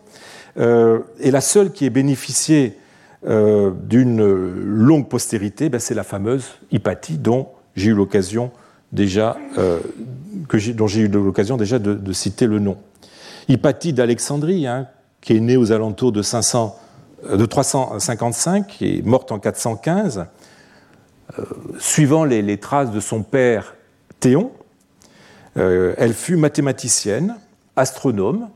euh, 0.58 1.01
et 1.20 1.30
la 1.30 1.41
seule 1.41 1.72
qui 1.72 1.86
ait 1.86 1.91
bénéficié 1.91 2.80
euh, 3.28 3.70
d'une 3.84 4.26
longue 4.26 5.08
postérité, 5.08 5.70
ben, 5.70 5.80
c'est 5.80 5.93
la 5.93 6.04
fameuse 6.04 6.45
Hypatie 6.72 7.20
dont 7.20 7.49
j'ai 7.76 7.91
eu 7.91 7.93
l'occasion 7.93 8.51
déjà 8.93 9.37
dont 10.75 10.87
j'ai 10.87 11.01
eu 11.01 11.07
l'occasion 11.07 11.57
déjà 11.57 11.79
de, 11.79 12.13
citer 12.13 12.47
le 12.47 12.59
nom. 12.59 12.77
Hypatie 13.49 13.91
d'Alexandrie, 13.91 14.67
hein, 14.67 14.87
qui 15.19 15.35
est 15.35 15.39
né 15.39 15.57
aux 15.57 15.71
alentours 15.71 16.11
de 16.11 16.21
500 16.21 16.79
de 17.31 17.45
355, 17.45 18.67
qui 18.67 18.97
est 18.97 19.01
morte 19.01 19.31
en 19.31 19.39
415, 19.39 20.25
suivant 21.79 22.25
les, 22.25 22.57
traces 22.57 22.91
de 22.91 22.99
son 22.99 23.23
père 23.23 23.75
Théon, 24.19 24.51
elle 25.55 26.13
fut 26.13 26.35
mathématicienne, 26.35 27.37
astronome 27.75 28.49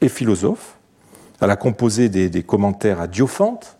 et 0.00 0.08
philosophe. 0.08 0.76
Elle 1.40 1.50
a 1.50 1.56
composé 1.56 2.08
des, 2.08 2.42
commentaires 2.42 3.00
à 3.00 3.06
Diophante, 3.06 3.76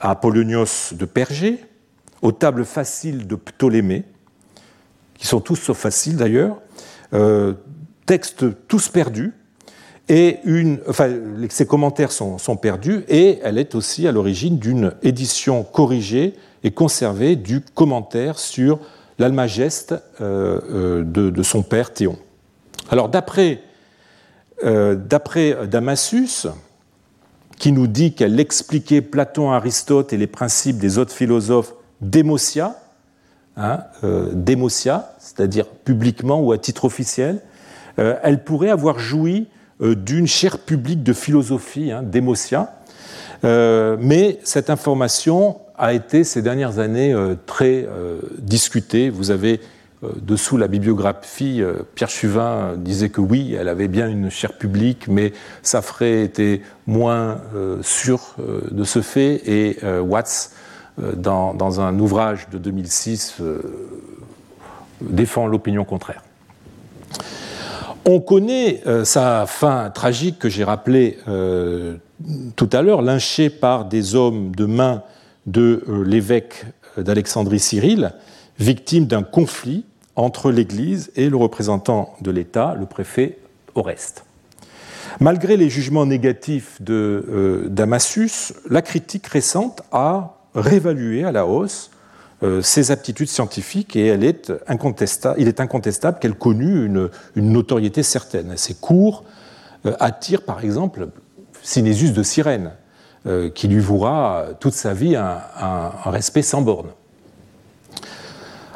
à 0.00 0.10
Apollonios 0.10 0.92
de 0.92 1.04
Pergé, 1.04 1.64
aux 2.22 2.32
tables 2.32 2.64
faciles 2.64 3.26
de 3.26 3.36
Ptolémée, 3.36 4.04
qui 5.18 5.26
sont 5.26 5.40
tous 5.40 5.56
sauf 5.56 5.78
faciles 5.78 6.16
d'ailleurs, 6.16 6.58
euh, 7.12 7.54
textes 8.06 8.44
tous 8.68 8.88
perdus, 8.88 9.32
et 10.08 10.38
une, 10.44 10.78
enfin, 10.88 11.10
ses 11.48 11.66
commentaires 11.66 12.12
sont, 12.12 12.56
perdus, 12.56 13.04
et 13.08 13.40
elle 13.42 13.58
est 13.58 13.74
aussi 13.74 14.06
à 14.06 14.12
l'origine 14.12 14.58
d'une 14.58 14.92
édition 15.02 15.64
corrigée 15.64 16.34
et 16.62 16.70
conservée 16.70 17.34
du 17.34 17.60
commentaire 17.60 18.38
sur 18.38 18.78
l'Almageste 19.18 19.94
euh, 20.20 20.60
euh, 20.70 21.30
de, 21.30 21.42
son 21.42 21.62
père 21.62 21.92
Théon. 21.92 22.16
Alors 22.88 23.08
d'après 23.08 23.58
Damassus, 24.62 26.46
qui 27.58 27.72
nous 27.72 27.88
dit 27.88 28.12
qu'elle 28.12 28.38
expliquait 28.38 29.00
Platon, 29.00 29.50
Aristote 29.50 30.12
et 30.12 30.16
les 30.16 30.28
principes 30.28 30.78
des 30.78 30.98
autres 30.98 31.12
philosophes 31.12 31.74
démotia, 32.00 32.76
hein, 33.56 33.80
euh, 34.04 34.32
c'est-à-dire 35.18 35.66
publiquement 35.66 36.40
ou 36.40 36.52
à 36.52 36.58
titre 36.58 36.84
officiel, 36.84 37.40
euh, 37.98 38.16
elle 38.22 38.44
pourrait 38.44 38.70
avoir 38.70 38.98
joui 38.98 39.48
euh, 39.80 39.94
d'une 39.94 40.26
chaire 40.26 40.58
publique 40.58 41.02
de 41.02 41.12
philosophie, 41.12 41.90
hein, 41.92 42.02
démotia, 42.02 42.72
mais 43.42 44.40
cette 44.42 44.70
information 44.70 45.60
a 45.78 45.92
été 45.92 46.24
ces 46.24 46.42
dernières 46.42 46.80
années 46.80 47.14
très 47.44 47.86
discutée. 48.38 49.08
Vous 49.08 49.30
avez 49.30 49.60
dessous 50.02 50.56
la 50.56 50.66
bibliographie, 50.66 51.62
Pierre 51.94 52.08
Chuvin 52.08 52.74
disait 52.76 53.10
que 53.10 53.20
oui, 53.20 53.54
elle 53.54 53.68
avait 53.68 53.86
bien 53.86 54.08
une 54.08 54.30
chaire 54.30 54.54
publique, 54.54 55.06
mais 55.06 55.32
Safré 55.62 56.24
était 56.24 56.62
moins 56.88 57.38
sûr 57.82 58.34
de 58.70 58.82
ce 58.82 59.00
fait, 59.00 59.42
et 59.46 59.78
Watts 60.00 60.50
euh, 61.02 61.12
dans, 61.14 61.80
un 61.80 61.98
ouvrage 61.98 62.48
de 62.50 62.56
2006, 62.56 63.36
euh, 63.40 63.60
défend 65.02 65.46
l'opinion 65.46 65.84
contraire. 65.84 66.22
On 68.06 68.20
connaît 68.20 68.82
euh, 68.86 69.04
sa 69.04 69.46
fin 69.46 69.90
tragique 69.90 70.38
que 70.38 70.48
j'ai 70.48 70.64
rappelée 70.64 71.18
tout 72.56 72.70
à 72.72 72.80
l'heure, 72.80 73.02
lynché 73.02 73.50
par 73.50 73.84
des 73.84 74.14
hommes 74.14 74.54
de 74.54 74.64
main 74.64 75.02
de 75.44 75.84
l'évêque 76.04 76.64
d'Alexandrie 76.96 77.60
Cyril, 77.60 78.12
victime 78.58 79.06
d'un 79.06 79.22
conflit 79.22 79.84
entre 80.14 80.50
l'Église 80.50 81.12
et 81.14 81.28
le 81.28 81.36
représentant 81.36 82.14
de 82.22 82.30
l'État, 82.30 82.74
le 82.78 82.86
préfet 82.86 83.38
Oreste. 83.74 84.24
Malgré 85.20 85.58
les 85.58 85.68
jugements 85.68 86.06
négatifs 86.06 86.80
de 86.80 87.66
Damassus, 87.68 88.54
la 88.70 88.80
critique 88.80 89.26
récente 89.26 89.82
a 89.92 90.35
réévaluer 90.56 91.24
à 91.24 91.32
la 91.32 91.46
hausse 91.46 91.90
euh, 92.42 92.60
ses 92.60 92.90
aptitudes 92.90 93.28
scientifiques 93.28 93.96
et 93.96 94.08
elle 94.08 94.22
est 94.22 94.52
incontestable, 94.66 95.40
il 95.40 95.48
est 95.48 95.58
incontestable 95.58 96.18
qu'elle 96.18 96.34
connut 96.34 96.84
une, 96.84 97.08
notoriété 97.34 98.02
certaine. 98.02 98.58
Ses 98.58 98.74
cours 98.74 99.24
euh, 99.86 99.94
attirent 100.00 100.42
par 100.42 100.62
exemple 100.62 101.08
Cinésus 101.62 102.10
de 102.10 102.22
Cyrène, 102.22 102.72
euh, 103.26 103.48
qui 103.48 103.68
lui 103.68 103.80
vouera 103.80 104.48
toute 104.60 104.74
sa 104.74 104.92
vie 104.92 105.16
un, 105.16 105.40
respect 106.04 106.42
sans 106.42 106.60
borne. 106.60 106.88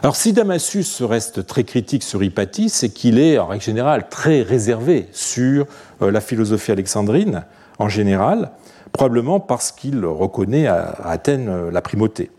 Alors 0.03 0.17
si 0.17 0.33
Damassus 0.33 0.87
reste 1.03 1.47
très 1.47 1.65
critique 1.65 2.03
sur 2.03 2.23
Hypatie, 2.23 2.71
c'est 2.71 2.89
qu'il 2.89 3.19
est 3.19 3.39
en 3.39 3.47
règle 3.47 3.63
générale 3.63 4.09
très 4.09 4.41
réservé 4.41 5.07
sur 5.13 5.67
la 6.01 6.23
philosophie 6.23 6.73
alexandrine 6.73 7.45
en 7.79 7.91
général, 7.91 8.53
probablement 8.93 9.41
parce 9.41 9.73
qu'il 9.73 10.05
reconnaît 10.05 10.67
à 10.67 10.91
Athènes 11.05 11.49
euh, 11.49 11.71
la 11.71 11.81
primauté. 11.83 12.31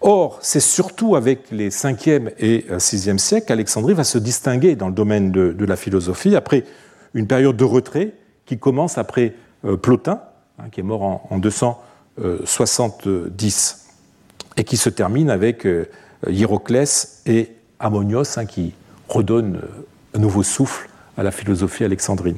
Or, 0.00 0.38
c'est 0.42 0.60
surtout 0.60 1.16
avec 1.16 1.50
les 1.50 1.70
5e 1.70 2.30
et 2.38 2.66
6e 2.70 3.18
siècles 3.18 3.46
qu'Alexandrie 3.46 3.94
va 3.94 4.04
se 4.04 4.18
distinguer 4.18 4.76
dans 4.76 4.86
le 4.88 4.94
domaine 4.94 5.32
de, 5.32 5.64
la 5.64 5.76
philosophie, 5.76 6.36
après 6.36 6.64
une 7.14 7.26
période 7.26 7.56
de 7.56 7.64
retrait 7.64 8.12
qui 8.44 8.58
commence 8.58 8.98
après 8.98 9.32
euh, 9.64 9.78
Plotin, 9.78 10.20
hein, 10.58 10.64
qui 10.70 10.80
est 10.80 10.84
mort 10.84 11.22
en, 11.30 11.38
270, 11.38 13.86
et 14.58 14.64
qui 14.64 14.76
se 14.76 14.90
termine 14.90 15.30
avec 15.30 15.66
euh, 15.66 15.86
Hiéroclès 16.28 17.22
et 17.26 17.52
Ammonios, 17.80 18.38
hein, 18.38 18.44
qui 18.44 18.74
redonnent 19.08 19.62
un 20.14 20.18
nouveau 20.18 20.42
souffle 20.42 20.90
à 21.16 21.22
la 21.22 21.30
philosophie 21.30 21.84
alexandrine 21.84 22.36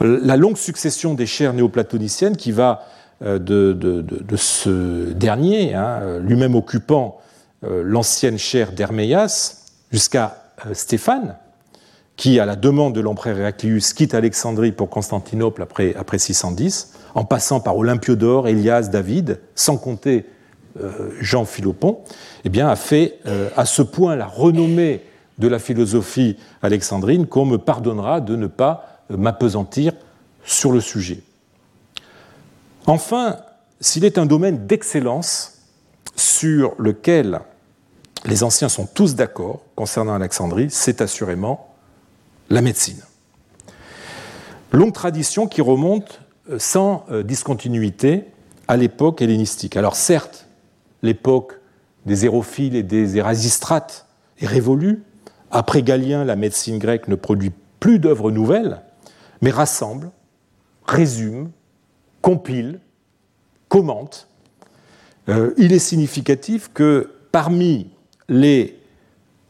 la 0.00 0.36
longue 0.36 0.56
succession 0.56 1.14
des 1.14 1.26
chaires 1.26 1.52
néoplatoniciennes 1.52 2.36
qui 2.36 2.52
va 2.52 2.86
euh, 3.24 3.40
de, 3.40 4.36
ce 4.36 5.12
dernier, 5.12 5.74
hein, 5.74 6.20
lui-même 6.20 6.54
occupant 6.54 7.18
euh, 7.64 7.82
l'ancienne 7.84 8.38
chaire 8.38 8.70
d'Herméas, 8.70 9.64
jusqu'à 9.90 10.44
euh, 10.66 10.74
Stéphane, 10.74 11.36
qui, 12.16 12.38
à 12.38 12.46
la 12.46 12.54
demande 12.54 12.94
de 12.94 13.00
l'empereur 13.00 13.36
Héraclius, 13.36 13.92
quitte 13.92 14.14
Alexandrie 14.14 14.70
pour 14.70 14.88
Constantinople 14.88 15.62
après, 15.62 15.96
après 15.96 16.18
610, 16.18 16.92
en 17.16 17.24
passant 17.24 17.58
par 17.58 17.76
Olympiodore, 17.76 18.46
Elias, 18.46 18.88
David, 18.92 19.40
sans 19.54 19.76
compter 19.76 20.26
Jean 21.20 21.44
Philopon, 21.44 21.98
eh 22.44 22.60
a 22.60 22.76
fait 22.76 23.18
à 23.56 23.64
ce 23.64 23.82
point 23.82 24.14
la 24.14 24.26
renommée 24.26 25.02
de 25.38 25.48
la 25.48 25.58
philosophie 25.58 26.36
alexandrine 26.62 27.26
qu'on 27.26 27.46
me 27.46 27.56
pardonnera 27.56 28.20
de 28.20 28.36
ne 28.36 28.46
pas 28.46 28.97
m'apesantir 29.10 29.92
sur 30.44 30.72
le 30.72 30.80
sujet. 30.80 31.22
Enfin, 32.86 33.36
s'il 33.80 34.04
est 34.04 34.18
un 34.18 34.26
domaine 34.26 34.66
d'excellence 34.66 35.58
sur 36.16 36.74
lequel 36.78 37.40
les 38.24 38.42
anciens 38.42 38.68
sont 38.68 38.86
tous 38.86 39.14
d'accord 39.14 39.60
concernant 39.76 40.14
Alexandrie, 40.14 40.68
c'est 40.70 41.00
assurément 41.00 41.74
la 42.50 42.62
médecine. 42.62 43.02
Longue 44.72 44.92
tradition 44.92 45.46
qui 45.46 45.60
remonte 45.60 46.20
euh, 46.50 46.58
sans 46.58 47.04
euh, 47.10 47.22
discontinuité 47.22 48.24
à 48.66 48.76
l'époque 48.76 49.22
hellénistique. 49.22 49.76
Alors 49.76 49.96
certes, 49.96 50.46
l'époque 51.02 51.54
des 52.06 52.24
hérophiles 52.24 52.74
et 52.74 52.82
des 52.82 53.16
érasistrates 53.16 54.06
est 54.40 54.46
révolue. 54.46 55.02
Après 55.50 55.82
Galien, 55.82 56.24
la 56.24 56.36
médecine 56.36 56.78
grecque 56.78 57.08
ne 57.08 57.14
produit 57.14 57.52
plus 57.80 57.98
d'œuvres 57.98 58.30
nouvelles, 58.30 58.82
mais 59.40 59.50
rassemble, 59.50 60.10
résume, 60.84 61.50
compile, 62.22 62.80
commente. 63.68 64.28
Euh, 65.28 65.52
il 65.58 65.72
est 65.72 65.78
significatif 65.78 66.70
que 66.72 67.12
parmi 67.32 67.90
les 68.28 68.78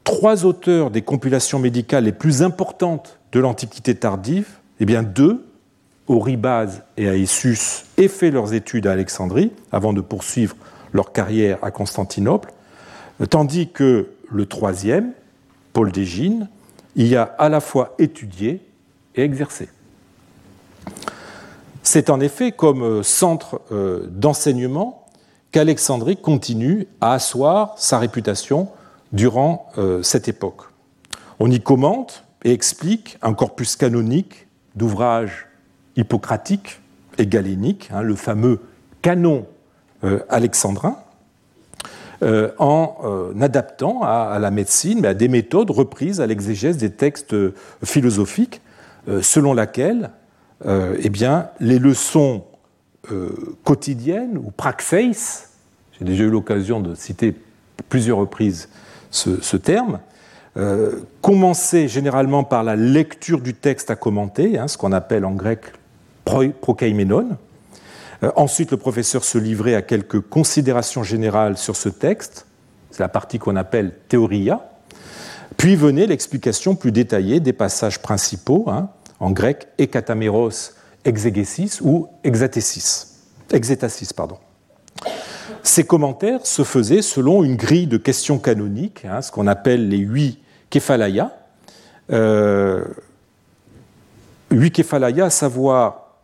trois 0.05 0.45
auteurs 0.45 0.91
des 0.91 1.03
compilations 1.03 1.59
médicales 1.59 2.05
les 2.05 2.13
plus 2.13 2.43
importantes 2.43 3.19
de 3.33 3.41
l'Antiquité 3.41 3.95
tardive, 3.95 4.49
eh 4.81 4.85
bien 4.85 5.03
deux, 5.03 5.45
Oribase 6.09 6.83
et 6.97 7.05
Aessus, 7.05 7.85
aient 7.99 8.09
fait 8.09 8.31
leurs 8.31 8.55
études 8.55 8.87
à 8.87 8.93
Alexandrie 8.93 9.53
avant 9.73 9.93
de 9.93 10.01
poursuivre 10.01 10.57
leur 10.93 11.13
carrière 11.13 11.59
à 11.63 11.71
Constantinople, 11.71 12.53
tandis 13.29 13.69
que 13.69 14.09
le 14.31 14.47
troisième, 14.47 15.13
Paul 15.73 15.93
d'Égine, 15.93 16.49
y 16.97 17.15
a 17.15 17.23
à 17.23 17.49
la 17.49 17.61
fois 17.61 17.95
étudié 17.99 18.63
et 19.15 19.23
exercé. 19.23 19.69
C'est 21.91 22.11
en 22.11 22.21
effet 22.21 22.53
comme 22.53 22.83
euh, 22.83 23.03
centre 23.03 23.63
euh, 23.73 24.09
d'enseignement 24.11 25.07
qu'Alexandrie 25.53 26.19
continue 26.19 26.87
à 27.01 27.15
asseoir 27.15 27.77
sa 27.79 27.99
réputation 27.99 28.69
durant 29.13 29.71
euh, 29.79 30.03
cette 30.03 30.29
époque. 30.29 30.65
On 31.41 31.51
y 31.51 31.63
commente 31.63 32.25
et 32.45 32.53
explique 32.53 33.17
un 33.23 33.33
corpus 33.33 33.75
canonique 33.75 34.49
d'ouvrages 34.75 35.47
hippocratiques 35.97 36.83
et 37.17 37.27
galéniques, 37.27 37.89
hein, 37.91 38.03
le 38.03 38.17
fameux 38.17 38.61
canon 39.01 39.47
alexandrin, 40.29 40.99
en 42.23 43.33
adaptant 43.41 44.03
à, 44.03 44.39
la 44.39 44.53
médecine, 44.53 45.05
à 45.05 45.15
des 45.15 45.27
méthodes 45.27 45.71
reprises 45.71 46.21
à 46.21 46.27
l'exégèse 46.27 46.77
des 46.77 46.91
textes 46.91 47.35
philosophiques, 47.83 48.61
selon 49.23 49.55
laquelle 49.55 50.11
eh 50.65 51.09
bien, 51.09 51.51
les 51.61 51.79
leçons 51.79 52.45
euh, 53.13 53.57
quotidiennes 53.65 54.37
ou 54.37 54.51
praxeis, 54.51 55.13
j'ai 55.99 56.05
déjà 56.05 56.25
eu 56.25 56.31
l'occasion 56.31 56.81
de 56.81 56.95
citer 56.95 57.35
plusieurs 57.89 58.19
reprises 58.19 58.69
ce, 59.11 59.57
terme, 59.57 60.01
euh, 60.59 61.01
commençaient 61.23 61.89
généralement 61.89 62.45
par 62.45 62.65
la 62.65 62.77
lecture 62.77 63.41
du 63.41 63.55
texte 63.55 63.91
à 63.91 63.97
commenter, 63.97 64.59
hein, 64.59 64.69
ce 64.69 64.77
qu'on 64.77 64.93
appelle 64.93 65.25
en 65.25 65.33
grec 65.33 65.61
prokeimenon, 66.25 67.39
ensuite, 68.37 68.73
le 68.73 68.77
professeur 68.77 69.25
se 69.25 69.39
livrait 69.39 69.75
à 69.75 69.81
quelques 69.81 70.21
considérations 70.21 71.03
générales 71.03 71.57
sur 71.57 71.77
ce 71.77 71.89
texte, 71.89 72.47
c'est 72.91 73.01
la 73.01 73.09
partie 73.09 73.39
qu'on 73.39 73.57
appelle 73.57 73.93
théoria, 74.09 74.71
puis 75.57 75.77
venait 75.77 76.07
l'explication 76.07 76.75
plus 76.75 76.93
détaillée 76.93 77.41
des 77.41 77.55
passages 77.55 78.03
principaux, 78.03 78.67
hein, 78.69 78.91
en 79.21 79.31
grec 79.31 79.69
ekatameros 79.79 80.75
exegesis 81.05 81.81
ou 81.81 82.09
exatesis. 82.25 83.17
Pardon. 84.15 84.39
Ces 85.63 85.85
commentaires 85.85 86.47
se 86.47 86.63
faisaient 86.63 87.03
selon 87.03 87.45
une 87.45 87.57
grille 87.57 87.87
de 87.87 87.97
questions 87.97 88.39
canoniques, 88.39 89.05
hein, 89.05 89.23
ce 89.23 89.31
qu'on 89.31 89.47
appelle 89.47 89.89
les 89.89 89.99
huit 89.99 90.39
kephalaya. 90.71 91.33
Euh, 92.11 92.85
huit 94.51 94.71
kephalaya, 94.71 95.27
à 95.27 95.31
savoir, 95.31 96.15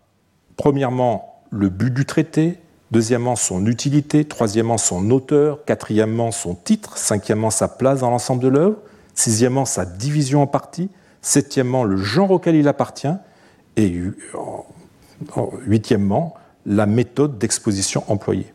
premièrement, 0.56 1.42
le 1.50 1.68
but 1.68 1.92
du 1.92 2.04
traité, 2.04 2.58
deuxièmement, 2.90 3.36
son 3.36 3.66
utilité, 3.66 4.24
troisièmement, 4.24 4.78
son 4.78 5.10
auteur, 5.10 5.64
quatrièmement, 5.64 6.30
son 6.30 6.54
titre, 6.54 6.96
cinquièmement, 6.96 7.50
sa 7.50 7.68
place 7.68 8.00
dans 8.00 8.10
l'ensemble 8.10 8.42
de 8.42 8.48
l'œuvre, 8.48 8.76
sixièmement, 9.14 9.64
sa 9.64 9.84
division 9.84 10.42
en 10.42 10.46
parties, 10.46 10.90
septièmement, 11.24 11.84
le 11.84 11.96
genre 11.96 12.30
auquel 12.30 12.54
il 12.54 12.68
appartient, 12.68 13.08
et 13.76 14.00
huitièmement, 15.66 16.34
la 16.66 16.86
méthode 16.86 17.38
d'exposition 17.38 18.04
employée. 18.08 18.52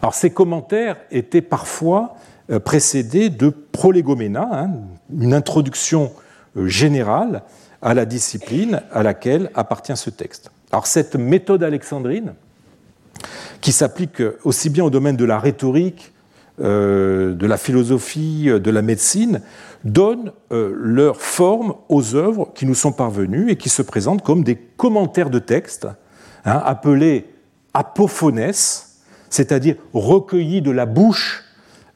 Alors 0.00 0.14
ces 0.14 0.30
commentaires 0.30 0.96
étaient 1.10 1.42
parfois 1.42 2.16
euh, 2.50 2.58
précédés 2.58 3.28
de 3.28 3.50
prolégoména, 3.50 4.48
hein, 4.50 4.70
une 5.14 5.34
introduction 5.34 6.12
euh, 6.56 6.66
générale 6.66 7.42
à 7.82 7.92
la 7.92 8.06
discipline 8.06 8.82
à 8.92 9.02
laquelle 9.02 9.50
appartient 9.54 9.96
ce 9.96 10.08
texte. 10.08 10.50
Alors 10.72 10.86
cette 10.86 11.16
méthode 11.16 11.62
alexandrine, 11.62 12.34
qui 13.60 13.72
s'applique 13.72 14.22
aussi 14.44 14.70
bien 14.70 14.84
au 14.84 14.90
domaine 14.90 15.16
de 15.16 15.26
la 15.26 15.38
rhétorique, 15.38 16.12
de 16.60 17.46
la 17.46 17.56
philosophie, 17.56 18.46
de 18.46 18.70
la 18.70 18.82
médecine, 18.82 19.40
donne 19.84 20.32
leur 20.50 21.16
forme 21.16 21.74
aux 21.88 22.14
œuvres 22.14 22.50
qui 22.54 22.66
nous 22.66 22.74
sont 22.74 22.92
parvenues 22.92 23.50
et 23.50 23.56
qui 23.56 23.68
se 23.68 23.82
présentent 23.82 24.22
comme 24.22 24.44
des 24.44 24.56
commentaires 24.56 25.30
de 25.30 25.38
texte, 25.38 25.88
hein, 26.44 26.62
appelés 26.64 27.26
apophonès, 27.74 29.00
c'est-à-dire 29.30 29.76
recueilli 29.94 30.60
de 30.60 30.70
la 30.70 30.86
bouche 30.86 31.44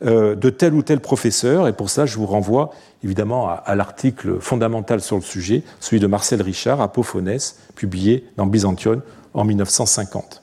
euh, 0.05 0.35
de 0.35 0.51
tel 0.51 0.75
ou 0.75 0.83
tel 0.83 1.01
professeur. 1.01 1.69
Et 1.69 1.73
pour 1.73 1.91
ça, 1.91 2.07
je 2.07 2.17
vous 2.17 2.27
renvoie 2.27 2.71
évidemment 3.03 3.49
à, 3.49 3.75
l'article 3.75 4.41
fondamental 4.41 5.01
sur 5.01 5.17
le 5.17 5.23
sujet, 5.23 5.62
celui 5.81 6.01
de 6.01 6.07
Marcel 6.07 6.43
Richard, 6.43 6.81
Apophonès, 6.81 7.59
publié 7.75 8.27
dans 8.37 8.47
Byzantion 8.47 9.03
en 9.35 9.45
1950. 9.45 10.43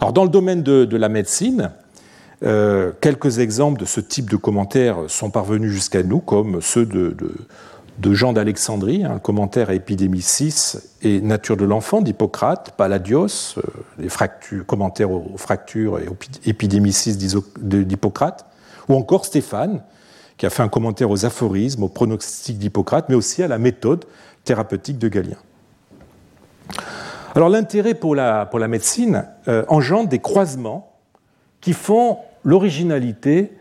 Alors, 0.00 0.12
dans 0.12 0.24
le 0.24 0.28
domaine 0.28 0.62
de, 0.62 0.96
la 0.96 1.08
médecine, 1.08 1.72
euh, 2.42 2.92
quelques 3.00 3.38
exemples 3.38 3.80
de 3.80 3.86
ce 3.86 4.00
type 4.00 4.30
de 4.30 4.36
commentaires 4.36 4.98
sont 5.08 5.30
parvenus 5.30 5.72
jusqu'à 5.72 6.02
nous, 6.02 6.18
comme 6.18 6.60
ceux 6.60 6.84
de, 6.84 7.16
Jean 8.12 8.32
d'Alexandrie, 8.32 9.04
un 9.04 9.18
commentaire 9.18 9.70
à 9.70 9.74
Épidémie 9.74 10.20
6 10.20 10.96
et 11.02 11.20
Nature 11.20 11.56
de 11.56 11.64
l'enfant 11.64 12.02
d'Hippocrate, 12.02 12.74
Palladios, 12.76 13.56
euh, 13.58 13.62
les 13.98 14.08
commentaires 14.66 15.10
aux 15.10 15.36
fractures 15.38 15.98
et 15.98 16.08
Épidémie 16.44 16.92
6 16.92 17.16
d'Hippocrate, 17.58 18.44
ou 18.88 18.94
encore 18.94 19.24
Stéphane, 19.24 19.82
qui 20.36 20.44
a 20.44 20.50
fait 20.50 20.62
un 20.62 20.68
commentaire 20.68 21.10
aux 21.10 21.24
aphorismes, 21.24 21.84
aux 21.84 21.88
pronostics 21.88 22.58
d'Hippocrate, 22.58 23.06
mais 23.08 23.14
aussi 23.14 23.42
à 23.42 23.48
la 23.48 23.58
méthode 23.58 24.04
thérapeutique 24.44 24.98
de 24.98 25.08
Galien. 25.08 25.38
Alors 27.34 27.48
l'intérêt 27.48 27.94
pour 27.94 28.14
la, 28.14 28.46
pour 28.46 28.58
la 28.58 28.68
médecine 28.68 29.26
euh, 29.48 29.64
engendre 29.68 30.08
des 30.08 30.18
croisements 30.18 30.95
qui 31.60 31.72
font 31.72 32.18
l'originalité 32.44 33.52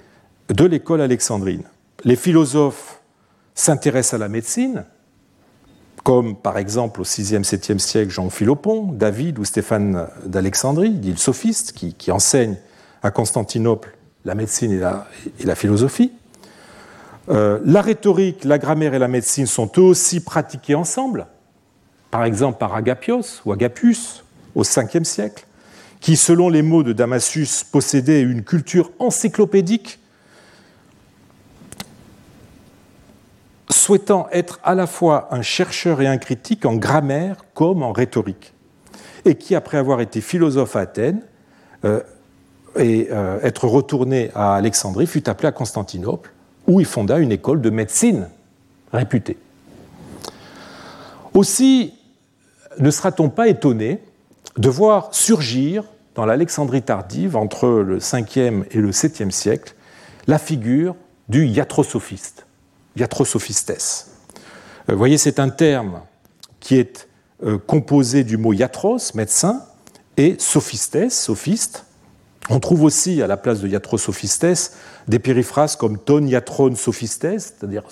de 0.50 0.66
l'école 0.66 1.02
alexandrine. 1.02 1.64
Les 2.04 2.16
philosophes 2.16 3.02
s'intéressent 3.56 4.16
à 4.16 4.18
la 4.18 4.30
médecine, 4.30 4.86
comme 6.04 6.36
par 6.36 6.60
exemple 6.60 7.02
au 7.02 7.04
6e, 7.04 7.44
7e 7.44 7.80
siècle 7.80 8.12
Jean 8.12 8.30
Philopon, 8.30 8.92
David 8.92 9.40
ou 9.40 9.46
Stéphane 9.46 10.08
d'Alexandrie, 10.26 10.92
dit 10.92 11.12
le 11.12 11.18
sophiste, 11.18 11.74
qui, 11.74 12.12
enseigne 12.12 12.58
à 13.02 13.10
Constantinople 13.10 13.98
la 14.24 14.36
médecine 14.36 14.72
et 14.72 15.46
la, 15.46 15.56
philosophie. 15.56 16.12
Euh, 17.30 17.60
la 17.66 17.82
rhétorique, 17.82 18.44
la 18.44 18.60
grammaire 18.60 18.94
et 18.94 19.00
la 19.00 19.08
médecine 19.08 19.48
sont 19.48 19.72
eux 19.78 19.82
aussi 19.82 20.20
pratiqués 20.20 20.76
ensemble, 20.76 21.26
par 22.12 22.24
exemple 22.24 22.60
par 22.60 22.76
Agapios 22.76 23.42
ou 23.46 23.52
Agapius 23.52 24.24
au 24.54 24.62
5e 24.62 25.04
siècle, 25.04 25.46
qui, 26.00 26.16
selon 26.16 26.50
les 26.50 26.62
mots 26.62 26.84
de 26.84 26.94
Damasus, 26.94 27.64
possédait 27.64 28.22
une 28.22 28.44
culture 28.44 28.92
encyclopédique 29.00 30.00
souhaitant 33.72 34.28
être 34.32 34.60
à 34.64 34.76
la 34.76 34.88
fois 34.88 35.28
un 35.32 35.42
chercheur 35.42 36.02
et 36.02 36.08
un 36.08 36.18
critique 36.18 36.66
en 36.66 36.76
grammaire 36.76 37.46
comme 37.54 37.84
en 37.84 37.92
rhétorique, 37.92 38.54
et 39.26 39.36
qui, 39.36 39.56
après 39.56 39.78
avoir 39.78 40.02
été 40.02 40.22
philosophe 40.22 40.76
à 40.76 40.82
Athènes 40.82 41.22
euh, 41.84 42.02
et 42.78 43.08
euh, 43.12 43.40
être 43.42 43.68
retourné 43.68 44.32
à 44.36 44.56
Alexandrie, 44.56 45.08
fut 45.08 45.30
appelé 45.30 45.48
à 45.48 45.52
Constantinople, 45.52 46.32
où 46.68 46.80
il 46.80 46.86
fonda 46.86 47.20
une 47.20 47.32
école 47.32 47.62
de 47.62 47.70
médecine 47.70 48.30
réputée. 48.92 49.38
Aussi, 51.34 51.94
ne 52.80 52.90
sera-t-on 52.90 53.30
pas 53.30 53.48
étonné 53.48 54.02
de 54.58 54.70
voir 54.70 55.10
surgir 55.14 55.84
dans 56.16 56.26
l'Alexandrie 56.26 56.82
tardive, 56.82 57.36
entre 57.36 57.68
le 57.68 58.00
5e 58.00 58.64
et 58.72 58.78
le 58.78 58.92
7e 58.92 59.32
siècle, 59.32 59.76
la 60.28 60.40
figure 60.40 60.96
du 61.28 61.46
iatrosophiste 61.46 62.46
iatrosophistes. 62.96 64.08
Euh, 64.90 64.94
vous 64.94 64.98
voyez, 64.98 65.18
c'est 65.18 65.40
un 65.40 65.50
terme 65.50 66.02
qui 66.60 66.78
est 66.78 67.08
euh, 67.44 67.58
composé 67.58 68.24
du 68.24 68.38
mot 68.38 68.54
iatros, 68.54 69.14
médecin, 69.14 69.64
et 70.18 70.38
sophistes, 70.40 71.10
sophiste. 71.10 71.86
On 72.50 72.60
trouve 72.60 72.84
aussi 72.84 73.22
à 73.22 73.28
la 73.28 73.38
place 73.38 73.60
de 73.60 73.68
iatrosophistes 73.68 74.78
des 75.08 75.20
périphrases 75.20 75.76
comme 75.76 75.98
ton 75.98 76.26
iatron 76.26 76.76
sophistes, 76.76 77.28
c'est-à-dire 77.40 77.84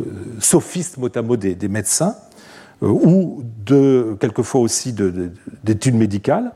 euh, 0.00 0.04
sophiste 0.40 0.96
mot 0.96 1.10
à 1.14 1.22
mot 1.22 1.36
des, 1.36 1.68
médecins, 1.68 2.16
ou 2.82 3.42
de, 3.64 4.16
quelquefois 4.20 4.60
aussi 4.60 4.92
d'études 5.64 5.94
médicales. 5.94 6.52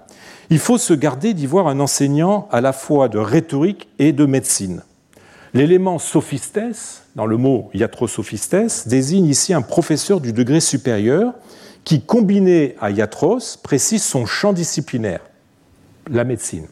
Il 0.50 0.58
faut 0.58 0.78
se 0.78 0.92
garder 0.92 1.34
d'y 1.34 1.46
voir 1.46 1.68
un 1.68 1.80
enseignant 1.80 2.48
à 2.50 2.60
la 2.60 2.72
fois 2.72 3.08
de 3.08 3.18
rhétorique 3.18 3.88
et 3.98 4.12
de 4.12 4.26
médecine. 4.26 4.82
L'élément 5.54 5.98
sophistes, 5.98 6.60
dans 7.14 7.26
le 7.26 7.36
mot 7.36 7.70
iatrosophistes, 7.74 8.88
désigne 8.88 9.26
ici 9.26 9.54
un 9.54 9.62
professeur 9.62 10.20
du 10.20 10.32
degré 10.32 10.60
supérieur 10.60 11.32
qui, 11.84 12.02
combiné 12.02 12.74
à 12.80 12.90
iatros, 12.90 13.56
précise 13.62 14.02
son 14.02 14.26
champ 14.26 14.52
disciplinaire, 14.52 15.20
la 16.10 16.24
médecine. 16.24 16.66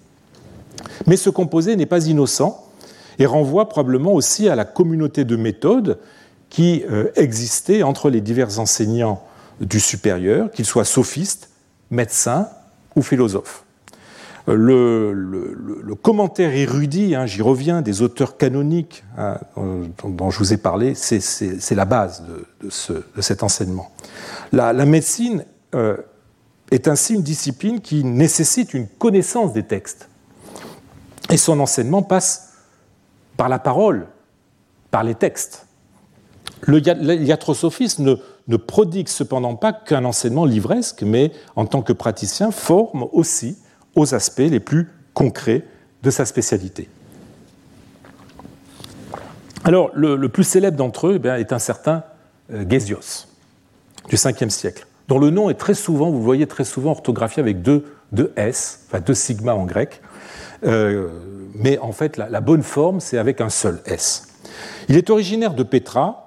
Mais 1.06 1.16
ce 1.16 1.30
composé 1.30 1.76
n'est 1.76 1.86
pas 1.86 2.06
innocent 2.06 2.64
et 3.18 3.26
renvoie 3.26 3.68
probablement 3.68 4.12
aussi 4.12 4.48
à 4.48 4.56
la 4.56 4.64
communauté 4.64 5.24
de 5.24 5.36
méthodes 5.36 5.98
qui 6.50 6.84
euh, 6.90 7.10
existait 7.16 7.82
entre 7.82 8.10
les 8.10 8.20
divers 8.20 8.58
enseignants 8.58 9.22
du 9.60 9.80
supérieur, 9.80 10.50
qu'ils 10.50 10.66
soient 10.66 10.84
sophistes, 10.84 11.50
médecins 11.90 12.48
ou 12.96 13.02
philosophes 13.02 13.64
le, 14.46 15.94
commentaire 16.02 16.54
érudit, 16.54 17.14
hein, 17.14 17.26
j'y 17.26 17.42
reviens, 17.42 17.82
des 17.82 18.02
auteurs 18.02 18.36
canoniques 18.36 19.04
hein, 19.16 19.38
dont, 19.56 20.30
je 20.30 20.38
vous 20.38 20.52
ai 20.52 20.56
parlé, 20.56 20.94
c'est 20.94 21.74
la 21.74 21.84
base 21.84 22.24
de, 22.60 23.20
cet 23.20 23.42
enseignement. 23.42 23.90
La, 24.52 24.72
médecine 24.84 25.44
euh, 25.74 25.96
est 26.70 26.88
ainsi 26.88 27.14
une 27.14 27.22
discipline 27.22 27.80
qui 27.80 28.04
nécessite 28.04 28.74
une 28.74 28.86
connaissance 28.86 29.52
des 29.52 29.62
textes. 29.62 30.08
Et 31.30 31.36
son 31.36 31.58
enseignement 31.60 32.02
passe 32.02 32.52
par 33.36 33.48
la 33.48 33.58
parole, 33.58 34.06
par 34.90 35.04
les 35.04 35.14
textes. 35.14 35.66
Le 36.60 36.80
ne, 36.80 38.16
ne 38.48 38.56
prodigue 38.56 39.08
cependant 39.08 39.56
pas 39.56 39.72
qu'un 39.72 40.04
enseignement 40.04 40.44
livresque, 40.44 41.02
mais 41.02 41.32
en 41.56 41.66
tant 41.66 41.82
que 41.82 41.92
praticien 41.92 42.50
forme 42.50 43.06
aussi 43.12 43.58
aux 43.94 44.14
aspects 44.14 44.38
les 44.40 44.60
plus 44.60 44.90
concrets 45.14 45.64
de 46.02 46.10
sa 46.10 46.26
spécialité. 46.26 46.88
Alors, 49.64 49.90
le, 49.94 50.28
plus 50.28 50.44
célèbre 50.44 50.76
d'entre 50.76 51.08
eux 51.08 51.20
eh 51.24 51.28
est 51.40 51.52
un 51.52 51.58
certain 51.58 52.04
euh, 52.52 52.68
Gésios, 52.68 53.28
du 54.10 54.16
5e 54.16 54.50
siècle, 54.50 54.86
dont 55.08 55.18
le 55.18 55.30
nom 55.30 55.48
est 55.48 55.54
très 55.54 55.72
souvent, 55.72 56.10
vous 56.10 56.22
voyez 56.22 56.46
très 56.46 56.64
souvent 56.64 56.90
orthographié 56.90 57.40
avec 57.40 57.62
deux, 57.62 57.84
S, 58.36 58.84
enfin 58.86 59.00
deux 59.00 59.14
sigma 59.14 59.54
en 59.54 59.64
grec, 59.64 60.02
euh, 60.64 61.08
mais 61.54 61.78
en 61.78 61.92
fait, 61.92 62.18
la 62.18 62.40
bonne 62.40 62.62
forme, 62.62 63.00
c'est 63.00 63.16
avec 63.16 63.40
un 63.40 63.48
seul 63.48 63.80
S. 63.86 64.28
Il 64.88 64.96
est 64.96 65.08
originaire 65.08 65.54
de 65.54 65.62
Pétra, 65.62 66.23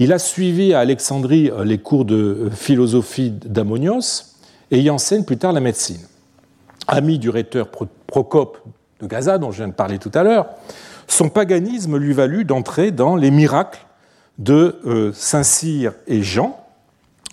il 0.00 0.12
a 0.12 0.18
suivi 0.18 0.74
à 0.74 0.80
Alexandrie 0.80 1.50
euh, 1.50 1.64
les 1.64 1.78
cours 1.78 2.04
de 2.04 2.50
philosophie 2.52 3.30
d'Ammonios, 3.30 4.30
et 4.70 4.80
y 4.80 4.90
enseigne 4.90 5.24
plus 5.24 5.36
tard 5.36 5.52
la 5.52 5.60
médecine. 5.60 6.00
ami 6.88 7.18
du 7.18 7.30
rhéteur 7.30 7.68
Procope 8.06 8.58
de 9.00 9.06
Gaza, 9.06 9.38
dont 9.38 9.50
je 9.50 9.58
viens 9.58 9.68
de 9.68 9.72
parler 9.72 9.98
tout 9.98 10.10
à 10.14 10.22
l'heure, 10.22 10.46
son 11.06 11.28
paganisme 11.28 11.96
lui 11.96 12.12
valut 12.12 12.44
d'entrer 12.44 12.90
dans 12.92 13.16
les 13.16 13.30
miracles 13.30 13.80
de 14.38 14.80
euh, 14.86 15.12
Saint-Cyr 15.12 15.92
et 16.06 16.22
Jean, 16.22 16.56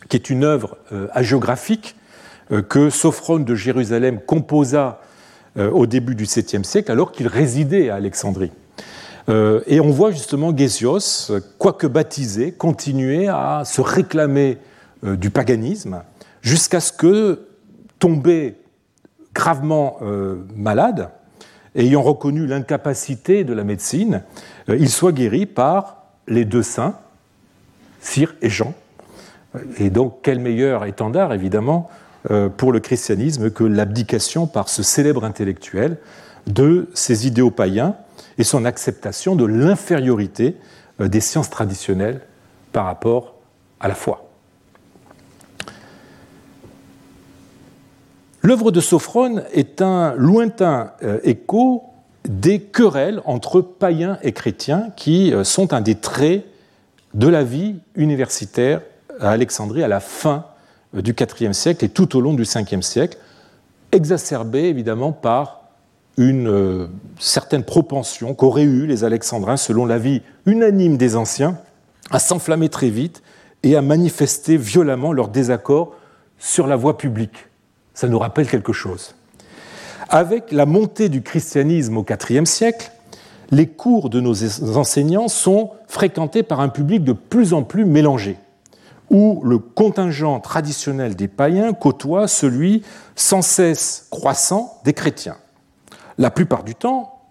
qui 0.09 0.17
est 0.17 0.29
une 0.29 0.43
œuvre 0.43 0.77
euh, 0.91 1.07
hagiographique 1.13 1.95
euh, 2.51 2.61
que 2.61 2.89
Sophrone 2.89 3.45
de 3.45 3.55
Jérusalem 3.55 4.19
composa 4.19 5.01
au 5.71 5.87
début 5.87 6.13
du 6.13 6.25
7e 6.25 6.63
siècle, 6.63 6.91
alors 6.91 7.11
qu'il 7.11 7.25
résidait 7.27 7.89
à 7.89 7.95
Alexandrie. 7.95 8.51
Et 9.29 9.81
on 9.81 9.89
voit 9.89 10.11
justement 10.11 10.55
Gésios, 10.55 11.31
quoique 11.57 11.85
baptisé, 11.85 12.53
continuer 12.53 13.27
à 13.27 13.63
se 13.65 13.81
réclamer 13.81 14.57
du 15.03 15.29
paganisme, 15.29 16.01
jusqu'à 16.41 16.79
ce 16.79 16.93
que, 16.93 17.47
tombé 17.99 18.55
gravement 19.35 19.99
malade, 20.55 21.09
ayant 21.75 22.01
reconnu 22.01 22.47
l'incapacité 22.47 23.43
de 23.43 23.53
la 23.53 23.65
médecine, 23.65 24.23
il 24.69 24.89
soit 24.89 25.11
guéri 25.11 25.45
par 25.45 26.03
les 26.27 26.45
deux 26.45 26.63
saints, 26.63 26.95
Cyr 27.99 28.33
et 28.41 28.49
Jean. 28.49 28.73
Et 29.77 29.89
donc, 29.89 30.19
quel 30.23 30.39
meilleur 30.39 30.85
étendard, 30.85 31.33
évidemment, 31.33 31.89
euh, 32.31 32.49
pour 32.49 32.71
le 32.71 32.79
christianisme 32.79 33.51
que 33.51 33.63
l'abdication 33.63 34.47
par 34.47 34.69
ce 34.69 34.83
célèbre 34.83 35.23
intellectuel 35.23 35.97
de 36.47 36.89
ses 36.93 37.27
idéaux 37.27 37.51
païens 37.51 37.95
et 38.37 38.43
son 38.43 38.65
acceptation 38.65 39.35
de 39.35 39.45
l'infériorité 39.45 40.55
euh, 41.01 41.07
des 41.07 41.21
sciences 41.21 41.49
traditionnelles 41.49 42.21
par 42.71 42.85
rapport 42.85 43.35
à 43.79 43.87
la 43.87 43.95
foi. 43.95 44.29
L'œuvre 48.41 48.71
de 48.71 48.79
Sophrone 48.79 49.43
est 49.51 49.81
un 49.81 50.13
lointain 50.15 50.91
euh, 51.03 51.19
écho 51.23 51.83
des 52.27 52.61
querelles 52.61 53.21
entre 53.25 53.61
païens 53.61 54.19
et 54.21 54.33
chrétiens 54.33 54.89
qui 54.95 55.33
sont 55.43 55.73
un 55.73 55.81
des 55.81 55.95
traits 55.95 56.45
de 57.13 57.27
la 57.27 57.43
vie 57.43 57.75
universitaire 57.95 58.81
à 59.19 59.31
Alexandrie 59.31 59.83
à 59.83 59.87
la 59.87 59.99
fin 59.99 60.45
euh, 60.95 61.01
du 61.01 61.15
IVe 61.39 61.53
siècle 61.53 61.85
et 61.85 61.89
tout 61.89 62.15
au 62.15 62.21
long 62.21 62.33
du 62.33 62.43
Ve 62.43 62.81
siècle, 62.81 63.17
exacerbée 63.91 64.65
évidemment 64.65 65.11
par 65.11 65.56
une 66.17 66.49
euh, 66.49 66.87
certaine 67.19 67.63
propension 67.63 68.33
qu'auraient 68.33 68.63
eu 68.63 68.87
les 68.87 69.03
Alexandrins, 69.03 69.57
selon 69.57 69.85
l'avis 69.85 70.23
unanime 70.45 70.97
des 70.97 71.15
anciens, 71.15 71.59
à 72.09 72.19
s'enflammer 72.19 72.69
très 72.69 72.89
vite 72.89 73.21
et 73.63 73.75
à 73.75 73.81
manifester 73.81 74.57
violemment 74.57 75.13
leur 75.13 75.27
désaccord 75.27 75.93
sur 76.39 76.67
la 76.67 76.75
voie 76.75 76.97
publique. 76.97 77.47
Ça 77.93 78.07
nous 78.07 78.19
rappelle 78.19 78.47
quelque 78.47 78.73
chose. 78.73 79.15
Avec 80.09 80.51
la 80.51 80.65
montée 80.65 81.09
du 81.09 81.21
christianisme 81.21 81.97
au 81.97 82.05
IVe 82.29 82.45
siècle, 82.45 82.91
les 83.51 83.67
cours 83.67 84.09
de 84.09 84.19
nos 84.19 84.35
enseignants 84.77 85.27
sont 85.27 85.71
fréquentés 85.87 86.43
par 86.43 86.59
un 86.59 86.69
public 86.69 87.03
de 87.03 87.13
plus 87.13 87.53
en 87.53 87.63
plus 87.63 87.85
mélangé, 87.85 88.37
où 89.09 89.41
le 89.43 89.57
contingent 89.57 90.39
traditionnel 90.39 91.15
des 91.15 91.27
païens 91.27 91.73
côtoie 91.73 92.27
celui 92.27 92.83
sans 93.15 93.41
cesse 93.41 94.07
croissant 94.09 94.79
des 94.83 94.93
chrétiens. 94.93 95.37
La 96.17 96.31
plupart 96.31 96.63
du 96.63 96.75
temps, 96.75 97.21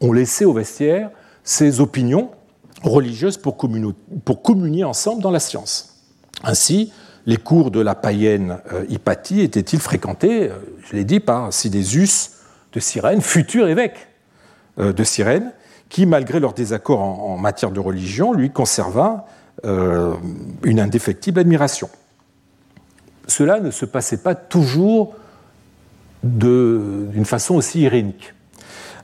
on 0.00 0.12
laissait 0.12 0.44
au 0.44 0.52
vestiaire 0.52 1.10
ces 1.42 1.80
opinions 1.80 2.30
religieuses 2.82 3.36
pour, 3.36 3.56
communier 3.56 4.84
ensemble 4.84 5.22
dans 5.22 5.30
la 5.30 5.40
science. 5.40 6.04
Ainsi, 6.44 6.92
les 7.26 7.36
cours 7.36 7.70
de 7.70 7.80
la 7.80 7.94
païenne 7.94 8.58
euh, 8.72 8.84
Hypatie 8.88 9.40
étaient-ils 9.40 9.80
fréquentés, 9.80 10.48
euh, 10.48 10.54
je 10.84 10.94
l'ai 10.96 11.04
dit, 11.04 11.20
par 11.20 11.52
Sidésus 11.52 12.30
de 12.72 12.80
Cyrène, 12.80 13.20
futur 13.20 13.68
évêque 13.68 14.08
euh, 14.78 14.92
de 14.92 15.02
Cyrène, 15.02 15.52
qui, 15.88 16.06
malgré 16.06 16.38
leur 16.38 16.52
désaccord 16.52 17.00
en, 17.00 17.36
matière 17.38 17.70
de 17.70 17.80
religion, 17.80 18.32
lui 18.32 18.50
conserva 18.50 19.26
une 19.64 20.78
indéfectible 20.78 21.40
admiration. 21.40 21.90
Cela 23.26 23.58
ne 23.58 23.72
se 23.72 23.84
passait 23.86 24.18
pas 24.18 24.36
toujours 24.36 25.16
d'une 26.22 27.24
façon 27.24 27.54
aussi 27.54 27.82
irénique. 27.82 28.34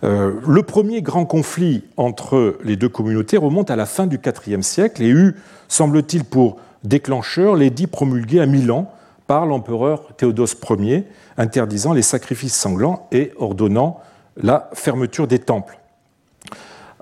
Euh, 0.02 0.32
le 0.46 0.62
premier 0.62 1.02
grand 1.02 1.24
conflit 1.24 1.84
entre 1.96 2.58
les 2.64 2.76
deux 2.76 2.88
communautés 2.88 3.36
remonte 3.36 3.70
à 3.70 3.76
la 3.76 3.86
fin 3.86 4.06
du 4.06 4.20
IVe 4.46 4.62
siècle 4.62 5.02
et 5.02 5.08
eut, 5.08 5.36
semble-t-il, 5.68 6.24
pour 6.24 6.58
déclencheur 6.82 7.56
l'édit 7.56 7.86
promulgué 7.86 8.40
à 8.40 8.46
Milan 8.46 8.92
par 9.26 9.46
l'empereur 9.46 10.14
Théodose 10.16 10.56
Ier, 10.78 11.04
interdisant 11.38 11.94
les 11.94 12.02
sacrifices 12.02 12.54
sanglants 12.54 13.08
et 13.12 13.32
ordonnant 13.38 14.00
la 14.36 14.68
fermeture 14.74 15.26
des 15.26 15.38
temples 15.38 15.78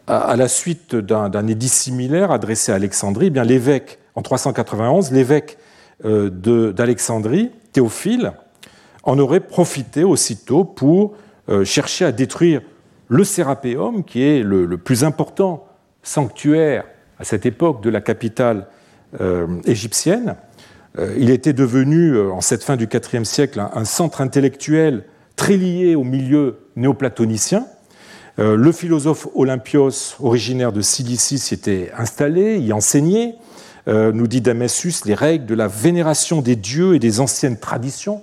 à 0.06 0.36
la 0.36 0.48
suite 0.48 0.96
d'un 0.96 1.46
édit 1.46 1.68
similaire 1.68 2.30
adressé 2.30 2.72
à 2.72 2.76
Alexandrie, 2.76 3.32
eh 3.34 3.44
l'évêque, 3.44 3.98
en 4.14 4.22
391, 4.22 5.12
l'évêque 5.12 5.58
euh, 6.04 6.28
d'Alexandrie, 6.72 7.50
Théophile, 7.72 8.32
en 9.02 9.18
aurait 9.18 9.40
profité 9.40 10.04
aussitôt 10.04 10.64
pour 10.64 11.14
euh, 11.48 11.64
chercher 11.64 12.04
à 12.04 12.12
détruire 12.12 12.60
le 13.08 13.24
Sérapéum, 13.24 14.04
qui 14.04 14.22
est 14.22 14.42
le, 14.42 14.78
plus 14.78 15.04
important 15.04 15.66
sanctuaire 16.02 16.84
à 17.18 17.24
cette 17.24 17.46
époque 17.46 17.82
de 17.82 17.90
la 17.90 18.00
capitale 18.00 18.68
euh, 19.20 19.46
égyptienne. 19.66 20.36
il 21.18 21.30
était 21.30 21.52
devenu, 21.52 22.18
en 22.18 22.40
cette 22.40 22.64
fin 22.64 22.76
du 22.76 22.88
IVe 22.92 23.24
siècle, 23.24 23.62
un 23.74 23.84
centre 23.84 24.20
intellectuel 24.20 25.04
très 25.36 25.56
lié 25.56 25.94
au 25.94 26.04
milieu 26.04 26.58
néoplatonicien, 26.76 27.66
euh, 28.38 28.56
le 28.56 28.72
philosophe 28.72 29.28
Olympios, 29.34 30.16
originaire 30.20 30.72
de 30.72 30.80
Cilicie, 30.80 31.38
s'y 31.38 31.54
était 31.54 31.90
installé, 31.96 32.58
y 32.58 32.72
enseignait, 32.72 33.34
euh, 33.88 34.10
nous 34.12 34.26
dit 34.26 34.40
Damassus, 34.40 35.04
les 35.04 35.14
règles 35.14 35.44
de 35.44 35.54
la 35.54 35.68
vénération 35.68 36.40
des 36.40 36.56
dieux 36.56 36.94
et 36.94 36.98
des 36.98 37.20
anciennes 37.20 37.58
traditions. 37.58 38.22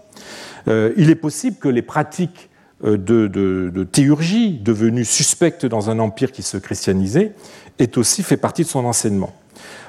Euh, 0.68 0.94
il 0.98 1.10
est 1.10 1.16
possible 1.16 1.58
que 1.58 1.70
les 1.70 1.82
pratiques 1.82 2.50
de, 2.82 3.84
théurgie, 3.92 4.58
devenues 4.58 5.04
suspectes 5.04 5.66
dans 5.66 5.90
un 5.90 6.00
empire 6.00 6.32
qui 6.32 6.44
se 6.44 6.56
christianisait, 6.56 7.34
aient 7.78 7.98
aussi 7.98 8.24
fait 8.24 8.38
partie 8.38 8.64
de 8.64 8.70
son 8.70 8.86
enseignement. 8.86 9.34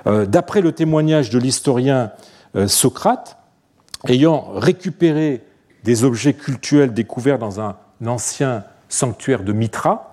D'après 0.07 0.61
le 0.61 0.73
témoignage 0.73 1.31
de 1.31 1.39
l'historien 1.39 2.11
Socrate, 2.67 3.39
ayant 4.09 4.51
récupéré 4.57 5.45
des 5.85 6.03
objets 6.03 6.35
cultuels 6.35 6.93
découverts 6.93 7.39
dans 7.39 7.61
un 7.61 7.77
ancien 8.05 8.65
sanctuaire 8.89 9.45
de 9.45 9.53
Mitra, 9.53 10.11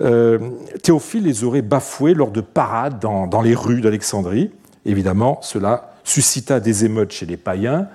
euh, 0.00 0.38
Théophile 0.82 1.24
les 1.24 1.44
aurait 1.44 1.62
bafoués 1.62 2.14
lors 2.14 2.30
de 2.30 2.40
parades 2.40 3.00
dans, 3.00 3.42
les 3.42 3.54
rues 3.54 3.80
d'Alexandrie. 3.80 4.50
Évidemment, 4.84 5.40
cela 5.42 5.92
suscita 6.04 6.60
des 6.60 6.84
émeutes 6.84 7.12
chez 7.12 7.26
les 7.26 7.36
païens 7.36 7.88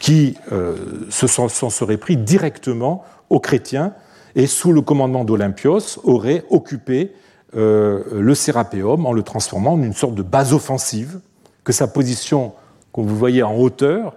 qui 0.00 0.36
euh, 0.52 0.76
se 1.10 1.26
s'en 1.26 1.48
seraient 1.48 1.96
pris 1.96 2.16
directement 2.16 3.04
aux 3.30 3.40
chrétiens 3.40 3.94
et, 4.34 4.46
sous 4.46 4.72
le 4.72 4.80
commandement 4.80 5.24
d'Olympios, 5.24 6.00
auraient 6.04 6.44
occupé 6.50 7.12
euh, 7.56 8.02
le 8.12 8.34
Sérapéum 8.34 9.06
en 9.06 9.12
le 9.12 9.22
transformant 9.22 9.74
en 9.74 9.82
une 9.82 9.92
sorte 9.92 10.14
de 10.14 10.22
base 10.22 10.52
offensive 10.52 11.20
que 11.62 11.72
sa 11.72 11.86
position, 11.86 12.52
comme 12.92 13.06
vous 13.06 13.16
voyez 13.16 13.42
en 13.42 13.56
hauteur, 13.56 14.16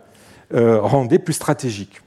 rendait 0.53 1.19
plus 1.19 1.33
stratégique. 1.33 2.01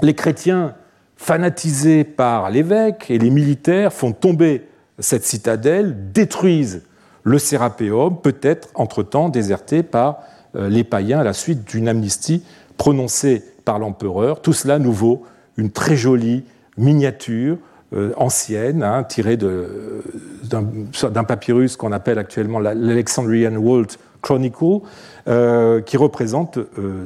Les 0.00 0.14
chrétiens 0.14 0.74
fanatisés 1.16 2.04
par 2.04 2.50
l'évêque 2.50 3.10
et 3.10 3.18
les 3.18 3.30
militaires 3.30 3.92
font 3.92 4.12
tomber 4.12 4.66
cette 4.98 5.24
citadelle, 5.24 6.12
détruisent 6.12 6.82
le 7.22 7.38
Sérapéum, 7.38 8.20
peut-être 8.20 8.68
entre-temps 8.74 9.28
déserté 9.28 9.82
par 9.82 10.20
euh, 10.56 10.68
les 10.68 10.84
païens 10.84 11.20
à 11.20 11.24
la 11.24 11.32
suite 11.32 11.64
d'une 11.64 11.88
amnistie 11.88 12.44
prononcée 12.76 13.42
par 13.64 13.78
l'empereur. 13.78 14.42
Tout 14.42 14.52
cela 14.52 14.78
nous 14.78 14.92
vaut 14.92 15.24
une 15.56 15.70
très 15.70 15.96
jolie 15.96 16.44
miniature 16.76 17.58
euh, 17.92 18.12
ancienne, 18.16 18.82
hein, 18.82 19.04
tirée 19.04 19.36
d'un 19.36 21.24
papyrus 21.24 21.76
qu'on 21.76 21.92
appelle 21.92 22.18
actuellement 22.18 22.58
l'Alexandrian 22.58 23.54
World 23.56 23.92
Chronicle, 24.22 24.80
euh, 25.28 25.80
qui 25.80 25.96
représente 25.96 26.58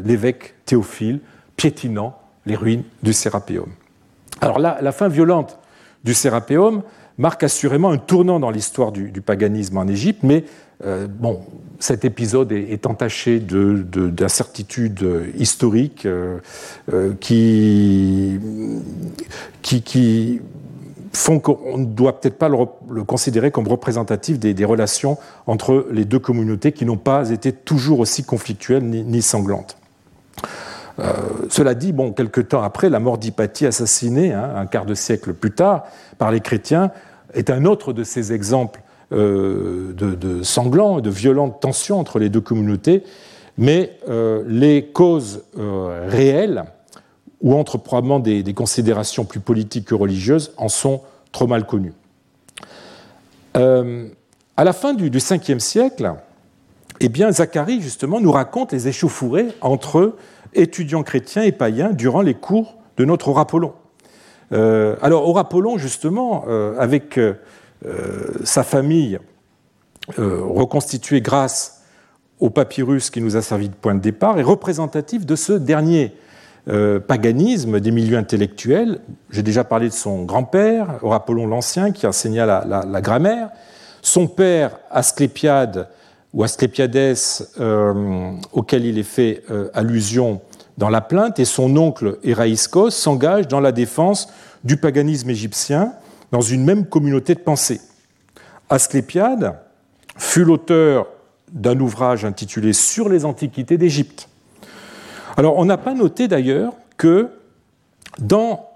l'évêque 0.04 0.54
Théophile 0.64 1.20
piétinant 1.56 2.16
les 2.46 2.56
ruines 2.56 2.84
du 3.02 3.12
Sérapéum. 3.12 3.68
Alors 4.40 4.58
là, 4.58 4.78
la 4.80 4.92
fin 4.92 5.08
violente 5.08 5.58
du 6.04 6.14
Sérapéum 6.14 6.82
marque 7.18 7.42
assurément 7.42 7.90
un 7.90 7.98
tournant 7.98 8.40
dans 8.40 8.50
l'histoire 8.50 8.92
du, 8.92 9.20
paganisme 9.20 9.76
en 9.76 9.86
Égypte, 9.86 10.22
mais 10.22 10.44
euh, 10.44 10.46
bon, 10.80 11.40
cet 11.78 12.04
épisode 12.04 12.52
est, 12.52 12.86
entaché 12.86 13.40
d'incertitudes 13.40 15.06
historiques 15.36 16.06
euh, 16.06 16.38
euh, 16.92 17.14
qui, 17.20 18.38
font 21.12 21.40
qu'on 21.40 21.78
ne 21.78 21.84
doit 21.84 22.20
peut-être 22.20 22.38
pas 22.38 22.48
le, 22.48 23.04
considérer 23.04 23.50
comme 23.50 23.66
représentatif 23.68 24.38
des, 24.38 24.64
relations 24.64 25.18
entre 25.46 25.86
les 25.90 26.04
deux 26.04 26.18
communautés 26.18 26.72
qui 26.72 26.84
n'ont 26.84 26.96
pas 26.96 27.30
été 27.30 27.52
toujours 27.52 28.00
aussi 28.00 28.24
conflictuelles 28.24 28.84
ni, 28.84 29.02
ni 29.04 29.22
sanglantes. 29.22 29.76
cela 31.48 31.74
dit, 31.74 31.92
bon, 31.92 32.12
quelque 32.12 32.40
temps 32.40 32.62
après, 32.62 32.90
la 32.90 33.00
mort 33.00 33.18
d'Hypatie, 33.18 33.66
assassinée 33.66 34.32
hein, 34.32 34.52
un 34.56 34.66
quart 34.66 34.84
de 34.84 34.94
siècle 34.94 35.32
plus 35.32 35.52
tard 35.52 35.84
par 36.18 36.30
les 36.30 36.40
chrétiens, 36.40 36.90
est 37.34 37.50
un 37.50 37.64
autre 37.64 37.92
de 37.92 38.04
ces 38.04 38.32
exemples 38.32 38.80
de, 39.10 39.94
de, 39.94 40.42
sanglants, 40.42 41.00
de 41.00 41.10
violentes 41.10 41.60
tensions 41.60 41.98
entre 41.98 42.18
les 42.18 42.28
deux 42.28 42.40
communautés, 42.40 43.04
mais 43.56 43.98
les 44.46 44.90
causes 44.92 45.44
réelles 45.56 46.64
ou 47.40 47.54
entre 47.54 47.78
probablement 47.78 48.20
des, 48.20 48.54
considérations 48.54 49.24
plus 49.24 49.40
politiques 49.40 49.86
que 49.86 49.94
religieuses, 49.94 50.52
en 50.56 50.68
sont 50.68 51.02
trop 51.32 51.46
mal 51.46 51.66
connues. 51.66 51.92
Euh, 53.56 54.08
à 54.56 54.64
la 54.64 54.72
fin 54.72 54.92
du, 54.94 55.10
5e 55.10 55.60
siècle, 55.60 56.14
eh 57.00 57.08
bien, 57.08 57.30
Zacharie, 57.30 57.80
justement, 57.80 58.20
nous 58.20 58.32
raconte 58.32 58.72
les 58.72 58.88
échauffourées 58.88 59.48
entre 59.60 60.16
étudiants 60.54 61.02
chrétiens 61.02 61.42
et 61.42 61.52
païens 61.52 61.90
durant 61.90 62.22
les 62.22 62.34
cours 62.34 62.76
de 62.96 63.04
notre 63.04 63.28
Aurapollon. 63.28 63.72
Euh, 64.52 64.96
alors, 65.00 65.28
Aurapollon, 65.28 65.78
justement, 65.78 66.44
euh, 66.48 66.74
avec 66.78 67.20
sa 68.44 68.64
famille 68.64 69.18
reconstituée 70.16 71.20
grâce 71.20 71.78
au 72.40 72.50
papyrus 72.50 73.10
qui 73.10 73.20
nous 73.20 73.36
a 73.36 73.42
servi 73.42 73.68
de 73.68 73.74
point 73.74 73.94
de 73.94 74.00
départ, 74.00 74.38
est 74.38 74.44
représentatif 74.44 75.26
de 75.26 75.36
ce 75.36 75.52
dernier 75.52 76.12
euh, 76.68 77.00
paganisme 77.00 77.80
des 77.80 77.90
milieux 77.90 78.18
intellectuels. 78.18 79.00
J'ai 79.30 79.42
déjà 79.42 79.64
parlé 79.64 79.88
de 79.88 79.94
son 79.94 80.24
grand-père, 80.24 81.00
Apollon 81.10 81.46
l'Ancien, 81.46 81.92
qui 81.92 82.06
enseigna 82.06 82.46
la, 82.46 83.00
grammaire. 83.00 83.50
Son 84.02 84.26
père, 84.26 84.78
Asclépiade, 84.90 85.88
ou 86.34 86.44
Asclépiades, 86.44 87.16
euh, 87.58 88.32
auquel 88.52 88.84
il 88.84 88.98
est 88.98 89.02
fait 89.02 89.42
euh, 89.50 89.70
allusion 89.74 90.40
dans 90.76 90.90
la 90.90 91.00
plainte, 91.00 91.38
et 91.40 91.44
son 91.44 91.74
oncle 91.76 92.18
Héraïskos 92.22 92.90
s'engagent 92.90 93.48
dans 93.48 93.60
la 93.60 93.72
défense 93.72 94.28
du 94.62 94.76
paganisme 94.76 95.30
égyptien 95.30 95.94
dans 96.32 96.40
une 96.40 96.64
même 96.64 96.86
communauté 96.86 97.34
de 97.34 97.40
pensée. 97.40 97.80
Asclépiade 98.70 99.58
fut 100.16 100.44
l'auteur 100.44 101.06
d'un 101.50 101.78
ouvrage 101.80 102.24
intitulé 102.24 102.72
Sur 102.72 103.08
les 103.08 103.24
antiquités 103.24 103.78
d'Égypte. 103.78 104.28
Alors, 105.36 105.56
on 105.56 105.64
n'a 105.64 105.78
pas 105.78 105.94
noté 105.94 106.28
d'ailleurs 106.28 106.74
que 106.96 107.28
dans 108.18 108.68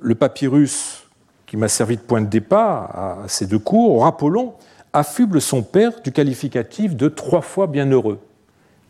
le 0.00 0.14
papyrus 0.14 1.04
qui 1.46 1.56
m'a 1.56 1.68
servi 1.68 1.96
de 1.96 2.02
point 2.02 2.20
de 2.20 2.26
départ 2.26 2.90
à 2.96 3.28
ces 3.28 3.46
deux 3.46 3.58
cours, 3.58 4.04
Apollon 4.06 4.54
affuble 4.92 5.40
son 5.40 5.62
père 5.62 6.00
du 6.02 6.12
qualificatif 6.12 6.96
de 6.96 7.08
trois 7.08 7.40
fois 7.40 7.66
bienheureux, 7.66 8.18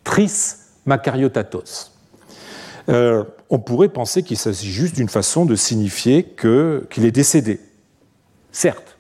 tris 0.04 0.30
macariotatos. 0.84 1.92
Euh, 2.88 3.24
on 3.50 3.58
pourrait 3.58 3.88
penser 3.88 4.22
qu'il 4.22 4.36
s'agit 4.36 4.70
juste 4.70 4.94
d'une 4.94 5.08
façon 5.08 5.44
de 5.44 5.54
signifier 5.54 6.24
qu'il 6.24 7.04
est 7.04 7.10
décédé. 7.10 7.60
Certes, 8.56 8.96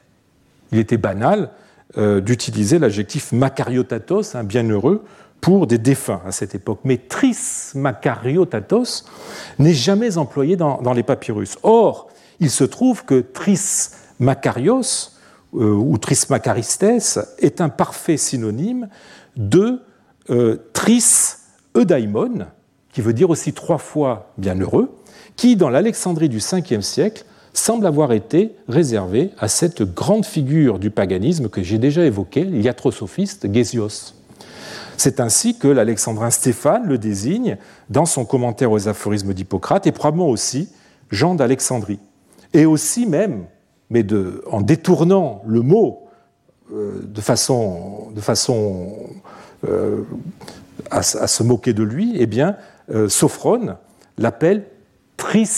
il 0.70 0.78
était 0.78 0.98
banal 0.98 1.48
euh, 1.96 2.20
d'utiliser 2.20 2.78
l'adjectif 2.78 3.32
macariotatos, 3.32 4.34
un 4.34 4.44
bienheureux, 4.44 5.02
pour 5.40 5.66
des 5.66 5.78
défunts 5.78 6.20
à 6.26 6.30
cette 6.30 6.54
époque. 6.54 6.80
Mais 6.84 6.98
tris 6.98 7.38
macariotatos 7.74 9.06
n'est 9.58 9.72
jamais 9.72 10.18
employé 10.18 10.56
dans, 10.56 10.92
les 10.92 11.02
papyrus. 11.02 11.56
Or, 11.62 12.08
il 12.38 12.50
se 12.50 12.64
trouve 12.64 13.06
que 13.06 13.20
tris 13.20 13.88
macarios 14.20 15.12
euh, 15.54 15.72
ou 15.72 15.96
tris 15.96 16.20
macaristes 16.28 16.84
est 17.38 17.62
un 17.62 17.70
parfait 17.70 18.18
synonyme 18.18 18.90
de 19.36 19.80
euh, 20.28 20.68
tris 20.74 21.36
eudaimon, 21.74 22.44
qui 22.92 23.00
veut 23.00 23.14
dire 23.14 23.30
aussi 23.30 23.54
trois 23.54 23.78
fois 23.78 24.34
bienheureux, 24.36 24.94
qui, 25.34 25.56
dans 25.56 25.70
l'Alexandrie 25.70 26.28
du 26.28 26.40
5e 26.40 26.82
siècle, 26.82 27.24
semble 27.58 27.86
avoir 27.86 28.12
été 28.12 28.52
réservé 28.68 29.30
à 29.38 29.48
cette 29.48 29.82
grande 29.82 30.24
figure 30.24 30.78
du 30.78 30.90
paganisme 30.90 31.48
que 31.48 31.62
j'ai 31.62 31.78
déjà 31.78 32.04
évoquée, 32.04 32.44
l'iatrosophiste 32.44 33.52
Gésios. 33.52 34.14
C'est 34.96 35.20
ainsi 35.20 35.58
que 35.58 35.68
l'alexandrin 35.68 36.30
Stéphane 36.30 36.86
le 36.86 36.98
désigne 36.98 37.58
dans 37.90 38.06
son 38.06 38.24
commentaire 38.24 38.72
aux 38.72 38.88
aphorismes 38.88 39.34
d'Hippocrate 39.34 39.86
et 39.86 39.92
probablement 39.92 40.28
aussi 40.28 40.70
Jean 41.10 41.34
d'Alexandrie. 41.34 42.00
Et 42.54 42.66
aussi 42.66 43.06
même, 43.06 43.44
mais 43.90 44.04
en 44.50 44.60
détournant 44.60 45.42
le 45.46 45.60
mot 45.60 46.06
euh, 46.72 47.02
de 47.02 47.20
façon, 47.20 48.12
euh, 49.68 50.02
à, 50.90 51.02
se 51.02 51.42
moquer 51.42 51.72
de 51.72 51.82
lui, 51.82 52.14
eh 52.16 52.26
bien, 52.26 52.56
euh, 52.90 53.08
Sophrone 53.08 53.76
l'appelle 54.18 54.64
tris 55.16 55.48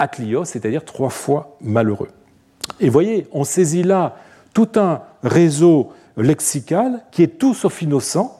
atlios, 0.00 0.44
c'est-à-dire 0.44 0.84
trois 0.84 1.10
fois 1.10 1.56
malheureux. 1.60 2.10
Et 2.80 2.88
voyez, 2.88 3.28
on 3.32 3.44
saisit 3.44 3.82
là 3.82 4.16
tout 4.52 4.68
un 4.76 5.02
réseau 5.22 5.92
lexical 6.16 7.04
qui 7.12 7.22
est 7.22 7.38
tout 7.38 7.54
sauf 7.54 7.82
innocent 7.82 8.36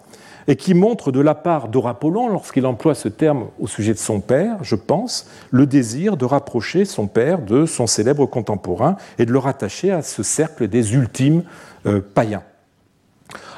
et 0.48 0.56
qui 0.56 0.74
montre 0.74 1.12
de 1.12 1.20
la 1.20 1.34
part 1.34 1.68
d'Orapollon, 1.68 2.28
lorsqu'il 2.28 2.66
emploie 2.66 2.94
ce 2.94 3.08
terme 3.08 3.48
au 3.60 3.66
sujet 3.66 3.92
de 3.92 3.98
son 3.98 4.20
père, 4.20 4.56
je 4.62 4.74
pense, 4.74 5.28
le 5.50 5.66
désir 5.66 6.16
de 6.16 6.24
rapprocher 6.24 6.84
son 6.84 7.06
père 7.06 7.40
de 7.40 7.66
son 7.66 7.86
célèbre 7.86 8.26
contemporain 8.26 8.96
et 9.18 9.26
de 9.26 9.32
le 9.32 9.38
rattacher 9.38 9.92
à 9.92 10.02
ce 10.02 10.22
cercle 10.22 10.66
des 10.66 10.94
ultimes 10.94 11.44
euh, 11.86 12.00
païens. 12.00 12.42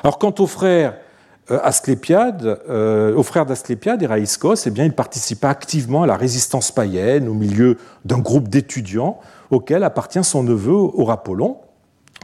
Alors 0.02 0.18
quant 0.18 0.34
au 0.38 0.46
frère 0.46 0.92
euh, 0.92 0.96
Asclépiade, 1.62 2.60
euh, 2.68 3.14
au 3.14 3.22
frère 3.22 3.46
d'Asclépiade, 3.46 4.02
Eraïskos, 4.02 4.66
eh 4.66 4.70
bien, 4.70 4.84
il 4.84 4.92
participa 4.92 5.48
activement 5.48 6.02
à 6.02 6.06
la 6.06 6.16
résistance 6.16 6.70
païenne 6.70 7.28
au 7.28 7.34
milieu 7.34 7.78
d'un 8.04 8.18
groupe 8.18 8.48
d'étudiants 8.48 9.18
auquel 9.50 9.84
appartient 9.84 10.24
son 10.24 10.42
neveu 10.42 10.72
Orapollon. 10.72 11.58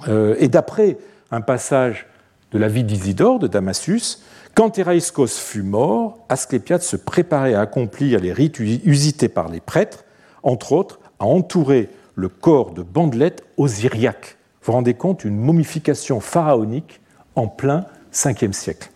et 0.08 0.48
d'après 0.48 0.96
un 1.30 1.40
passage 1.40 2.06
de 2.52 2.58
la 2.58 2.68
vie 2.68 2.84
d'Isidore 2.84 3.38
de 3.38 3.46
Damasus, 3.46 4.22
quand 4.54 4.78
Héraïskos 4.78 5.38
fut 5.38 5.62
mort, 5.62 6.18
Asclépiade 6.28 6.82
se 6.82 6.96
préparait 6.96 7.54
à 7.54 7.60
accomplir 7.60 8.20
les 8.20 8.32
rites 8.32 8.58
usités 8.58 9.28
par 9.28 9.48
les 9.48 9.60
prêtres, 9.60 10.04
entre 10.42 10.72
autres 10.72 10.98
à 11.20 11.26
entourer 11.26 11.90
le 12.14 12.28
corps 12.28 12.72
de 12.72 12.82
bandelettes 12.82 13.44
osiriaques. 13.56 14.36
Vous 14.62 14.66
vous 14.66 14.72
rendez 14.72 14.94
compte, 14.94 15.24
une 15.24 15.36
momification 15.36 16.20
pharaonique 16.20 17.00
en 17.36 17.46
plein 17.46 17.86
5e 18.12 18.52
siècle. 18.52 18.90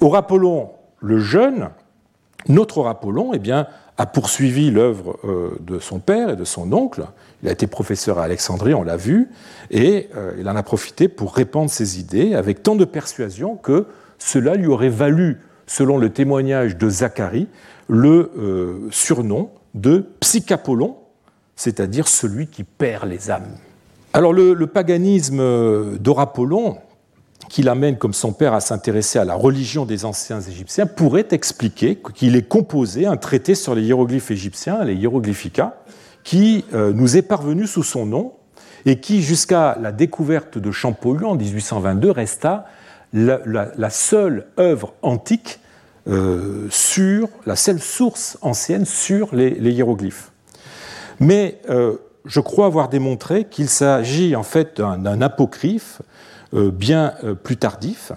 Aurapollon 0.00 0.70
le 1.00 1.18
jeune, 1.18 1.70
notre 2.48 2.78
Aurapollon, 2.78 3.32
eh 3.34 3.38
bien, 3.38 3.66
a 3.98 4.06
poursuivi 4.06 4.70
l'œuvre 4.70 5.18
euh, 5.24 5.58
de 5.60 5.78
son 5.78 5.98
père 5.98 6.30
et 6.30 6.36
de 6.36 6.44
son 6.44 6.72
oncle. 6.72 7.04
Il 7.42 7.48
a 7.48 7.52
été 7.52 7.66
professeur 7.66 8.18
à 8.18 8.24
Alexandrie, 8.24 8.74
on 8.74 8.82
l'a 8.82 8.96
vu, 8.96 9.28
et 9.70 10.08
euh, 10.16 10.32
il 10.38 10.48
en 10.48 10.56
a 10.56 10.62
profité 10.62 11.08
pour 11.08 11.34
répandre 11.34 11.70
ses 11.70 11.98
idées 11.98 12.34
avec 12.34 12.62
tant 12.62 12.76
de 12.76 12.84
persuasion 12.84 13.56
que 13.56 13.86
cela 14.18 14.54
lui 14.54 14.66
aurait 14.66 14.88
valu, 14.90 15.40
selon 15.66 15.98
le 15.98 16.10
témoignage 16.10 16.76
de 16.76 16.88
Zacharie, 16.88 17.48
le 17.88 18.30
euh, 18.38 18.88
surnom 18.90 19.50
de 19.74 20.06
Psychapollon, 20.20 20.96
c'est-à-dire 21.56 22.08
celui 22.08 22.46
qui 22.46 22.64
perd 22.64 23.08
les 23.08 23.30
âmes. 23.30 23.56
Alors 24.12 24.32
le, 24.32 24.66
paganisme 24.66 25.98
d'Orapollon, 25.98 26.78
qui 27.50 27.64
l'amène 27.64 27.98
comme 27.98 28.14
son 28.14 28.32
père 28.32 28.54
à 28.54 28.60
s'intéresser 28.60 29.18
à 29.18 29.24
la 29.24 29.34
religion 29.34 29.84
des 29.84 30.04
anciens 30.04 30.40
égyptiens, 30.40 30.86
pourrait 30.86 31.26
expliquer 31.32 32.00
qu'il 32.14 32.36
est 32.36 32.48
composé 32.48 33.06
un 33.06 33.16
traité 33.16 33.56
sur 33.56 33.74
les 33.74 33.82
hiéroglyphes 33.82 34.30
égyptiens, 34.30 34.84
les 34.84 34.94
Hieroglyphica, 34.94 35.82
qui 36.22 36.64
euh, 36.72 36.92
nous 36.94 37.16
est 37.16 37.22
parvenu 37.22 37.66
sous 37.66 37.82
son 37.82 38.06
nom 38.06 38.34
et 38.86 39.00
qui, 39.00 39.20
jusqu'à 39.20 39.76
la 39.82 39.90
découverte 39.90 40.58
de 40.58 40.70
Champollion 40.70 41.30
en 41.30 41.34
1822, 41.34 42.12
resta 42.12 42.66
la, 43.12 43.90
seule 43.90 44.46
œuvre 44.60 44.94
antique 45.02 45.58
euh, 46.06 46.68
sur, 46.70 47.28
la 47.46 47.56
seule 47.56 47.80
source 47.80 48.38
ancienne 48.42 48.84
sur 48.84 49.34
les, 49.34 49.72
hiéroglyphes. 49.72 50.30
Mais 51.18 51.60
euh, 51.68 51.96
je 52.24 52.38
crois 52.38 52.66
avoir 52.66 52.88
démontré 52.88 53.44
qu'il 53.44 53.68
s'agit 53.68 54.36
en 54.36 54.44
fait 54.44 54.80
d'un 54.80 55.20
apocryphe 55.20 56.00
bien 56.52 57.14
plus 57.42 57.56
tardif, 57.56 58.12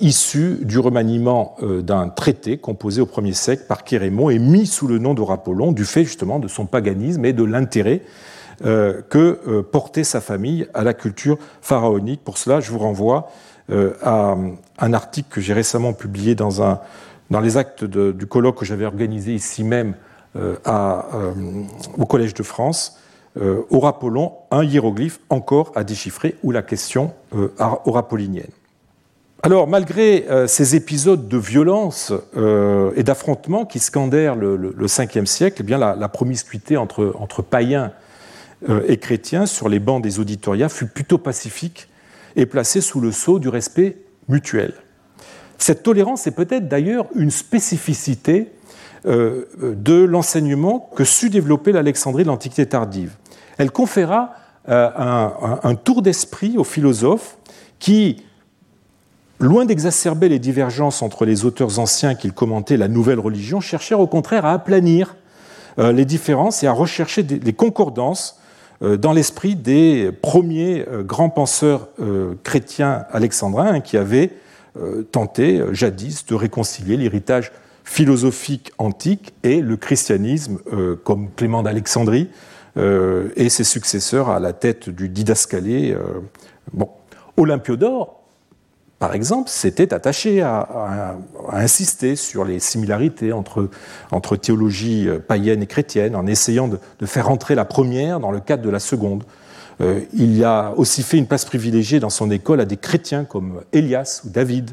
issu 0.00 0.58
du 0.62 0.78
remaniement 0.78 1.56
d'un 1.60 2.08
traité 2.08 2.58
composé 2.58 3.00
au 3.00 3.06
1er 3.06 3.32
siècle 3.32 3.64
par 3.68 3.84
Kérémon 3.84 4.30
et 4.30 4.38
mis 4.38 4.66
sous 4.66 4.86
le 4.86 4.98
nom 4.98 5.14
d'Orapollon, 5.14 5.72
du 5.72 5.84
fait 5.84 6.04
justement 6.04 6.38
de 6.38 6.48
son 6.48 6.66
paganisme 6.66 7.24
et 7.24 7.32
de 7.32 7.44
l'intérêt 7.44 8.02
que 8.60 9.60
portait 9.60 10.04
sa 10.04 10.20
famille 10.20 10.66
à 10.74 10.84
la 10.84 10.94
culture 10.94 11.38
pharaonique. 11.60 12.22
Pour 12.24 12.38
cela, 12.38 12.60
je 12.60 12.70
vous 12.70 12.78
renvoie 12.78 13.30
euh, 13.70 13.94
à 14.02 14.36
un 14.80 14.92
article 14.92 15.28
que 15.30 15.40
j'ai 15.40 15.52
récemment 15.52 15.92
publié 15.92 16.34
dans, 16.34 16.80
les 17.40 17.56
actes 17.56 17.84
du 17.84 18.26
colloque 18.26 18.58
que 18.58 18.64
j'avais 18.64 18.84
organisé 18.84 19.34
ici 19.34 19.62
même 19.62 19.94
euh, 20.34 20.56
euh, 20.66 21.32
au 21.96 22.04
Collège 22.04 22.34
de 22.34 22.42
France, 22.42 22.98
Apollon, 23.36 24.32
un 24.50 24.62
hiéroglyphe 24.62 25.20
encore 25.30 25.72
à 25.74 25.84
déchiffrer, 25.84 26.36
ou 26.42 26.50
la 26.50 26.62
question 26.62 27.12
aurapollinienne. 27.84 28.50
Alors, 29.44 29.66
malgré 29.66 30.26
euh, 30.30 30.46
ces 30.46 30.76
épisodes 30.76 31.26
de 31.26 31.36
violence 31.36 32.12
euh, 32.36 32.92
et 32.94 33.02
d'affrontement 33.02 33.64
qui 33.64 33.80
scandèrent 33.80 34.36
le, 34.36 34.56
le, 34.56 34.86
5e 34.86 35.26
siècle, 35.26 35.56
eh 35.60 35.62
bien, 35.64 35.78
la, 35.78 36.08
promiscuité 36.08 36.76
entre, 36.76 37.42
païens 37.42 37.90
euh, 38.68 38.82
et 38.86 38.98
chrétiens 38.98 39.46
sur 39.46 39.68
les 39.68 39.80
bancs 39.80 40.00
des 40.00 40.20
auditoria 40.20 40.68
fut 40.68 40.86
plutôt 40.86 41.18
pacifique 41.18 41.88
et 42.36 42.46
placée 42.46 42.80
sous 42.80 43.00
le 43.00 43.10
sceau 43.10 43.40
du 43.40 43.48
respect 43.48 43.96
mutuel. 44.28 44.74
Cette 45.58 45.82
tolérance 45.82 46.28
est 46.28 46.36
peut-être 46.36 46.68
d'ailleurs 46.68 47.06
une 47.16 47.32
spécificité 47.32 48.52
de 49.04 50.04
l'enseignement 50.04 50.88
que 50.94 51.02
sut 51.02 51.30
développer 51.30 51.72
l'Alexandrie 51.72 52.22
de 52.22 52.28
l'Antiquité 52.28 52.66
tardive. 52.66 53.16
Elle 53.58 53.70
conféra 53.70 54.34
un, 54.66 55.58
un 55.62 55.74
tour 55.74 56.02
d'esprit 56.02 56.56
aux 56.56 56.64
philosophes 56.64 57.36
qui, 57.78 58.22
loin 59.40 59.64
d'exacerber 59.64 60.28
les 60.28 60.38
divergences 60.38 61.02
entre 61.02 61.24
les 61.24 61.44
auteurs 61.44 61.78
anciens 61.80 62.14
qu'ils 62.14 62.32
commentaient 62.32 62.76
la 62.76 62.88
nouvelle 62.88 63.18
religion, 63.18 63.60
cherchèrent 63.60 64.00
au 64.00 64.06
contraire 64.06 64.46
à 64.46 64.52
aplanir 64.52 65.16
euh, 65.78 65.92
les 65.92 66.04
différences 66.04 66.62
et 66.62 66.66
à 66.66 66.72
rechercher 66.72 67.22
des 67.22 67.52
concordances 67.52 68.38
euh, 68.82 68.96
dans 68.96 69.12
l'esprit 69.12 69.56
des 69.56 70.12
premiers 70.12 70.86
euh, 70.88 71.02
grands 71.02 71.30
penseurs 71.30 71.88
chrétiens 72.42 73.04
alexandrins 73.10 73.80
qui 73.80 73.96
avaient 73.96 74.30
tenté 75.10 75.62
jadis 75.72 76.24
de 76.24 76.34
réconcilier 76.34 76.96
l'héritage 76.96 77.52
philosophique 77.84 78.72
antique 78.78 79.34
et 79.42 79.60
le 79.60 79.76
christianisme, 79.76 80.60
comme 81.04 81.28
Clément 81.36 81.62
d'Alexandrie 81.62 82.30
et 82.76 83.48
ses 83.48 83.64
successeurs 83.64 84.30
à 84.30 84.40
la 84.40 84.52
tête 84.52 84.88
du 84.88 85.08
didascalé. 85.08 85.96
Bon, 86.72 86.88
Olympiodore 87.36 88.22
par 89.02 89.16
exemple, 89.16 89.50
s'était 89.50 89.92
attaché 89.92 90.42
à, 90.42 91.16
insister 91.50 92.14
sur 92.14 92.44
les 92.44 92.60
similarités 92.60 93.32
entre, 93.32 93.68
entre, 94.12 94.36
théologie 94.36 95.08
euh, 95.08 95.18
païenne 95.18 95.60
et 95.60 95.66
chrétienne, 95.66 96.14
en 96.14 96.24
essayant 96.28 96.68
de, 96.68 96.78
faire 97.04 97.28
entrer 97.28 97.56
la 97.56 97.64
première 97.64 98.20
dans 98.20 98.30
le 98.30 98.38
cadre 98.38 98.62
de 98.62 98.70
la 98.70 98.78
seconde. 98.78 99.24
Euh, 99.80 100.02
il 100.12 100.44
a 100.44 100.72
aussi 100.76 101.02
fait 101.02 101.18
une 101.18 101.26
place 101.26 101.44
privilégiée 101.44 101.98
dans 101.98 102.10
son 102.10 102.30
école 102.30 102.60
à 102.60 102.64
des 102.64 102.76
chrétiens 102.76 103.24
comme 103.24 103.62
Elias 103.72 104.22
ou 104.24 104.28
David, 104.28 104.70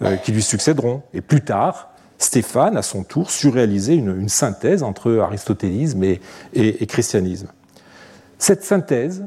euh, 0.00 0.16
qui 0.16 0.32
lui 0.32 0.42
succéderont. 0.42 1.02
Et 1.12 1.20
plus 1.20 1.42
tard, 1.42 1.87
Stéphane, 2.18 2.76
à 2.76 2.82
son 2.82 3.04
tour, 3.04 3.30
surréalisait 3.30 3.96
une, 3.96 4.20
une 4.20 4.28
synthèse 4.28 4.82
entre 4.82 5.18
aristotélisme 5.18 6.02
et, 6.04 6.86
christianisme. 6.86 7.48
Cette 8.38 8.64
synthèse, 8.64 9.24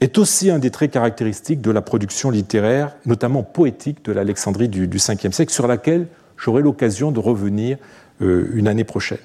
est 0.00 0.16
aussi 0.18 0.50
un 0.50 0.58
des 0.58 0.70
traits 0.70 0.92
caractéristiques 0.92 1.60
de 1.60 1.70
la 1.70 1.82
production 1.82 2.30
littéraire, 2.30 2.94
notamment 3.04 3.42
poétique, 3.42 4.04
de 4.04 4.12
l'Alexandrie 4.12 4.68
du, 4.68 4.86
du 4.86 4.98
5e 4.98 5.32
siècle, 5.32 5.52
sur 5.52 5.66
laquelle 5.66 6.06
j'aurai 6.36 6.62
l'occasion 6.62 7.10
de 7.10 7.18
revenir 7.18 7.78
euh, 8.22 8.48
une 8.54 8.68
année 8.68 8.84
prochaine. 8.84 9.18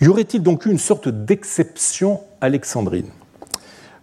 Y 0.00 0.08
aurait-il 0.08 0.42
donc 0.42 0.66
eu 0.66 0.70
une 0.70 0.78
sorte 0.78 1.08
d'exception 1.08 2.20
alexandrine? 2.40 3.08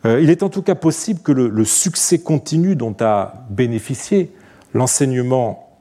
Euh, 0.05 0.19
Il 0.21 0.29
est 0.29 0.41
en 0.41 0.49
tout 0.49 0.63
cas 0.63 0.75
possible 0.75 1.19
que 1.21 1.31
le, 1.31 1.65
succès 1.65 2.19
continu 2.19 2.75
dont 2.75 2.95
a 2.99 3.45
bénéficié 3.49 4.31
l'enseignement 4.73 5.72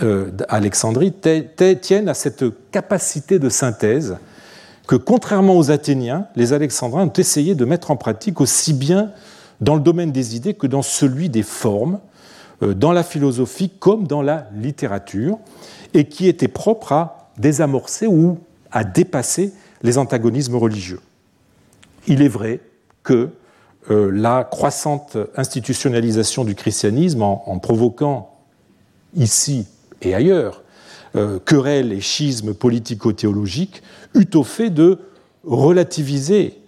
euh, 0.00 0.30
d'Alexandrie 0.30 1.12
tienne 1.12 2.08
à 2.08 2.14
cette 2.14 2.44
capacité 2.70 3.38
de 3.38 3.48
synthèse 3.48 4.16
que, 4.86 4.96
contrairement 4.96 5.56
aux 5.56 5.70
Athéniens, 5.70 6.26
les 6.34 6.52
Alexandrins 6.52 7.04
ont 7.04 7.12
essayé 7.12 7.54
de 7.54 7.64
mettre 7.64 7.90
en 7.90 7.96
pratique 7.96 8.40
aussi 8.40 8.72
bien 8.72 9.10
dans 9.60 9.74
le 9.74 9.80
domaine 9.80 10.10
des 10.10 10.34
idées 10.34 10.54
que 10.54 10.66
dans 10.66 10.82
celui 10.82 11.28
des 11.28 11.42
formes, 11.42 12.00
euh, 12.62 12.74
dans 12.74 12.92
la 12.92 13.02
philosophie 13.02 13.70
comme 13.70 14.06
dans 14.06 14.22
la 14.22 14.48
littérature, 14.54 15.38
et 15.94 16.08
qui 16.08 16.26
était 16.26 16.48
propre 16.48 16.92
à 16.92 17.30
désamorcer 17.38 18.06
ou 18.06 18.38
à 18.70 18.84
dépasser 18.84 19.52
les 19.82 19.98
antagonismes 19.98 20.56
religieux. 20.56 21.00
Il 22.06 22.22
est 22.22 22.28
vrai 22.28 22.60
que 23.02 23.30
euh, 23.90 24.10
la 24.12 24.44
croissante 24.44 25.16
institutionnalisation 25.36 26.44
du 26.44 26.54
christianisme, 26.54 27.22
en, 27.22 27.58
provoquant 27.58 28.30
ici 29.14 29.66
et 30.02 30.14
ailleurs 30.14 30.62
euh, 31.16 31.38
querelles 31.38 31.92
et 31.92 32.00
schismes 32.00 32.54
politico-théologiques, 32.54 33.82
eut 34.14 34.28
au 34.34 34.44
fait 34.44 34.70
de 34.70 34.98
relativiser 35.44 36.58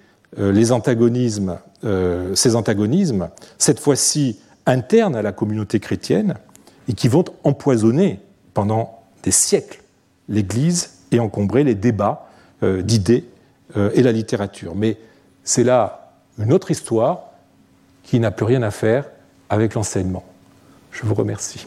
antagonismes 0.72 1.58
euh, 1.84 2.34
ces 2.34 2.56
antagonismes, 2.56 3.28
cette 3.58 3.78
fois-ci 3.78 4.38
internes 4.64 5.16
à 5.16 5.20
la 5.20 5.32
communauté 5.32 5.80
chrétienne, 5.80 6.36
et 6.88 6.94
qui 6.94 7.08
vont 7.08 7.24
empoisonner 7.44 8.20
pendant 8.54 9.02
des 9.22 9.30
siècles 9.30 9.82
l'Église 10.30 10.94
et 11.12 11.20
encombrer 11.20 11.62
les 11.62 11.74
débats 11.74 12.26
euh, 12.62 12.80
d'idées 12.80 13.24
euh, 13.76 13.90
et 13.94 14.02
la 14.02 14.12
littérature. 14.12 14.74
Mais 14.74 14.96
c'est 15.42 15.64
là 15.64 16.14
une 16.38 16.54
autre 16.54 16.70
histoire 16.70 17.32
qui 18.02 18.18
n'a 18.18 18.30
plus 18.30 18.46
rien 18.46 18.62
à 18.62 18.70
faire 18.70 19.10
avec 19.50 19.74
l'enseignement. 19.74 20.24
Je 20.90 21.04
vous 21.04 21.14
remercie. 21.14 21.66